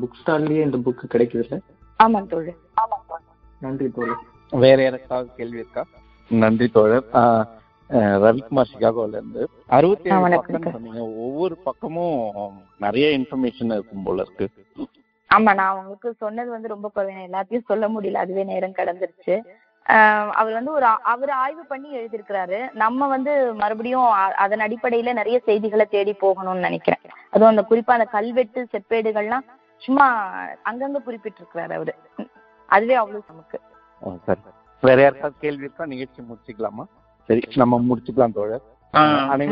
புக் 0.00 0.18
ஸ்டால்லயே 0.20 0.60
இந்த 0.66 0.78
புக் 0.86 1.04
கிடைக்குது 1.14 1.58
ஆமாம் 2.04 2.26
தோழர். 2.32 2.58
நன்றி 3.60 3.88
தோழர். 3.96 4.22
வேற 4.64 4.78
யாருக்காவது 4.82 5.30
கேள்வி 5.36 5.58
இருக்கா? 5.62 5.82
நன்றி 6.30 6.68
தோழர். 6.76 7.06
ரவிக்குமார் 8.24 8.70
சிகாகோல 8.72 9.14
இருந்து 9.18 9.42
அறுபத்தி 9.76 10.08
ஏழு 10.10 10.28
பக்கம் 10.34 10.72
சொன்னீங்க. 10.74 11.00
ஒவ்வொரு 11.24 11.54
பக்கமும் 11.68 12.54
நிறைய 12.84 13.06
இன்ஃபர்மேஷன் 13.18 13.72
இருக்கும் 13.76 14.04
போல 14.06 14.24
இருக்கு. 14.26 14.46
ஆமா 15.30 15.50
நான் 15.60 15.76
உங்களுக்கு 15.78 16.10
சொன்னது 16.22 16.50
வந்து 16.50 16.68
ரொம்ப 16.74 16.88
குறைவு 16.94 17.26
எல்லாத்தையும் 17.28 17.68
சொல்ல 17.70 17.84
முடியல. 17.88 18.22
அதுவே 18.24 18.44
நேரம் 18.52 18.78
கடந்துருச்சு. 18.80 19.36
அவர் 19.84 20.52
வந்து 20.52 20.72
ஒரு 20.72 20.86
அவர் 20.86 21.30
ஆய்வு 21.30 21.64
பண்ணி 21.64 21.96
எழுதியிருக்கிறாரு. 21.96 22.72
நம்ம 22.72 23.08
வந்து 23.08 23.54
மறுபடியும் 23.54 24.10
அதன் 24.44 24.58
அடிப்படையில 24.58 25.12
நிறைய 25.12 25.38
செய்திகளை 25.38 25.86
தேடி 25.86 26.14
போகணும்னு 26.20 26.58
நினைக்கிறேன். 26.58 27.00
அதுவும் 27.30 27.48
அந்த 27.48 27.64
குறிப்பா 27.70 27.90
அந்த 27.90 28.04
கல்வெட்டு 28.04 28.68
செப்பேடுகள்லாம் 28.72 29.46
சும்மா 29.78 30.06
அங்கங்க 30.64 31.00
குறிப்பிட்டிருக்கிறாரு 31.06 31.72
அவரு. 31.72 31.94
அதுவே 32.66 32.94
அவ்வளவு 32.94 33.24
நமக்கு. 33.28 33.60
வேற 34.80 35.00
யாருக்காவது 35.00 35.38
கேள்வி 35.40 35.62
இருக்கா? 35.62 35.86
நிகழ்ச்சி 35.86 36.22
முடிச்சுக்கலாமா? 36.22 36.84
சரி 37.28 37.42
நம்ம 37.54 37.80
முடிச்சுக்கலாம் 37.80 38.32
தோழர். 38.32 38.62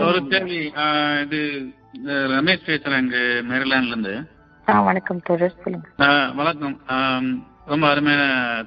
ஒரு 0.06 0.26
கேள்வி 0.28 0.58
இது 1.24 1.40
ரமேஷ் 2.38 2.66
பேசுறேன் 2.66 3.00
இங்க 3.00 3.16
மேரிலாண்ட்ல 3.50 3.86
இருந்து 3.86 4.14
ஆ 4.68 4.80
வணக்கம் 4.80 5.20
தோழர். 5.24 5.54
சொல்லுங்க. 5.62 5.88
வணக்கம். 6.34 6.76
ரொம்ப 7.70 7.84
அருமையான 7.92 8.22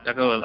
தகவல். 0.08 0.43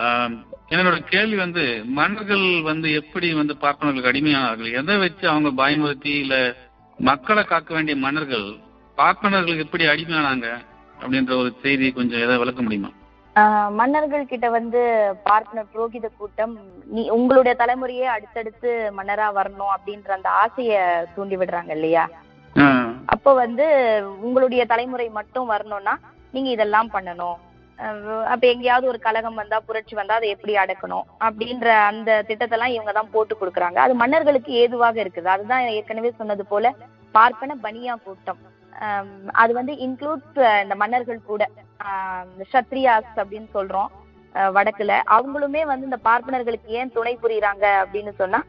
என்னோட 0.72 0.96
கேள்வி 1.12 1.36
வந்து 1.42 1.64
மன்னர்கள் 1.98 2.46
வந்து 2.70 2.88
எப்படி 3.00 3.28
வந்து 3.40 3.54
பார்ப்பனர்களுக்கு 3.64 4.10
அடிமையானார்கள்? 4.12 4.70
எதை 4.80 4.96
வச்சு 5.02 5.24
அவங்க 5.32 5.50
பயமுறுத்தி 5.60 6.12
இல்ல 6.22 6.36
மக்களை 6.98 7.42
காக்க 7.44 7.70
வேண்டிய 7.76 7.96
மன்னர்கள் 8.04 8.46
பார்ப்பனர்களுக்கு 8.98 9.66
எப்படி 9.66 9.86
அடிமையானாங்க? 9.92 10.48
அப்படின்ற 11.02 11.32
ஒரு 11.42 11.50
செய்தி 11.64 11.88
கொஞ்சம் 11.98 12.22
எதாவது 12.24 12.42
விளக்க 12.42 12.62
முடியுமா? 12.66 12.90
மன்னர்கள் 13.80 14.30
கிட்ட 14.30 14.46
வந்து 14.58 14.80
பார்ப்பனர் 15.26 15.72
புரோகித 15.74 16.06
கூட்டம் 16.20 16.54
நீ 16.94 17.02
உங்களுடைய 17.16 17.54
தலைமுறையே 17.60 18.06
அடுத்தடுத்து 18.14 18.70
மன்னரா 18.96 19.26
வரணும் 19.38 19.74
அப்படின்ற 19.74 20.10
அந்த 20.16 20.30
ஆசைய 20.44 20.78
தூண்டி 21.16 21.36
விடுறாங்க 21.40 21.72
இல்லையா? 21.78 22.04
அப்போ 23.14 23.30
வந்து 23.44 23.66
உங்களுடைய 24.26 24.62
தலைமுறை 24.72 25.06
மட்டும் 25.18 25.52
வரணும்னா 25.52 25.94
நீங்க 26.34 26.50
இதெல்லாம் 26.56 26.90
பண்ணணும். 26.96 27.38
அப்ப 28.32 28.44
எங்கேயாவது 28.52 28.86
ஒரு 28.92 28.98
கலகம் 29.06 29.40
வந்தா 29.40 29.58
புரட்சி 29.66 29.94
வந்தா 29.98 30.14
அதை 30.18 30.28
எப்படி 30.34 30.54
அடக்கணும் 30.62 31.06
அப்படின்ற 31.26 31.68
அந்த 31.90 32.10
திட்டத்தெல்லாம் 32.28 32.74
இவங்க 32.76 32.92
தான் 32.96 33.12
போட்டு 33.14 33.34
கொடுக்குறாங்க. 33.40 33.78
அது 33.84 33.94
மன்னர்களுக்கு 34.02 34.52
ஏதுவாக 34.62 34.96
இருக்குது. 35.04 35.28
அதுதான் 35.34 35.66
ஏற்கனவே 35.78 36.10
சொன்னது 36.20 36.44
போல 36.52 36.72
பார்ப்பன 37.14 37.56
பனியா 37.66 37.94
கூட்டம். 38.06 38.40
அது 39.42 39.52
வந்து 39.58 39.72
இன்க்ளூட்ஸ் 39.86 40.40
இந்த 40.64 40.74
மன்னர்கள் 40.82 41.28
கூட 41.30 41.44
சத்ரியாஸ் 42.52 43.14
அப்படின்னு 43.22 43.48
சொல்றோம் 43.56 43.90
அஹ் 44.34 44.52
வடக்குல. 44.56 44.92
அவங்களுமே 45.16 45.62
வந்து 45.72 45.88
இந்த 45.90 46.00
பார்ப்பனர்களுக்கு 46.08 46.68
ஏன் 46.80 46.94
துணை 46.96 47.14
புரியுறாங்க 47.22 47.66
அப்படின்னு 47.82 48.14
சொன்னா 48.22 48.40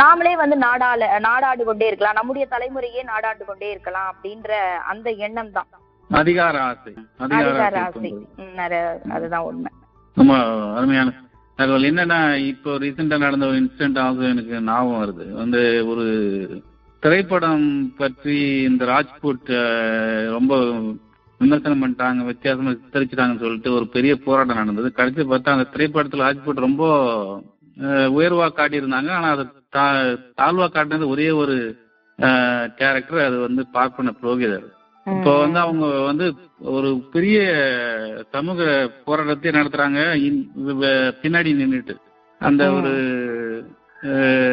நாமளே 0.00 0.32
வந்து 0.40 0.56
நாடால 0.64 1.06
நாடாடு 1.26 1.62
கொண்டே 1.68 1.86
இருக்கலாம். 1.90 2.18
நம்முடைய 2.18 2.44
தலைமுறையே 2.52 3.02
நாடாண்டு 3.12 3.44
கொண்டே 3.48 3.68
இருக்கலாம் 3.74 4.08
அப்படின்ற 4.12 4.50
அந்த 4.92 5.08
எண்ணம் 5.26 5.54
தான். 5.56 5.68
அதிகார 6.10 6.56
ஆசை 6.70 6.92
அதிகார 7.24 7.82
ஆசை 7.84 8.10
அதுதான் 9.16 9.46
உண்மை. 9.48 9.70
ரொம்ப 10.16 10.34
அருமையான 10.76 11.14
தகவல். 11.58 11.88
என்னன்னா 11.90 12.18
இப்போ 12.50 12.70
ரீசெண்டா 12.82 13.16
நடந்த 13.24 13.46
ஒரு 13.50 13.58
இன்சிடென்ட் 13.62 13.98
ஆகும் 14.04 14.30
எனக்கு 14.32 14.54
ஞாபகம் 14.68 15.02
வருது. 15.02 15.26
வந்து 15.40 15.60
ஒரு 15.92 16.04
திரைப்படம் 17.02 17.66
பற்றி 18.00 18.36
இந்த 18.68 18.82
ராஜ்புட் 18.92 19.50
ரொம்ப 20.36 20.54
விமர்சனம் 21.40 21.82
பண்ணிட்டாங்க 21.82 22.24
வித்தியாசமா 22.30 22.70
சித்தரிச்சிட்டாங்கன்னு 22.76 23.42
சொல்லிட்டு 23.44 23.74
ஒரு 23.78 23.86
பெரிய 23.96 24.12
போராட்டம் 24.26 24.60
நடந்தது. 24.60 24.90
கடைசி 24.98 25.28
பார்த்தா 25.32 25.56
அந்த 25.56 25.68
திரைப்படத்துல 25.74 26.26
ராஜ்புட் 26.28 26.66
ரொம்ப 26.66 26.84
உயர்வா 28.18 28.46
காட்டியிருந்தாங்க. 28.58 29.10
ஆனா 29.18 29.30
அது 29.36 29.44
தாழ்வா 30.40 30.68
காட்டினது 30.76 31.06
ஒரே 31.14 31.28
ஒரு 31.42 31.56
கேரக்டர் 32.80 33.26
அது 33.28 33.38
வந்து 33.46 33.62
பார்ப்பன 33.76 34.14
புரோகிதர். 34.22 34.66
இப்போ 35.14 35.32
வந்து 35.38 35.58
அவங்க 35.58 35.86
வந்து 36.00 36.26
ஒரு 36.76 36.88
பெரிய 37.12 37.36
சமூக 38.30 38.90
போராட்டத்தை 39.04 39.50
நடத்துறாங்க. 39.52 40.00
பின்னாடி 41.22 41.50
நின்னுட்டு. 41.60 41.94
அந்த. 42.38 42.62
ஒரு 42.72 42.92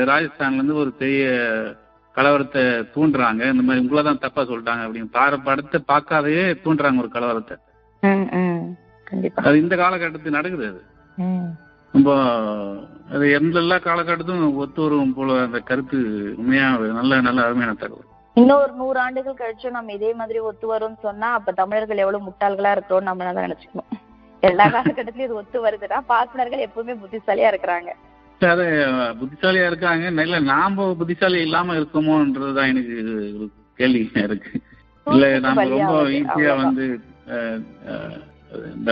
ராஜஸ்தான்ல 0.09 0.53
இருந்து 0.53 0.75
ஒரு 0.75 0.91
பெரிய 1.01 1.23
கலவரத்தை 2.15 2.63
தூண்டுறாங்க. 2.95 3.41
இந்த 3.53 3.63
மாதிரி 3.67 3.83
உங்களை 3.83 4.03
தான் 4.03 4.21
தப்பா 4.25 4.41
சொல்லிட்டாங்க 4.41 4.83
அப்படின்னு. 4.85 5.11
பார 5.17 5.37
படத்தை 5.37 5.79
பார்க்காதே 5.85 6.51
தூண்டுறாங்க 6.65 7.01
ஒரு 7.03 7.09
கலவரத்தை. 7.13 7.55
அது 9.45 9.61
இந்த 9.61 9.75
காலகட்டத்தில் 9.75 10.37
நடக்குது 10.37 10.65
அது. 10.71 10.81
ரொம்ப 11.91 12.09
அது 13.13 13.25
எந்த 13.31 13.59
எல்லா 13.59 13.77
காலகட்டத்தும் 13.77 14.55
ஒத்து 14.55 14.81
வரும் 14.81 15.13
போல 15.13 15.41
அந்த 15.41 15.59
கருத்து. 15.59 15.99
உண்மையா 16.37 16.67
நல்ல 16.99 17.21
நல்ல 17.21 17.39
அருமையான 17.47 17.73
தகவல். 17.73 18.11
இன்னும் 18.39 18.61
ஒரு 18.61 18.73
நூறு 18.79 18.99
ஆண்டுகள் 18.99 19.41
கழிச்சு 19.41 19.67
நம்ம 19.75 19.93
இதே 19.97 20.11
மாதிரி 20.19 20.39
ஒத்து 20.49 20.65
வரும்னு 20.71 20.99
சொன்னா 21.07 21.27
அப்ப 21.37 21.53
தமிழர்கள் 21.59 22.01
எவ்வளவு 22.03 22.27
முட்டாள்களா 22.27 22.71
இருக்கிறோம்னு 22.75 23.09
நம்ம 23.09 23.27
தான் 23.27 23.45
நினைச்சுக்கணும். 23.47 23.91
எல்லா 24.43 24.65
காலகட்டத்திலயும் 24.75 25.27
இது 25.27 25.39
ஒத்து 25.41 25.57
வருதுன்னா 25.65 25.99
பார்ப்பனர்கள் 26.11 26.65
எப்பவுமே 26.67 26.93
புத்திசாலியா 27.03 27.49
இருக்கிறாங்க. 27.53 27.91
புத்திசாலியா 29.19 29.65
இருக்காங்க. 29.71 30.05
இல்ல 30.25 30.39
நாம 30.53 30.87
புத்திசாலி 31.01 31.39
இல்லாம 31.47 31.75
இருக்கோமோன்றதுதான் 31.79 32.71
எனக்கு 32.73 32.95
கேள்வி 33.79 34.01
இருக்கு. 34.27 34.51
இல்ல 35.07 35.29
நாம 35.45 35.63
ரொம்ப 35.75 35.93
ஈஸியா. 36.17 36.53
வந்து 36.63 36.85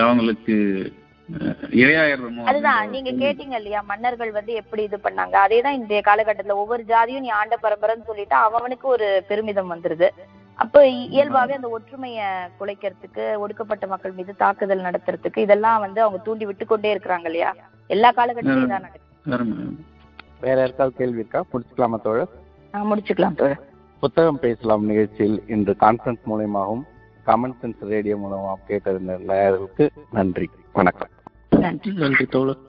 அவங்களுக்கு 0.04 0.56
அதுதான் 2.46 2.90
நீங்க 2.90 3.12
கேட்டீங்க 3.12 3.52
இல்லையா 3.52 3.82
மன்னர்கள் 3.82 4.32
வந்து 4.32 4.54
எப்படி 4.54 4.84
இது 4.84 4.98
பண்ணாங்க? 4.98 5.38
அதேதான் 5.48 5.74
இன்றைய 5.74 6.02
காலகட்டத்துல 6.06 6.52
ஒவ்வொரு 6.52 6.84
ஜாதியும் 6.88 7.20
நீ 7.20 7.28
ஆண்ட 7.28 7.58
பரம்பரைன்னு 7.64 8.06
சொல்லிட்டு 8.06 8.36
அவனுக்கு 8.36 8.88
ஒரு 8.88 9.24
பெருமிதம் 9.28 9.76
வந்துருது. 9.76 10.10
அப்ப 10.54 10.86
இயல்பாவே 10.86 11.52
அந்த 11.52 11.80
ஒற்றுமைய 11.80 12.22
குலைக்கிறதுக்கு 12.60 13.38
ஒடுக்கப்பட்ட 13.38 13.88
மக்கள் 13.88 14.12
மீது 14.12 14.36
தாக்குதல் 14.36 14.82
நடத்துறதுக்கு 14.82 15.38
இதெல்லாம் 15.38 15.80
வந்து 15.80 16.02
அவங்க 16.02 16.24
தூண்டி 16.24 16.46
விட்டு 16.46 16.66
கொண்டே 16.66 16.98
இருக்கிறாங்க 16.98 17.26
இல்லையா? 17.26 17.56
எல்லா 17.88 18.12
காலகட்டத்திலும் 18.12 18.64
இதான் 18.64 18.80
நடக்குது. 18.80 19.04
வேற 20.42 20.60
யாருக்காவது 20.60 20.96
கேள்வி 20.98 21.16
இருக்கா? 21.16 21.44
முடிச்சுக்கலாமா 21.54 22.02
தோழர்? 22.02 22.28
ஆஹ் 22.74 22.92
முடிச்சுக்கலாம் 22.94 23.36
தோழர். 23.36 23.60
புத்தகம் 24.00 24.40
பேசலாம் 24.40 24.86
நிகழ்ச்சியில் 24.86 25.44
இன்று 25.48 25.76
கான்ஃபரன்ஸ் 25.80 26.24
மூலயமாகவும் 26.30 26.86
காமன் 27.24 27.58
சென்ஸ் 27.62 27.76
ரேடியோ 27.80 28.18
மூலமாகவும் 28.18 28.60
கேட்டறிந்த 28.68 29.20
எல்லாருக்கும் 29.20 29.90
நன்றி. 30.12 30.50
வணக்கம். 30.74 31.08
நன்றி 31.62 31.92
நன்றி 31.94 32.26
தோழர் 32.28 32.62